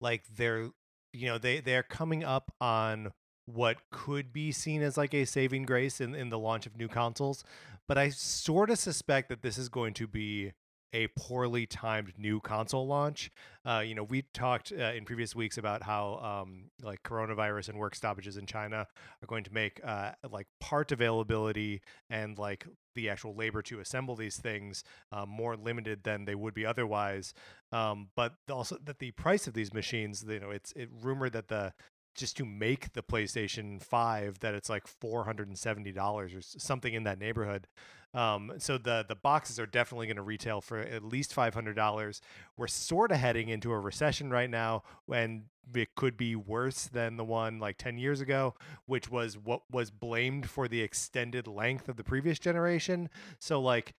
like 0.00 0.24
they're, 0.36 0.70
you 1.12 1.26
know, 1.26 1.38
they 1.38 1.60
they're 1.60 1.82
coming 1.82 2.24
up 2.24 2.52
on 2.60 3.12
what 3.46 3.78
could 3.90 4.32
be 4.32 4.52
seen 4.52 4.82
as 4.82 4.96
like 4.96 5.14
a 5.14 5.24
saving 5.24 5.64
grace 5.64 6.00
in 6.00 6.14
in 6.14 6.28
the 6.28 6.38
launch 6.38 6.66
of 6.66 6.76
new 6.76 6.88
consoles, 6.88 7.44
but 7.86 7.96
I 7.96 8.10
sort 8.10 8.70
of 8.70 8.78
suspect 8.78 9.28
that 9.30 9.42
this 9.42 9.58
is 9.58 9.68
going 9.68 9.94
to 9.94 10.06
be 10.06 10.52
a 10.92 11.08
poorly 11.08 11.66
timed 11.66 12.12
new 12.18 12.40
console 12.40 12.86
launch. 12.86 13.30
Uh, 13.64 13.82
you 13.84 13.94
know, 13.94 14.04
we 14.04 14.22
talked 14.32 14.72
uh, 14.72 14.92
in 14.92 15.04
previous 15.04 15.34
weeks 15.34 15.58
about 15.58 15.82
how 15.82 16.42
um, 16.42 16.70
like 16.82 17.02
coronavirus 17.02 17.70
and 17.70 17.78
work 17.78 17.94
stoppages 17.94 18.36
in 18.36 18.46
China 18.46 18.86
are 19.22 19.26
going 19.26 19.44
to 19.44 19.52
make 19.52 19.80
uh, 19.84 20.12
like 20.30 20.46
part 20.60 20.92
availability 20.92 21.80
and 22.08 22.38
like 22.38 22.66
the 22.94 23.08
actual 23.08 23.34
labor 23.34 23.62
to 23.62 23.80
assemble 23.80 24.16
these 24.16 24.38
things 24.38 24.82
uh, 25.12 25.26
more 25.26 25.56
limited 25.56 26.02
than 26.04 26.24
they 26.24 26.34
would 26.34 26.54
be 26.54 26.64
otherwise. 26.64 27.34
Um, 27.70 28.08
but 28.16 28.34
also 28.50 28.78
that 28.84 28.98
the 28.98 29.10
price 29.12 29.46
of 29.46 29.54
these 29.54 29.74
machines, 29.74 30.24
you 30.26 30.40
know, 30.40 30.50
it's 30.50 30.72
it 30.72 30.88
rumored 31.02 31.32
that 31.34 31.48
the 31.48 31.74
just 32.18 32.36
to 32.36 32.44
make 32.44 32.92
the 32.94 33.02
PlayStation 33.02 33.80
5 33.80 34.40
that 34.40 34.52
it's 34.52 34.68
like 34.68 34.84
$470 35.00 36.36
or 36.36 36.42
something 36.42 36.92
in 36.92 37.04
that 37.04 37.18
neighborhood. 37.18 37.68
Um, 38.18 38.54
so 38.58 38.78
the 38.78 39.04
the 39.08 39.14
boxes 39.14 39.60
are 39.60 39.66
definitely 39.66 40.08
going 40.08 40.16
to 40.16 40.22
retail 40.22 40.60
for 40.60 40.78
at 40.80 41.04
least 41.04 41.34
$500. 41.34 42.20
We're 42.56 42.66
sort 42.66 43.12
of 43.12 43.18
heading 43.18 43.48
into 43.48 43.70
a 43.70 43.78
recession 43.78 44.30
right 44.30 44.50
now 44.50 44.82
and 45.12 45.44
it 45.72 45.94
could 45.94 46.16
be 46.16 46.34
worse 46.34 46.86
than 46.86 47.16
the 47.16 47.24
one 47.24 47.60
like 47.60 47.78
10 47.78 47.96
years 47.96 48.20
ago, 48.20 48.54
which 48.86 49.08
was 49.08 49.38
what 49.38 49.62
was 49.70 49.92
blamed 49.92 50.50
for 50.50 50.66
the 50.66 50.80
extended 50.80 51.46
length 51.46 51.88
of 51.88 51.96
the 51.96 52.02
previous 52.02 52.40
generation. 52.40 53.08
So 53.38 53.60
like 53.60 53.94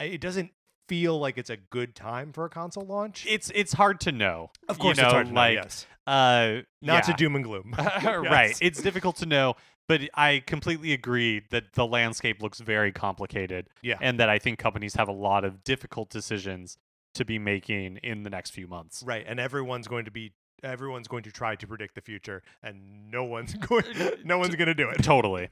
it 0.00 0.20
doesn't 0.20 0.50
feel 0.88 1.20
like 1.20 1.38
it's 1.38 1.50
a 1.50 1.56
good 1.56 1.94
time 1.94 2.32
for 2.32 2.44
a 2.44 2.50
console 2.50 2.84
launch. 2.84 3.24
It's 3.28 3.52
it's 3.54 3.74
hard 3.74 4.00
to 4.00 4.10
know. 4.10 4.50
of 4.68 4.78
you 4.78 4.82
course 4.82 4.96
know, 4.96 5.04
it's 5.04 5.12
hard 5.12 5.26
to 5.28 5.32
know, 5.32 5.46
yes. 5.46 5.86
uh 6.08 6.62
Not 6.82 7.04
to 7.04 7.12
doom 7.12 7.36
and 7.36 7.44
gloom. 7.44 7.72
right. 8.04 8.58
It's 8.60 8.82
difficult 8.82 9.14
to 9.18 9.26
know, 9.26 9.54
but 9.90 10.02
I 10.14 10.40
completely 10.46 10.92
agree 10.92 11.42
that 11.50 11.72
the 11.72 11.84
landscape 11.84 12.40
looks 12.40 12.60
very 12.60 12.92
complicated 12.92 13.68
Yeah. 13.82 13.96
and 14.00 14.20
that 14.20 14.28
I 14.28 14.38
think 14.38 14.60
companies 14.60 14.94
have 14.94 15.08
a 15.08 15.12
lot 15.12 15.44
of 15.44 15.64
difficult 15.64 16.10
decisions 16.10 16.78
to 17.14 17.24
be 17.24 17.40
making 17.40 17.96
in 18.04 18.22
the 18.22 18.30
next 18.30 18.50
few 18.50 18.68
months. 18.68 19.02
Right, 19.04 19.24
and 19.26 19.40
everyone's 19.40 19.88
going 19.88 20.04
to 20.04 20.12
be 20.12 20.32
everyone's 20.62 21.08
going 21.08 21.22
to 21.24 21.32
try 21.32 21.56
to 21.56 21.66
predict 21.66 21.96
the 21.96 22.00
future, 22.02 22.42
and 22.62 23.10
no 23.10 23.24
one's 23.24 23.54
going 23.68 23.82
no 24.24 24.38
one's 24.38 24.54
going 24.54 24.68
to 24.68 24.74
do 24.74 24.88
it. 24.88 25.02
Totally. 25.02 25.48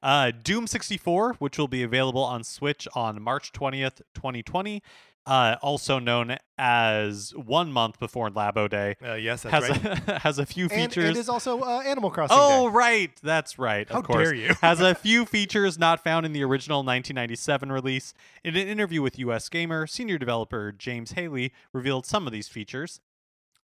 Uh, 0.00 0.30
Doom 0.30 0.68
64, 0.68 1.34
which 1.40 1.58
will 1.58 1.66
be 1.66 1.82
available 1.82 2.22
on 2.22 2.44
Switch 2.44 2.86
on 2.94 3.20
March 3.20 3.50
20th, 3.52 4.02
2020, 4.14 4.82
uh, 5.26 5.56
also 5.62 5.98
known 5.98 6.36
as 6.58 7.32
one 7.36 7.72
month 7.72 7.98
before 7.98 8.30
Labo 8.30 8.68
Day, 8.68 8.96
Uh, 9.04 9.14
yes, 9.14 9.42
that's 9.42 9.66
has 9.66 9.84
right. 9.84 10.08
a, 10.08 10.18
has 10.20 10.38
a 10.38 10.46
few 10.46 10.64
and, 10.64 10.72
features. 10.92 11.08
and 11.10 11.16
is 11.16 11.28
also 11.28 11.60
uh, 11.60 11.80
Animal 11.82 12.10
Crossing. 12.10 12.36
Oh, 12.38 12.68
Day. 12.68 12.74
right. 12.74 13.10
That's 13.22 13.58
right. 13.58 13.88
How 13.88 14.00
of 14.00 14.04
course. 14.06 14.24
dare 14.30 14.34
you? 14.34 14.54
Has 14.60 14.80
a 14.80 14.94
few 15.06 15.24
features 15.26 15.78
not 15.78 16.02
found 16.02 16.26
in 16.26 16.32
the 16.32 16.42
original 16.42 16.78
1997 16.78 17.70
release. 17.70 18.12
In 18.44 18.56
an 18.56 18.66
interview 18.66 19.02
with 19.02 19.18
US 19.18 19.48
Gamer, 19.48 19.86
senior 19.86 20.18
developer 20.18 20.72
James 20.72 21.12
Haley 21.12 21.52
revealed 21.72 22.06
some 22.06 22.26
of 22.26 22.32
these 22.32 22.48
features, 22.48 23.00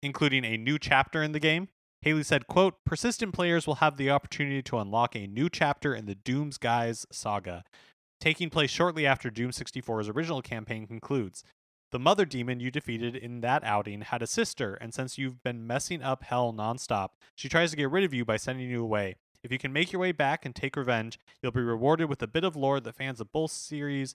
including 0.02 0.44
a 0.44 0.56
new 0.56 0.78
chapter 0.78 1.22
in 1.22 1.32
the 1.32 1.40
game. 1.40 1.68
Haley 2.02 2.22
said, 2.22 2.46
quote, 2.46 2.76
persistent 2.86 3.34
players 3.34 3.66
will 3.66 3.76
have 3.76 3.96
the 3.96 4.08
opportunity 4.10 4.62
to 4.62 4.78
unlock 4.78 5.16
a 5.16 5.26
new 5.26 5.48
chapter 5.50 5.92
in 5.94 6.06
the 6.06 6.14
Doom's 6.14 6.56
Guys 6.56 7.04
saga, 7.10 7.64
taking 8.20 8.50
place 8.50 8.70
shortly 8.70 9.06
after 9.06 9.30
Doom 9.30 9.50
64's 9.50 10.08
original 10.08 10.42
campaign 10.42 10.86
concludes. 10.86 11.44
The 11.90 11.98
mother 11.98 12.26
demon 12.26 12.60
you 12.60 12.70
defeated 12.70 13.16
in 13.16 13.40
that 13.40 13.64
outing 13.64 14.02
had 14.02 14.20
a 14.20 14.26
sister, 14.26 14.74
and 14.74 14.92
since 14.92 15.16
you've 15.16 15.42
been 15.42 15.66
messing 15.66 16.02
up 16.02 16.22
hell 16.22 16.52
nonstop, 16.52 17.10
she 17.34 17.48
tries 17.48 17.70
to 17.70 17.76
get 17.76 17.90
rid 17.90 18.04
of 18.04 18.12
you 18.12 18.24
by 18.24 18.36
sending 18.36 18.68
you 18.68 18.82
away. 18.82 19.16
If 19.42 19.52
you 19.52 19.58
can 19.58 19.72
make 19.72 19.92
your 19.92 20.00
way 20.00 20.12
back 20.12 20.44
and 20.44 20.54
take 20.54 20.76
revenge, 20.76 21.18
you'll 21.42 21.52
be 21.52 21.60
rewarded 21.60 22.10
with 22.10 22.22
a 22.22 22.26
bit 22.26 22.44
of 22.44 22.56
lore 22.56 22.80
that 22.80 22.94
fans 22.94 23.20
of 23.20 23.32
both 23.32 23.52
series, 23.52 24.14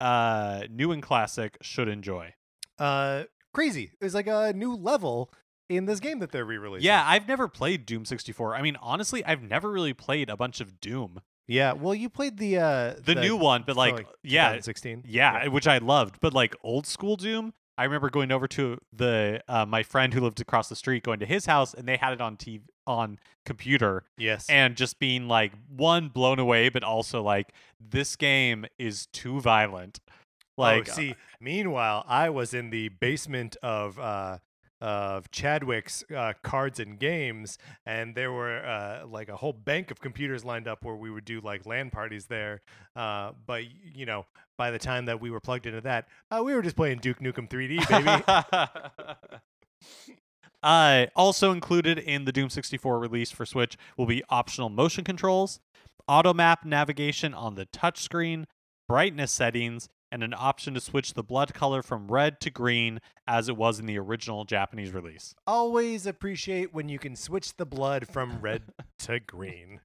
uh, 0.00 0.64
new 0.70 0.92
and 0.92 1.02
classic, 1.02 1.56
should 1.60 1.88
enjoy. 1.88 2.34
Uh, 2.78 3.24
crazy. 3.52 3.92
It's 4.00 4.14
like 4.14 4.28
a 4.28 4.52
new 4.52 4.76
level 4.76 5.32
in 5.68 5.86
this 5.86 6.00
game 6.00 6.20
that 6.20 6.30
they're 6.30 6.44
re-releasing. 6.44 6.86
Yeah, 6.86 7.02
I've 7.04 7.26
never 7.26 7.48
played 7.48 7.86
Doom 7.86 8.04
64. 8.04 8.54
I 8.54 8.62
mean, 8.62 8.76
honestly, 8.80 9.24
I've 9.24 9.42
never 9.42 9.70
really 9.70 9.94
played 9.94 10.30
a 10.30 10.36
bunch 10.36 10.60
of 10.60 10.80
Doom. 10.80 11.20
Yeah. 11.48 11.72
Well, 11.72 11.94
you 11.94 12.08
played 12.08 12.38
the 12.38 12.58
uh 12.58 12.94
The, 13.04 13.16
new 13.16 13.36
one, 13.36 13.62
but 13.66 13.72
from, 13.74 13.78
like, 13.96 14.06
yeah, 14.22 14.50
2016. 14.50 15.02
yeah, 15.06 15.48
which 15.48 15.66
I 15.66 15.78
loved. 15.78 16.18
But 16.20 16.32
like 16.34 16.54
old 16.62 16.86
school 16.86 17.16
Doom, 17.16 17.52
I 17.76 17.84
remember 17.84 18.10
going 18.10 18.30
over 18.30 18.46
to 18.48 18.78
the 18.92 19.42
uh, 19.48 19.64
my 19.66 19.82
friend 19.82 20.12
who 20.14 20.20
lived 20.20 20.40
across 20.40 20.68
the 20.68 20.76
street, 20.76 21.02
going 21.02 21.18
to 21.20 21.26
his 21.26 21.46
house, 21.46 21.74
and 21.74 21.88
they 21.88 21.96
had 21.96 22.12
it 22.12 22.20
on 22.20 22.36
TV 22.36 22.60
on 22.86 23.18
computer, 23.44 24.04
Yes. 24.16 24.48
and 24.48 24.74
just 24.76 24.98
being 24.98 25.28
like 25.28 25.52
one 25.68 26.08
blown 26.08 26.38
away, 26.38 26.70
but 26.70 26.82
also 26.82 27.22
like 27.22 27.52
this 27.78 28.16
game 28.16 28.64
is 28.78 29.06
too 29.12 29.40
violent. 29.40 29.98
Like, 30.56 30.88
oh, 30.88 30.92
see, 30.92 31.14
meanwhile, 31.40 32.04
I 32.08 32.30
was 32.30 32.52
in 32.54 32.70
the 32.70 32.88
basement 32.88 33.56
of 33.62 33.98
uh 33.98 34.38
of 34.80 35.30
Chadwick's 35.30 36.04
uh, 36.14 36.34
cards 36.42 36.80
and 36.80 36.98
games, 36.98 37.58
and 37.86 38.14
there 38.14 38.32
were 38.32 38.64
uh, 38.64 39.06
like 39.06 39.28
a 39.28 39.36
whole 39.36 39.52
bank 39.52 39.90
of 39.90 40.00
computers 40.00 40.44
lined 40.44 40.68
up 40.68 40.84
where 40.84 40.96
we 40.96 41.10
would 41.10 41.24
do 41.24 41.40
like 41.40 41.66
LAN 41.66 41.90
parties 41.90 42.26
there. 42.26 42.60
Uh, 42.94 43.32
but 43.46 43.62
you 43.94 44.06
know, 44.06 44.24
by 44.56 44.70
the 44.70 44.78
time 44.78 45.06
that 45.06 45.20
we 45.20 45.30
were 45.30 45.40
plugged 45.40 45.66
into 45.66 45.80
that, 45.80 46.06
uh, 46.30 46.42
we 46.44 46.54
were 46.54 46.62
just 46.62 46.76
playing 46.76 46.98
Duke 46.98 47.20
Nukem 47.20 47.48
3D, 47.48 47.88
baby. 47.88 49.40
also 51.16 51.52
included 51.52 51.98
in 51.98 52.24
the 52.24 52.32
Doom 52.32 52.50
64 52.50 52.98
release 52.98 53.30
for 53.30 53.46
Switch 53.46 53.76
will 53.96 54.06
be 54.06 54.22
optional 54.28 54.68
motion 54.68 55.04
controls, 55.04 55.60
auto 56.06 56.32
map 56.32 56.64
navigation 56.64 57.34
on 57.34 57.54
the 57.54 57.66
touchscreen, 57.66 58.44
brightness 58.88 59.32
settings, 59.32 59.88
and 60.10 60.22
an 60.22 60.34
option 60.36 60.74
to 60.74 60.80
switch 60.80 61.14
the 61.14 61.22
blood 61.22 61.54
color 61.54 61.82
from 61.82 62.08
red 62.08 62.40
to 62.40 62.50
green 62.50 63.00
as 63.26 63.48
it 63.48 63.56
was 63.56 63.78
in 63.78 63.86
the 63.86 63.98
original 63.98 64.44
Japanese 64.44 64.92
release. 64.92 65.34
Always 65.46 66.06
appreciate 66.06 66.72
when 66.72 66.88
you 66.88 66.98
can 66.98 67.16
switch 67.16 67.56
the 67.56 67.66
blood 67.66 68.08
from 68.08 68.40
red 68.40 68.62
to 69.00 69.20
green. 69.20 69.80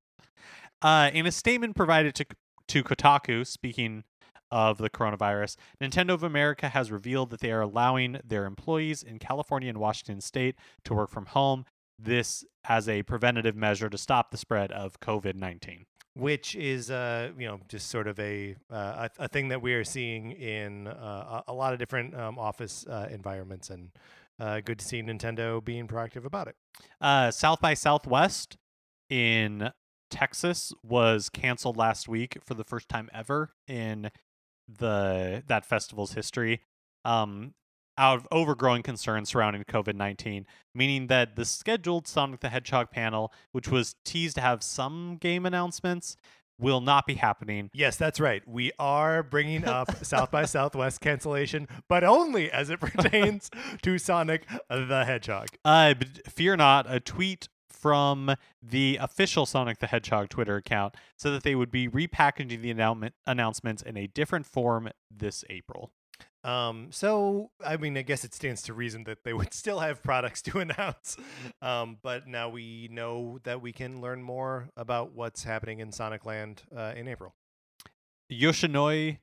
Uh, 0.81 1.09
in 1.13 1.25
a 1.25 1.31
statement 1.31 1.75
provided 1.75 2.15
to 2.15 2.25
to 2.69 2.83
Kotaku, 2.83 3.45
speaking 3.45 4.03
of 4.49 4.77
the 4.77 4.89
coronavirus, 4.89 5.57
Nintendo 5.81 6.11
of 6.11 6.23
America 6.23 6.69
has 6.69 6.91
revealed 6.91 7.29
that 7.31 7.41
they 7.41 7.51
are 7.51 7.61
allowing 7.61 8.19
their 8.23 8.45
employees 8.45 9.03
in 9.03 9.19
California 9.19 9.67
and 9.67 9.79
Washington 9.79 10.21
State 10.21 10.55
to 10.85 10.93
work 10.93 11.09
from 11.09 11.25
home. 11.27 11.65
This 11.99 12.45
as 12.67 12.87
a 12.87 13.03
preventative 13.03 13.55
measure 13.55 13.89
to 13.89 13.97
stop 13.97 14.31
the 14.31 14.37
spread 14.37 14.71
of 14.71 14.99
COVID 14.99 15.35
nineteen. 15.35 15.85
Which 16.15 16.55
is 16.55 16.91
uh 16.91 17.31
you 17.37 17.47
know 17.47 17.59
just 17.67 17.89
sort 17.89 18.07
of 18.07 18.19
a 18.19 18.55
uh, 18.71 19.07
a, 19.19 19.23
a 19.23 19.27
thing 19.27 19.47
that 19.49 19.61
we 19.61 19.73
are 19.73 19.83
seeing 19.83 20.31
in 20.31 20.87
uh, 20.87 21.41
a, 21.47 21.53
lot 21.53 21.73
of 21.73 21.79
different 21.79 22.15
um, 22.15 22.37
office 22.37 22.85
uh, 22.87 23.07
environments 23.11 23.69
and 23.69 23.89
uh, 24.39 24.59
good 24.61 24.79
to 24.79 24.85
see 24.85 25.01
Nintendo 25.01 25.63
being 25.63 25.87
proactive 25.87 26.25
about 26.25 26.47
it. 26.47 26.55
Uh, 26.99 27.29
South 27.31 27.61
by 27.61 27.73
Southwest 27.73 28.57
in 29.09 29.71
Texas 30.09 30.73
was 30.83 31.29
canceled 31.29 31.77
last 31.77 32.07
week 32.07 32.37
for 32.43 32.53
the 32.53 32.63
first 32.63 32.89
time 32.89 33.09
ever 33.13 33.53
in 33.67 34.09
the 34.67 35.43
that 35.47 35.65
festival's 35.65 36.13
history. 36.13 36.61
Um, 37.05 37.53
out 37.97 38.19
of 38.19 38.27
overgrowing 38.31 38.83
concerns 38.83 39.29
surrounding 39.29 39.63
COVID 39.63 39.95
19, 39.95 40.45
meaning 40.73 41.07
that 41.07 41.35
the 41.35 41.45
scheduled 41.45 42.07
Sonic 42.07 42.39
the 42.39 42.49
Hedgehog 42.49 42.91
panel, 42.91 43.33
which 43.51 43.69
was 43.69 43.95
teased 44.03 44.35
to 44.35 44.41
have 44.41 44.63
some 44.63 45.17
game 45.17 45.45
announcements, 45.45 46.17
will 46.59 46.81
not 46.81 47.05
be 47.05 47.15
happening. 47.15 47.69
Yes, 47.73 47.97
that's 47.97 48.19
right. 48.19 48.47
We 48.47 48.71
are 48.79 49.23
bringing 49.23 49.65
up 49.67 50.05
South 50.05 50.31
by 50.31 50.45
Southwest 50.45 51.01
cancellation, 51.01 51.67
but 51.87 52.03
only 52.03 52.51
as 52.51 52.69
it 52.69 52.79
pertains 52.79 53.49
to 53.81 53.97
Sonic 53.97 54.47
the 54.69 55.03
Hedgehog. 55.05 55.47
Uh, 55.65 55.93
but 55.93 56.31
fear 56.31 56.55
not, 56.55 56.85
a 56.89 56.99
tweet 56.99 57.49
from 57.69 58.33
the 58.61 58.97
official 59.01 59.45
Sonic 59.45 59.79
the 59.79 59.87
Hedgehog 59.87 60.29
Twitter 60.29 60.55
account 60.55 60.95
said 61.17 61.33
that 61.33 61.43
they 61.43 61.53
would 61.53 61.69
be 61.69 61.89
repackaging 61.89 62.61
the 62.61 62.71
announcement 62.71 63.13
announcements 63.27 63.81
in 63.81 63.97
a 63.97 64.07
different 64.07 64.45
form 64.45 64.89
this 65.11 65.43
April. 65.49 65.91
Um, 66.43 66.87
so 66.91 67.51
I 67.65 67.77
mean, 67.77 67.97
I 67.97 68.01
guess 68.01 68.23
it 68.25 68.33
stands 68.33 68.61
to 68.63 68.73
reason 68.73 69.05
that 69.05 69.23
they 69.23 69.33
would 69.39 69.53
still 69.53 69.79
have 69.79 70.03
products 70.03 70.41
to 70.43 70.59
announce. 70.65 71.15
Um, 71.61 71.97
but 72.01 72.27
now 72.27 72.49
we 72.49 72.89
know 72.91 73.39
that 73.43 73.61
we 73.61 73.71
can 73.71 74.01
learn 74.01 74.21
more 74.21 74.69
about 74.75 75.13
what's 75.13 75.43
happening 75.43 75.79
in 75.79 75.91
Sonic 75.91 76.25
Land 76.25 76.63
uh, 76.75 76.93
in 76.95 77.07
April. 77.07 77.33
Yoshinori 78.31 79.19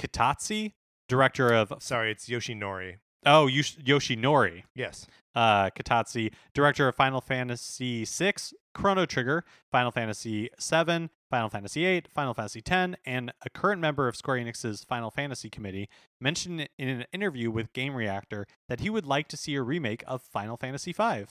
Kitase, 0.00 0.72
director 1.08 1.52
of 1.52 1.72
Sorry, 1.80 2.10
it's 2.12 2.28
Yoshinori. 2.28 2.96
oh 3.26 3.46
Yosh- 3.46 3.76
Yoshinori 3.76 4.62
Yes. 4.74 5.06
uh, 5.34 5.70
Kitase, 5.70 6.32
director 6.54 6.88
of 6.88 6.94
Final 6.96 7.20
Fantasy 7.20 8.04
VI, 8.04 8.32
Chrono 8.74 9.06
Trigger, 9.06 9.44
Final 9.70 9.90
Fantasy 9.90 10.48
VII, 10.58 11.10
Final 11.32 11.48
Fantasy 11.48 11.82
VIII, 11.82 12.04
Final 12.14 12.34
Fantasy 12.34 12.62
X, 12.64 12.94
and 13.06 13.32
a 13.42 13.48
current 13.48 13.80
member 13.80 14.06
of 14.06 14.14
Square 14.14 14.36
Enix's 14.36 14.84
Final 14.84 15.10
Fantasy 15.10 15.48
Committee, 15.48 15.88
mentioned 16.20 16.68
in 16.76 16.88
an 16.88 17.06
interview 17.10 17.50
with 17.50 17.72
Game 17.72 17.94
Reactor 17.94 18.46
that 18.68 18.80
he 18.80 18.90
would 18.90 19.06
like 19.06 19.28
to 19.28 19.38
see 19.38 19.54
a 19.54 19.62
remake 19.62 20.04
of 20.06 20.20
Final 20.20 20.58
Fantasy 20.58 20.92
V. 20.92 21.24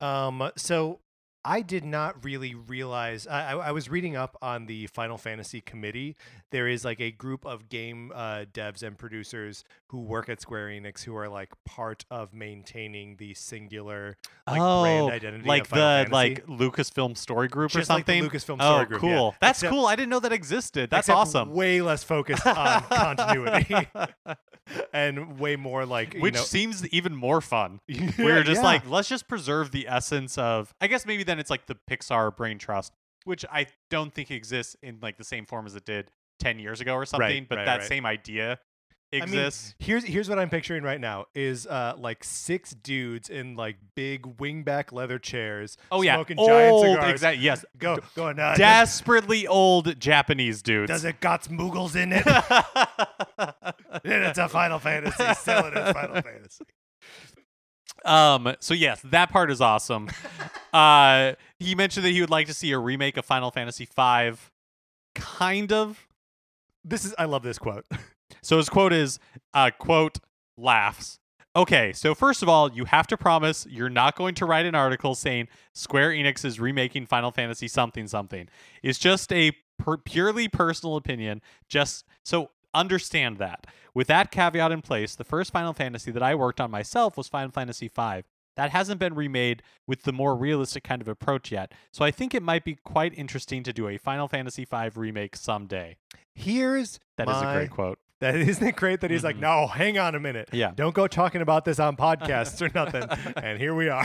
Um, 0.00 0.50
so 0.56 1.00
I 1.48 1.62
did 1.62 1.82
not 1.82 2.22
really 2.22 2.54
realize. 2.54 3.26
I, 3.26 3.52
I, 3.52 3.72
was 3.72 3.88
reading 3.88 4.16
up 4.16 4.36
on 4.42 4.66
the 4.66 4.86
Final 4.88 5.16
Fantasy 5.16 5.62
committee. 5.62 6.14
There 6.50 6.68
is 6.68 6.84
like 6.84 7.00
a 7.00 7.10
group 7.10 7.46
of 7.46 7.70
game 7.70 8.12
uh, 8.14 8.44
devs 8.52 8.82
and 8.82 8.98
producers 8.98 9.64
who 9.86 10.02
work 10.02 10.28
at 10.28 10.42
Square 10.42 10.68
Enix 10.68 11.04
who 11.04 11.16
are 11.16 11.26
like 11.26 11.48
part 11.64 12.04
of 12.10 12.34
maintaining 12.34 13.16
the 13.16 13.32
singular 13.32 14.18
like 14.46 14.58
brand 14.58 15.10
identity. 15.10 15.40
of 15.40 15.46
Oh, 15.46 15.48
like 15.48 15.68
the 15.68 15.74
Fantasy. 15.76 16.12
like 16.12 16.46
Lucasfilm 16.46 17.16
Story 17.16 17.48
Group 17.48 17.70
or 17.70 17.78
Just 17.78 17.88
like 17.88 18.04
the 18.04 18.20
something. 18.20 18.30
Lucasfilm 18.30 18.58
oh, 18.60 18.74
Story 18.74 18.86
Group, 18.86 19.02
yeah. 19.04 19.16
cool! 19.16 19.34
That's 19.40 19.58
Except- 19.60 19.72
cool. 19.72 19.86
I 19.86 19.96
didn't 19.96 20.10
know 20.10 20.20
that 20.20 20.32
existed. 20.32 20.90
That's 20.90 21.08
awesome. 21.08 21.54
Way 21.54 21.80
less 21.80 22.04
focused 22.04 22.46
on 22.46 22.82
continuity 22.90 23.88
and 24.92 25.38
way 25.38 25.56
more 25.56 25.86
like 25.86 26.14
you 26.14 26.20
Which 26.20 26.34
know, 26.34 26.42
seems 26.42 26.86
even 26.88 27.14
more 27.14 27.40
fun. 27.40 27.80
Yeah, 27.86 28.10
we 28.18 28.24
were 28.24 28.42
just 28.42 28.60
yeah. 28.60 28.66
like, 28.66 28.88
let's 28.88 29.08
just 29.08 29.28
preserve 29.28 29.70
the 29.70 29.88
essence 29.88 30.36
of. 30.38 30.74
I 30.80 30.86
guess 30.86 31.06
maybe 31.06 31.22
then 31.22 31.37
it's 31.40 31.50
like 31.50 31.66
the 31.66 31.76
Pixar 31.90 32.36
brain 32.36 32.58
trust, 32.58 32.92
which 33.24 33.44
I 33.52 33.66
don't 33.90 34.12
think 34.12 34.30
exists 34.30 34.76
in 34.82 34.98
like 35.02 35.16
the 35.18 35.24
same 35.24 35.46
form 35.46 35.66
as 35.66 35.74
it 35.74 35.84
did 35.84 36.10
ten 36.38 36.58
years 36.58 36.80
ago 36.80 36.94
or 36.94 37.04
something. 37.06 37.46
but 37.48 37.58
right, 37.58 37.64
that 37.66 37.78
right. 37.80 37.88
same 37.88 38.06
idea 38.06 38.58
I 39.10 39.16
mean, 39.24 39.38
exists. 39.38 39.74
here's 39.78 40.04
here's 40.04 40.28
what 40.28 40.38
I'm 40.38 40.50
picturing 40.50 40.82
right 40.82 41.00
now 41.00 41.24
is 41.34 41.66
uh 41.66 41.94
like 41.96 42.22
six 42.22 42.72
dudes 42.72 43.30
in 43.30 43.56
like 43.56 43.76
big 43.94 44.36
wingback 44.36 44.92
leather 44.92 45.18
chairs. 45.18 45.78
oh 45.90 46.02
yeah, 46.02 46.16
smoking 46.16 46.38
old, 46.38 46.48
giant 46.50 46.80
cigars. 46.80 47.10
exact- 47.12 47.38
yes, 47.38 47.64
Go 47.78 47.98
going 48.14 48.38
uh, 48.38 48.50
does- 48.50 48.58
desperately 48.58 49.46
old 49.46 49.98
Japanese 49.98 50.60
dudes. 50.60 50.90
Does 50.90 51.06
it 51.06 51.20
got 51.20 51.44
Moogles 51.44 51.96
in 51.96 52.12
it? 52.12 52.26
and 54.04 54.24
it's 54.24 54.38
a 54.38 54.48
Final 54.48 54.78
Fantasy. 54.78 55.24
Sell 55.34 55.64
it 55.66 55.74
as 55.74 55.92
Final 55.94 56.20
Fantasy. 56.22 56.64
Um. 58.08 58.54
So 58.60 58.74
yes, 58.74 59.00
that 59.04 59.30
part 59.30 59.50
is 59.50 59.60
awesome. 59.60 60.08
uh, 60.72 61.32
he 61.58 61.74
mentioned 61.74 62.04
that 62.06 62.10
he 62.10 62.20
would 62.20 62.30
like 62.30 62.46
to 62.46 62.54
see 62.54 62.72
a 62.72 62.78
remake 62.78 63.16
of 63.16 63.24
Final 63.24 63.50
Fantasy 63.50 63.84
V. 63.86 64.32
Kind 65.14 65.72
of. 65.72 66.06
This 66.84 67.04
is 67.04 67.14
I 67.18 67.24
love 67.26 67.42
this 67.42 67.58
quote. 67.58 67.84
So 68.42 68.58
his 68.58 68.68
quote 68.68 68.92
is, 68.92 69.18
uh, 69.54 69.70
quote, 69.78 70.18
laughs. 70.56 71.18
Okay, 71.56 71.92
so 71.92 72.14
first 72.14 72.42
of 72.42 72.48
all, 72.48 72.70
you 72.70 72.84
have 72.84 73.06
to 73.08 73.16
promise 73.16 73.66
you're 73.68 73.88
not 73.88 74.16
going 74.16 74.34
to 74.36 74.46
write 74.46 74.64
an 74.66 74.74
article 74.74 75.14
saying 75.14 75.48
Square 75.74 76.10
Enix 76.10 76.44
is 76.44 76.60
remaking 76.60 77.06
Final 77.06 77.30
Fantasy 77.32 77.68
something 77.68 78.06
something. 78.06 78.48
It's 78.82 78.98
just 78.98 79.32
a 79.32 79.52
per- 79.78 79.96
purely 79.96 80.46
personal 80.48 80.96
opinion. 80.96 81.40
Just 81.68 82.04
so 82.24 82.50
understand 82.74 83.38
that. 83.38 83.66
With 83.94 84.06
that 84.08 84.30
caveat 84.30 84.72
in 84.72 84.82
place, 84.82 85.14
the 85.14 85.24
first 85.24 85.52
Final 85.52 85.72
Fantasy 85.72 86.10
that 86.10 86.22
I 86.22 86.34
worked 86.34 86.60
on 86.60 86.70
myself 86.70 87.16
was 87.16 87.28
Final 87.28 87.50
Fantasy 87.50 87.88
V. 87.88 88.22
That 88.56 88.70
hasn't 88.70 88.98
been 88.98 89.14
remade 89.14 89.62
with 89.86 90.02
the 90.02 90.12
more 90.12 90.34
realistic 90.36 90.82
kind 90.84 91.00
of 91.00 91.06
approach 91.08 91.52
yet. 91.52 91.72
So 91.92 92.04
I 92.04 92.10
think 92.10 92.34
it 92.34 92.42
might 92.42 92.64
be 92.64 92.74
quite 92.74 93.16
interesting 93.16 93.62
to 93.62 93.72
do 93.72 93.86
a 93.88 93.98
Final 93.98 94.26
Fantasy 94.28 94.64
V 94.64 94.88
remake 94.96 95.36
someday. 95.36 95.96
Here's 96.34 96.98
That 97.16 97.28
is 97.28 97.36
a 97.36 97.52
great 97.54 97.70
quote. 97.70 97.98
That 98.20 98.34
isn't 98.34 98.66
it 98.66 98.74
great 98.74 99.00
that 99.02 99.12
he's 99.12 99.22
like, 99.22 99.36
Mhm. 99.36 99.42
no, 99.42 99.66
hang 99.68 99.96
on 99.96 100.16
a 100.16 100.18
minute. 100.20 100.48
Yeah. 100.52 100.72
Don't 100.74 100.92
go 100.92 101.06
talking 101.06 101.40
about 101.40 101.64
this 101.64 101.78
on 101.78 101.96
podcasts 101.96 102.60
or 102.66 102.68
nothing. 102.74 103.04
and 103.40 103.60
here 103.60 103.76
we 103.76 103.88
are. 103.88 104.04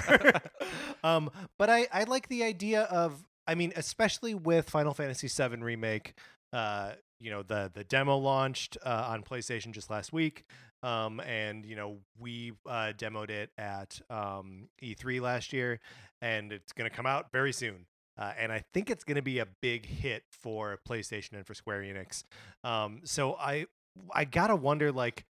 um, 1.04 1.32
but 1.58 1.72
I, 1.72 1.88
I 1.92 2.04
like 2.04 2.28
the 2.28 2.44
idea 2.44 2.84
of 2.84 3.24
I 3.48 3.56
mean, 3.56 3.74
especially 3.76 4.36
with 4.36 4.70
Final 4.70 4.94
Fantasy 4.94 5.28
VII 5.28 5.64
remake, 5.64 6.14
uh, 6.54 6.92
you 7.24 7.32
know, 7.32 7.42
the 7.42 7.72
the 7.74 7.84
demo 7.86 8.18
launched 8.18 8.78
uh, 8.86 9.06
on 9.08 9.24
PlayStation 9.24 9.72
just 9.72 9.90
last 9.90 10.12
week. 10.12 10.44
Um, 10.84 11.22
and 11.22 11.66
you 11.66 11.78
know, 11.78 12.00
we 12.20 12.52
uh, 12.68 12.92
demoed 12.98 13.30
it 13.30 13.52
at 13.58 14.02
um, 14.10 14.68
E3 14.84 15.22
last 15.22 15.54
year, 15.54 15.80
and 16.22 16.52
it's 16.52 16.74
gonna 16.74 16.90
come 16.90 17.06
out 17.06 17.32
very 17.32 17.54
soon. 17.54 17.86
Uh, 18.18 18.34
and 18.38 18.52
I 18.52 18.64
think 18.74 18.90
it's 18.90 19.04
going 19.04 19.16
to 19.16 19.24
be 19.24 19.40
a 19.40 19.48
big 19.62 19.88
hit 19.88 20.22
for 20.30 20.78
PlayStation 20.88 21.34
and 21.34 21.48
for 21.48 21.56
Square 21.56 21.82
Enix. 21.82 22.24
Um, 22.64 23.02
so 23.06 23.36
I 23.36 23.66
I 24.14 24.26
gotta 24.26 24.56
wonder 24.56 24.92
like 24.92 25.26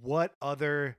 what 0.00 0.32
other 0.40 0.96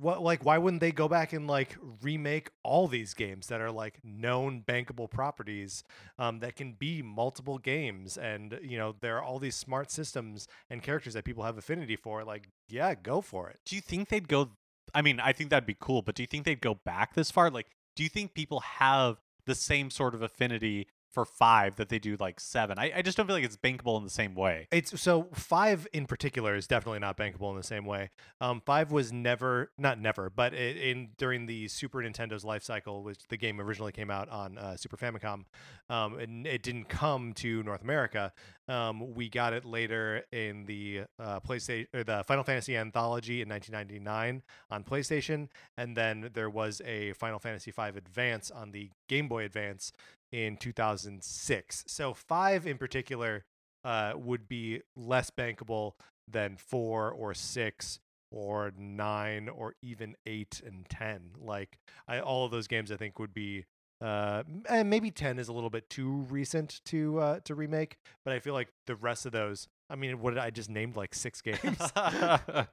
what 0.00 0.22
like 0.22 0.44
why 0.44 0.56
wouldn't 0.56 0.80
they 0.80 0.92
go 0.92 1.08
back 1.08 1.32
and 1.32 1.46
like 1.46 1.76
remake 2.02 2.50
all 2.62 2.88
these 2.88 3.12
games 3.12 3.48
that 3.48 3.60
are 3.60 3.70
like 3.70 3.98
known 4.02 4.62
bankable 4.66 5.10
properties 5.10 5.84
um, 6.18 6.40
that 6.40 6.56
can 6.56 6.72
be 6.72 7.02
multiple 7.02 7.58
games 7.58 8.16
and 8.16 8.58
you 8.62 8.78
know 8.78 8.94
there 9.00 9.16
are 9.18 9.22
all 9.22 9.38
these 9.38 9.54
smart 9.54 9.90
systems 9.90 10.48
and 10.70 10.82
characters 10.82 11.14
that 11.14 11.24
people 11.24 11.44
have 11.44 11.58
affinity 11.58 11.96
for 11.96 12.24
like 12.24 12.48
yeah 12.68 12.94
go 12.94 13.20
for 13.20 13.50
it. 13.50 13.58
Do 13.66 13.76
you 13.76 13.82
think 13.82 14.08
they'd 14.08 14.28
go 14.28 14.50
i 14.92 15.02
mean 15.02 15.20
i 15.20 15.32
think 15.32 15.50
that'd 15.50 15.66
be 15.66 15.76
cool 15.78 16.02
but 16.02 16.16
do 16.16 16.22
you 16.22 16.26
think 16.26 16.44
they'd 16.44 16.60
go 16.60 16.74
back 16.74 17.14
this 17.14 17.30
far? 17.30 17.50
Like 17.50 17.66
do 17.94 18.02
you 18.02 18.08
think 18.08 18.34
people 18.34 18.60
have 18.60 19.20
the 19.46 19.54
same 19.54 19.90
sort 19.90 20.14
of 20.14 20.22
affinity 20.22 20.86
for 21.12 21.24
five 21.24 21.76
that 21.76 21.88
they 21.88 21.98
do 21.98 22.16
like 22.20 22.40
seven 22.40 22.78
i, 22.78 22.92
I 22.96 23.02
just 23.02 23.16
don't 23.16 23.26
feel 23.26 23.36
like 23.36 23.44
it's 23.44 23.56
bankable 23.56 23.98
in 23.98 24.04
the 24.04 24.10
same 24.10 24.34
way 24.34 24.68
It's 24.70 25.00
so 25.00 25.28
five 25.34 25.86
in 25.92 26.06
particular 26.06 26.54
is 26.54 26.66
definitely 26.66 26.98
not 27.00 27.16
bankable 27.16 27.50
in 27.50 27.56
the 27.56 27.62
same 27.62 27.84
way. 27.84 28.10
Um, 28.40 28.62
five 28.64 28.92
was 28.92 29.12
never, 29.12 29.70
not 29.78 29.98
never, 29.98 30.30
but 30.30 30.54
it, 30.54 30.76
in 30.76 31.10
during 31.18 31.46
the 31.46 31.68
Super 31.68 31.98
Nintendo's 31.98 32.44
life 32.44 32.62
cycle, 32.62 33.02
which 33.02 33.26
the 33.28 33.36
game 33.36 33.60
originally 33.60 33.92
came 33.92 34.10
out 34.10 34.28
on 34.28 34.58
uh, 34.58 34.76
Super 34.76 34.96
Famicom, 34.96 35.44
um, 35.88 36.18
and 36.18 36.46
it 36.46 36.62
didn't 36.62 36.88
come 36.88 37.32
to 37.34 37.62
North 37.62 37.82
America. 37.82 38.32
Um, 38.68 39.14
we 39.14 39.28
got 39.28 39.52
it 39.52 39.64
later 39.64 40.22
in 40.32 40.64
the 40.66 41.02
uh, 41.18 41.40
PlayStation, 41.40 41.86
the 41.92 42.22
Final 42.26 42.44
Fantasy 42.44 42.76
Anthology 42.76 43.42
in 43.42 43.48
1999 43.48 44.42
on 44.70 44.84
PlayStation, 44.84 45.48
and 45.76 45.96
then 45.96 46.30
there 46.34 46.50
was 46.50 46.80
a 46.84 47.12
Final 47.14 47.38
Fantasy 47.38 47.72
V 47.72 47.82
Advance 47.82 48.50
on 48.50 48.70
the 48.70 48.90
Game 49.08 49.28
Boy 49.28 49.44
Advance 49.44 49.92
in 50.32 50.56
2006. 50.56 51.84
So 51.86 52.14
five 52.14 52.66
in 52.66 52.78
particular 52.78 53.44
uh, 53.84 54.12
would 54.16 54.48
be 54.48 54.82
less 54.96 55.30
bankable 55.30 55.92
than 56.28 56.56
four 56.56 57.10
or 57.10 57.34
six 57.34 57.98
or 58.30 58.72
nine 58.78 59.48
or 59.48 59.74
even 59.82 60.14
eight 60.26 60.60
and 60.64 60.88
ten. 60.88 61.30
Like 61.38 61.78
I, 62.06 62.20
all 62.20 62.44
of 62.44 62.50
those 62.50 62.66
games, 62.66 62.92
I 62.92 62.96
think 62.96 63.18
would 63.18 63.34
be. 63.34 63.64
Uh, 64.02 64.44
and 64.66 64.88
maybe 64.88 65.10
ten 65.10 65.38
is 65.38 65.48
a 65.48 65.52
little 65.52 65.68
bit 65.68 65.90
too 65.90 66.26
recent 66.30 66.80
to 66.86 67.18
uh, 67.18 67.40
to 67.44 67.54
remake, 67.54 67.98
but 68.24 68.32
I 68.32 68.40
feel 68.40 68.54
like 68.54 68.68
the 68.86 68.96
rest 68.96 69.26
of 69.26 69.32
those. 69.32 69.68
I 69.90 69.96
mean, 69.96 70.20
what 70.20 70.30
did 70.34 70.38
I 70.38 70.50
just 70.50 70.70
named 70.70 70.96
like 70.96 71.14
six 71.14 71.40
games? 71.42 71.58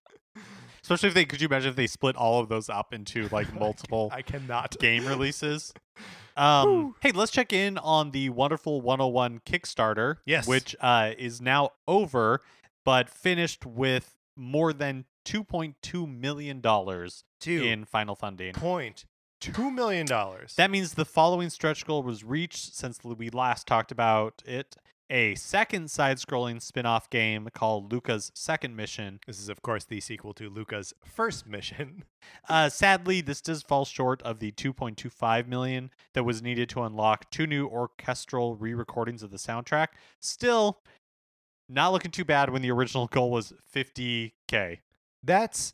especially 0.83 1.09
if 1.09 1.15
they 1.15 1.25
could 1.25 1.41
you 1.41 1.47
imagine 1.47 1.69
if 1.69 1.75
they 1.75 1.87
split 1.87 2.15
all 2.15 2.39
of 2.39 2.47
those 2.47 2.69
up 2.69 2.93
into 2.93 3.27
like 3.31 3.51
multiple 3.53 4.09
I 4.13 4.21
cannot. 4.21 4.77
game 4.79 5.05
releases 5.05 5.73
um 6.37 6.93
hey 7.01 7.11
let's 7.11 7.31
check 7.31 7.51
in 7.51 7.77
on 7.79 8.11
the 8.11 8.29
wonderful 8.29 8.81
101 8.81 9.41
kickstarter 9.45 10.17
Yes. 10.25 10.47
which 10.47 10.75
uh 10.79 11.11
is 11.17 11.41
now 11.41 11.71
over 11.87 12.41
but 12.85 13.09
finished 13.09 13.65
with 13.65 14.15
more 14.35 14.71
than 14.71 15.05
2.2 15.25 16.07
million 16.19 16.61
dollars 16.61 17.23
in 17.45 17.83
final 17.83 18.15
funding 18.15 18.53
point 18.53 19.05
two 19.39 19.69
million 19.71 20.05
dollars. 20.05 20.55
That 20.55 20.71
means 20.71 20.93
the 20.93 21.05
following 21.05 21.49
stretch 21.49 21.85
goal 21.85 22.01
was 22.01 22.23
reached 22.23 22.75
since 22.75 22.99
we 23.03 23.29
last 23.29 23.67
talked 23.67 23.91
about 23.91 24.41
it. 24.45 24.75
A 25.09 25.35
second 25.35 25.89
side 25.89 26.17
scrolling 26.17 26.61
spin 26.61 26.85
off 26.85 27.09
game 27.09 27.47
called 27.53 27.93
Luka's 27.93 28.29
Second 28.35 28.75
Mission. 28.75 29.21
This 29.25 29.39
is, 29.39 29.47
of 29.47 29.61
course, 29.61 29.85
the 29.85 30.01
sequel 30.01 30.33
to 30.33 30.49
Luka's 30.49 30.93
first 31.05 31.47
mission. 31.47 32.03
Uh, 32.49 32.67
sadly, 32.67 33.21
this 33.21 33.39
does 33.39 33.61
fall 33.61 33.85
short 33.85 34.21
of 34.23 34.39
the 34.39 34.51
2.25 34.51 35.47
million 35.47 35.89
that 36.13 36.23
was 36.23 36.41
needed 36.41 36.67
to 36.67 36.81
unlock 36.81 37.29
two 37.31 37.47
new 37.47 37.67
orchestral 37.67 38.55
re-recordings 38.55 39.23
of 39.23 39.31
the 39.31 39.37
soundtrack. 39.37 39.87
Still, 40.19 40.79
not 41.69 41.93
looking 41.93 42.11
too 42.11 42.25
bad 42.25 42.49
when 42.49 42.61
the 42.61 42.71
original 42.71 43.07
goal 43.11 43.31
was 43.31 43.53
50k. 43.73 44.79
That's 45.23 45.71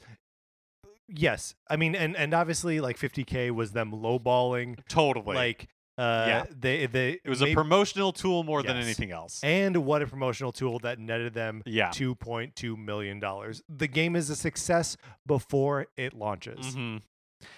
yes. 1.08 1.56
I 1.68 1.76
mean, 1.76 1.96
and 1.96 2.16
and 2.16 2.36
obviously, 2.36 2.80
like 2.80 2.98
50k 2.98 3.50
was 3.50 3.72
them 3.72 3.92
lowballing. 3.92 4.78
Totally. 4.88 5.36
Like, 5.36 5.70
uh, 5.98 6.26
Yeah. 6.28 6.46
they 6.50 6.86
they 6.88 7.20
it 7.24 7.30
was 7.30 7.42
a 7.42 7.54
promotional 7.54 8.12
tool 8.12 8.44
more 8.44 8.64
than 8.64 8.78
anything 8.78 9.12
else. 9.12 9.40
and 9.44 9.78
what 9.86 10.02
a 10.02 10.08
promotional 10.08 10.52
tool 10.52 10.80
that 10.80 11.00
netted 11.00 11.34
them 11.34 11.62
yeah. 11.66 11.90
two 11.92 12.16
point 12.16 12.56
two 12.56 12.76
million 12.78 13.20
dollars. 13.20 13.62
The 13.70 13.88
game 13.88 14.16
is 14.16 14.30
a 14.30 14.36
success 14.36 14.98
before 15.26 15.88
it 15.98 16.14
launches. 16.14 16.76
Mhm. 16.76 17.02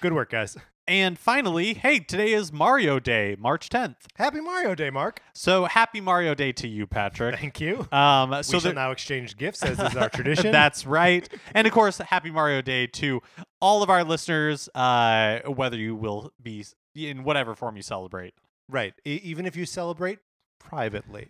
Good 0.02 0.14
work, 0.14 0.32
guys. 0.32 0.58
And 0.88 1.18
finally, 1.18 1.74
hey, 1.74 1.98
today 1.98 2.32
is 2.34 2.54
Mario 2.54 3.00
Day, 3.00 3.36
March 3.40 3.70
10th. 3.70 3.96
Happy 4.18 4.40
Mario 4.40 4.76
Day, 4.76 4.92
Mark. 4.92 5.20
So 5.34 5.66
happy 5.66 6.00
Mario 6.00 6.36
Day 6.36 6.52
to 6.54 6.68
you, 6.68 6.86
Patrick. 6.86 7.40
Thank 7.40 7.60
you. 7.60 7.88
Um, 7.92 8.30
we 8.30 8.44
so 8.44 8.60
shall 8.60 8.74
now 8.74 8.92
exchange 8.92 9.36
gifts 9.36 9.64
as 9.64 9.80
is 9.80 9.96
our 9.96 10.10
tradition. 10.14 10.52
That's 10.52 10.86
right. 10.86 11.28
And 11.56 11.66
of 11.66 11.74
course, 11.74 11.98
happy 11.98 12.30
Mario 12.30 12.62
Day 12.62 12.86
to 12.88 13.22
all 13.60 13.82
of 13.82 13.90
our 13.90 14.04
listeners, 14.04 14.70
uh, 14.76 15.40
whether 15.48 15.76
you 15.78 15.96
will 15.96 16.32
be 16.42 16.64
in 16.96 17.24
whatever 17.24 17.56
form 17.56 17.76
you 17.76 17.82
celebrate. 17.84 18.34
right. 18.70 18.94
E- 19.06 19.20
even 19.24 19.46
if 19.46 19.56
you 19.56 19.66
celebrate 19.66 20.20
privately. 20.60 21.28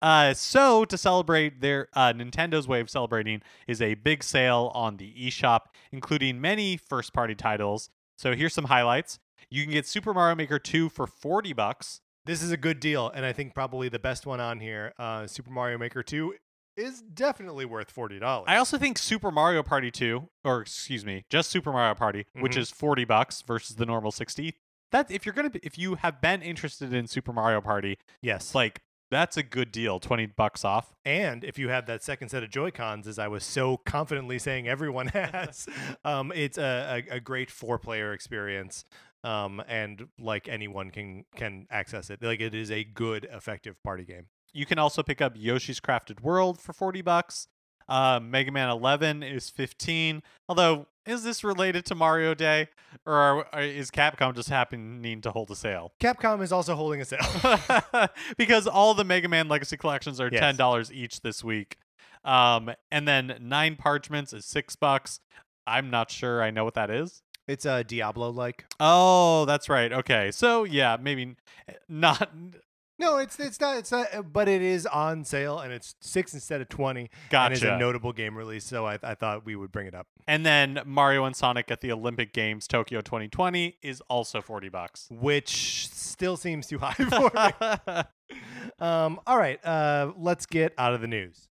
Uh, 0.00 0.32
so 0.32 0.84
to 0.84 0.96
celebrate 0.96 1.60
their 1.60 1.88
uh, 1.94 2.12
Nintendo's 2.12 2.68
way 2.68 2.80
of 2.80 2.88
celebrating 2.88 3.42
is 3.66 3.82
a 3.82 3.94
big 3.94 4.22
sale 4.22 4.70
on 4.74 4.96
the 4.96 5.12
eShop, 5.14 5.60
including 5.90 6.40
many 6.40 6.76
first-party 6.76 7.34
titles. 7.34 7.90
So 8.16 8.34
here's 8.34 8.54
some 8.54 8.66
highlights. 8.66 9.18
You 9.50 9.64
can 9.64 9.72
get 9.72 9.86
Super 9.86 10.14
Mario 10.14 10.36
Maker 10.36 10.58
2 10.60 10.88
for 10.88 11.06
40 11.06 11.52
bucks. 11.52 12.00
This 12.24 12.42
is 12.42 12.52
a 12.52 12.56
good 12.56 12.78
deal, 12.78 13.10
and 13.12 13.26
I 13.26 13.32
think 13.32 13.54
probably 13.54 13.88
the 13.88 13.98
best 13.98 14.24
one 14.26 14.38
on 14.40 14.60
here. 14.60 14.92
Uh, 14.98 15.26
Super 15.26 15.50
Mario 15.50 15.78
Maker 15.78 16.04
2 16.04 16.34
is 16.76 17.02
definitely 17.02 17.64
worth 17.64 17.90
forty 17.90 18.18
dollars. 18.18 18.46
I 18.48 18.56
also 18.56 18.78
think 18.78 18.98
Super 18.98 19.30
Mario 19.30 19.62
Party 19.62 19.90
2, 19.90 20.28
or 20.44 20.62
excuse 20.62 21.04
me, 21.04 21.24
just 21.30 21.50
Super 21.50 21.72
Mario 21.72 21.94
Party, 21.94 22.26
which 22.34 22.54
Mhm. 22.54 22.58
is 22.60 22.70
40 22.70 23.04
bucks 23.04 23.42
versus 23.42 23.76
the 23.76 23.86
normal 23.86 24.10
60. 24.12 24.56
That 24.90 25.10
if 25.10 25.24
you're 25.24 25.34
going 25.34 25.50
to 25.50 25.60
if 25.64 25.78
you 25.78 25.94
have 25.96 26.20
been 26.20 26.42
interested 26.42 26.92
in 26.92 27.06
Super 27.06 27.32
Mario 27.32 27.60
Party, 27.60 27.98
yes, 28.20 28.54
like 28.54 28.80
that's 29.10 29.36
a 29.36 29.42
good 29.42 29.70
deal, 29.72 30.00
20 30.00 30.24
bucks 30.26 30.64
off. 30.64 30.94
and 31.04 31.44
if 31.44 31.58
you 31.58 31.68
have 31.68 31.84
that 31.86 32.02
second 32.02 32.30
set 32.30 32.42
of 32.42 32.48
Joy 32.50 32.70
Cons, 32.70 33.06
as 33.06 33.18
I 33.18 33.28
was 33.28 33.44
so 33.44 33.76
confidently 33.76 34.38
saying 34.38 34.66
everyone 34.68 35.06
has, 35.14 35.66
um, 36.04 36.32
it's 36.34 36.56
a, 36.56 37.04
a, 37.10 37.16
a 37.16 37.20
great 37.20 37.50
four-player 37.50 38.12
experience. 38.14 38.84
Um, 39.24 39.62
and 39.68 40.08
like 40.18 40.48
anyone 40.48 40.90
can 40.90 41.26
can 41.36 41.68
access 41.70 42.10
it. 42.10 42.20
Like 42.22 42.40
it 42.40 42.54
is 42.56 42.72
a 42.72 42.82
good, 42.82 43.24
effective 43.30 43.76
party 43.84 44.04
game. 44.04 44.26
You 44.52 44.66
can 44.66 44.78
also 44.78 45.02
pick 45.02 45.20
up 45.20 45.32
Yoshi's 45.36 45.80
Crafted 45.80 46.20
World 46.20 46.60
for 46.60 46.72
40 46.72 47.02
bucks. 47.02 47.48
Uh, 47.88 48.20
Mega 48.22 48.52
Man 48.52 48.68
11 48.70 49.22
is 49.22 49.50
15. 49.50 50.22
Although, 50.48 50.86
is 51.04 51.24
this 51.24 51.42
related 51.42 51.84
to 51.86 51.94
Mario 51.94 52.32
Day, 52.32 52.68
or 53.04 53.46
are, 53.52 53.60
is 53.62 53.90
Capcom 53.90 54.34
just 54.34 54.48
happening 54.48 55.20
to 55.22 55.30
hold 55.32 55.50
a 55.50 55.56
sale? 55.56 55.92
Capcom 56.00 56.42
is 56.42 56.52
also 56.52 56.74
holding 56.76 57.00
a 57.00 57.04
sale. 57.04 58.08
because 58.36 58.66
all 58.68 58.94
the 58.94 59.04
Mega 59.04 59.28
Man 59.28 59.48
Legacy 59.48 59.76
collections 59.76 60.20
are 60.20 60.28
Yes. 60.30 60.40
ten 60.40 60.56
dollars 60.56 60.92
each 60.92 61.20
this 61.22 61.42
week. 61.42 61.76
Um, 62.24 62.70
and 62.92 63.06
then 63.08 63.36
nine 63.40 63.74
parchments 63.76 64.32
is 64.32 64.44
six 64.44 64.76
bucks. 64.76 65.18
I'm 65.66 65.90
not 65.90 66.10
sure 66.10 66.40
I 66.42 66.50
know 66.50 66.64
what 66.64 66.74
that 66.74 66.88
is. 66.90 67.22
it's 67.48 67.64
a 67.66 67.82
Diablo 67.82 68.30
like. 68.30 68.64
Oh, 68.78 69.44
that's 69.46 69.68
right. 69.68 69.92
Okay, 69.92 70.30
so 70.30 70.62
yeah, 70.64 70.96
maybe 71.00 71.34
eh, 71.68 71.72
not. 71.88 72.30
No, 72.98 73.16
it's 73.18 73.40
it's 73.40 73.58
not 73.58 73.78
it's 73.78 73.90
not, 73.90 74.06
uh, 74.14 74.22
but 74.22 74.48
it 74.48 74.62
is 74.62 74.86
on 74.86 75.24
sale 75.24 75.58
and 75.58 75.72
it's 75.72 75.94
six 76.00 76.34
instead 76.34 76.60
of 76.60 76.68
twenty. 76.68 77.10
And 77.46 77.54
it's 77.54 77.62
a 77.62 77.78
notable 77.78 78.12
game 78.12 78.36
release, 78.36 78.64
so 78.64 78.86
I, 78.86 78.98
I 79.02 79.14
thought 79.14 79.44
we 79.44 79.56
would 79.56 79.72
bring 79.72 79.86
it 79.86 79.94
up. 79.94 80.06
And 80.28 80.46
then 80.46 80.80
Mario 80.84 81.24
and 81.24 81.34
Sonic 81.34 81.70
at 81.70 81.80
the 81.80 81.90
Olympic 81.90 82.32
Games 82.32 82.68
Tokyo 82.68 83.00
2020 83.00 83.78
is 83.82 84.00
also 84.02 84.40
forty 84.40 84.68
bucks. 84.68 85.08
which 85.10 85.88
still 85.88 86.36
seems 86.36 86.66
too 86.68 86.78
high 86.78 86.92
for 86.94 87.30
me. 87.34 88.02
um, 88.78 89.18
all 89.26 89.38
right, 89.38 89.64
uh, 89.64 90.12
let's 90.16 90.46
get 90.46 90.72
out 90.78 90.94
of 90.94 91.00
the 91.00 91.08
news. 91.08 91.48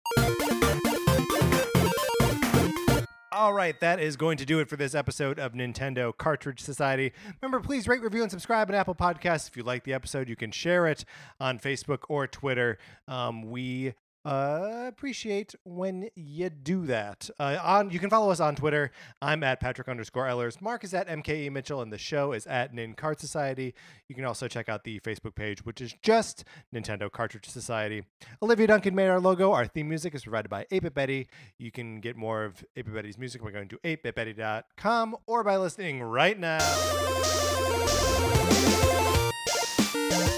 All 3.37 3.53
right, 3.53 3.78
that 3.80 4.01
is 4.01 4.16
going 4.16 4.39
to 4.39 4.47
do 4.47 4.61
it 4.61 4.68
for 4.70 4.76
this 4.76 4.95
episode 4.95 5.39
of 5.39 5.53
Nintendo 5.53 6.16
Cartridge 6.16 6.61
Society. 6.61 7.12
Remember, 7.43 7.61
please 7.61 7.87
rate, 7.87 8.01
review, 8.01 8.22
and 8.22 8.30
subscribe 8.30 8.70
on 8.70 8.74
Apple 8.74 8.95
Podcasts. 8.95 9.47
If 9.47 9.59
you 9.59 9.62
like 9.62 9.84
the 9.84 9.93
episode, 9.93 10.26
you 10.26 10.37
can 10.37 10.51
share 10.51 10.87
it 10.87 11.05
on 11.39 11.59
Facebook 11.59 12.05
or 12.09 12.26
Twitter. 12.26 12.78
Um, 13.07 13.43
we 13.51 13.93
uh, 14.26 14.86
appreciate 14.88 15.54
when 15.62 16.08
you 16.16 16.50
do 16.50 16.84
that. 16.86 17.30
Uh, 17.38 17.58
on 17.62 17.90
you 17.90 18.00
can 18.00 18.10
follow 18.10 18.30
us 18.30 18.40
on 18.40 18.56
Twitter. 18.56 18.90
I'm 19.22 19.44
at 19.44 19.60
Patrick 19.60 19.86
underscore 19.86 20.26
Ellers. 20.26 20.60
Mark 20.60 20.82
is 20.82 20.92
at 20.94 21.06
MKE 21.06 21.52
Mitchell, 21.52 21.80
and 21.80 21.92
the 21.92 21.98
show 21.98 22.32
is 22.32 22.44
at 22.48 22.74
Nin 22.74 22.94
Cart 22.94 23.20
Society. 23.20 23.72
You 24.08 24.16
can 24.16 24.24
also 24.24 24.48
check 24.48 24.68
out 24.68 24.82
the 24.82 24.98
Facebook 25.00 25.36
page, 25.36 25.64
which 25.64 25.80
is 25.80 25.94
just 26.02 26.42
Nintendo 26.74 27.10
Cartridge 27.10 27.48
Society. 27.48 28.04
Olivia 28.42 28.66
Duncan 28.66 28.96
made 28.96 29.08
our 29.08 29.20
logo. 29.20 29.52
Our 29.52 29.66
theme 29.66 29.88
music 29.88 30.12
is 30.16 30.24
provided 30.24 30.48
by 30.48 30.66
8 30.72 30.92
Betty. 30.92 31.28
You 31.58 31.70
can 31.70 32.00
get 32.00 32.16
more 32.16 32.44
of 32.44 32.64
8 32.74 32.92
Betty's 32.92 33.18
music 33.18 33.44
by 33.44 33.52
going 33.52 33.68
to 33.68 33.78
8bitbetty.com 33.78 35.16
or 35.26 35.44
by 35.44 35.56
listening 35.56 36.02
right 36.02 36.38
now. 36.38 36.58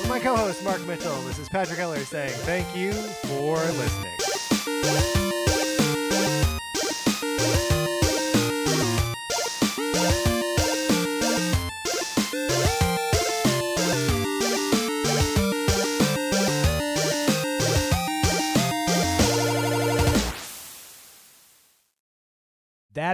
My 0.09 0.19
co-host 0.19 0.65
Mark 0.65 0.81
Mitchell, 0.87 1.21
this 1.23 1.39
is 1.39 1.51
Patrick 1.51 1.79
Eller 1.79 1.99
saying 1.99 2.31
thank 2.31 2.75
you 2.75 2.93
for 2.93 3.57
listening. 3.57 5.38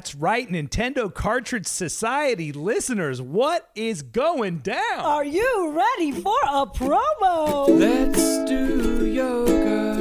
That's 0.04 0.16
right, 0.16 0.46
Nintendo 0.46 1.12
Cartridge 1.12 1.66
Society 1.66 2.52
listeners, 2.52 3.22
what 3.22 3.70
is 3.74 4.02
going 4.02 4.58
down? 4.58 5.00
Are 5.00 5.24
you 5.24 5.72
ready 5.74 6.12
for 6.12 6.36
a 6.42 6.66
promo? 6.66 7.70
Let's 7.70 8.44
do 8.46 9.06
yoga. 9.06 9.94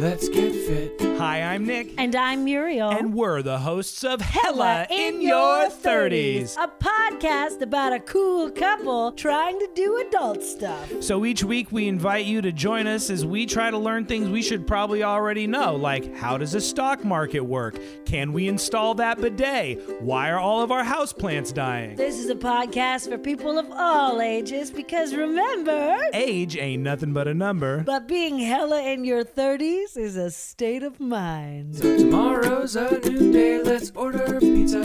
Let's 0.00 0.28
get 0.28 0.52
fit. 0.52 1.07
Hi, 1.18 1.42
I'm 1.42 1.66
Nick, 1.66 1.94
And 1.98 2.14
I'm 2.14 2.44
Muriel. 2.44 2.90
and 2.90 3.12
we're 3.12 3.42
the 3.42 3.58
hosts 3.58 4.04
of 4.04 4.20
Hella 4.20 4.86
in 4.88 5.20
Your 5.20 5.68
30s. 5.68 6.56
A 6.56 6.68
podcast 6.68 7.60
about 7.60 7.92
a 7.92 7.98
cool 7.98 8.50
couple 8.50 9.10
trying 9.12 9.58
to 9.58 9.68
do 9.74 9.96
adult 10.06 10.44
stuff. 10.44 10.88
So 11.02 11.24
each 11.24 11.42
week 11.42 11.72
we 11.72 11.88
invite 11.88 12.24
you 12.26 12.40
to 12.42 12.52
join 12.52 12.86
us 12.86 13.10
as 13.10 13.26
we 13.26 13.46
try 13.46 13.68
to 13.70 13.76
learn 13.78 14.04
things 14.06 14.28
we 14.28 14.42
should 14.42 14.64
probably 14.66 15.02
already 15.02 15.48
know, 15.48 15.74
like 15.74 16.14
how 16.16 16.38
does 16.38 16.54
a 16.54 16.60
stock 16.60 17.04
market 17.04 17.40
work? 17.40 17.76
Can 18.06 18.32
we 18.32 18.46
install 18.46 18.94
that 18.94 19.20
bidet? 19.20 20.00
Why 20.00 20.30
are 20.30 20.38
all 20.38 20.62
of 20.62 20.70
our 20.70 20.84
houseplants 20.84 21.52
dying? 21.52 21.96
This 21.96 22.18
is 22.20 22.30
a 22.30 22.36
podcast 22.36 23.08
for 23.10 23.18
people 23.18 23.58
of 23.58 23.66
all 23.72 24.20
ages 24.22 24.70
because 24.70 25.12
remember, 25.14 25.98
Age 26.12 26.56
ain't 26.56 26.82
nothing 26.84 27.12
but 27.12 27.26
a 27.26 27.34
number. 27.34 27.82
but 27.82 28.06
being 28.06 28.38
hella 28.38 28.82
in 28.82 29.04
your 29.04 29.24
30s 29.24 29.96
is 29.96 30.16
a 30.16 30.30
state 30.30 30.84
of 30.84 31.00
mind. 31.08 31.76
So 31.76 31.98
tomorrow's 31.98 32.76
a 32.76 33.00
new 33.00 33.32
day. 33.32 33.62
Let's 33.62 33.90
order 33.94 34.38
pizza. 34.40 34.82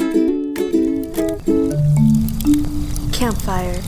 Campfire. 3.11 3.81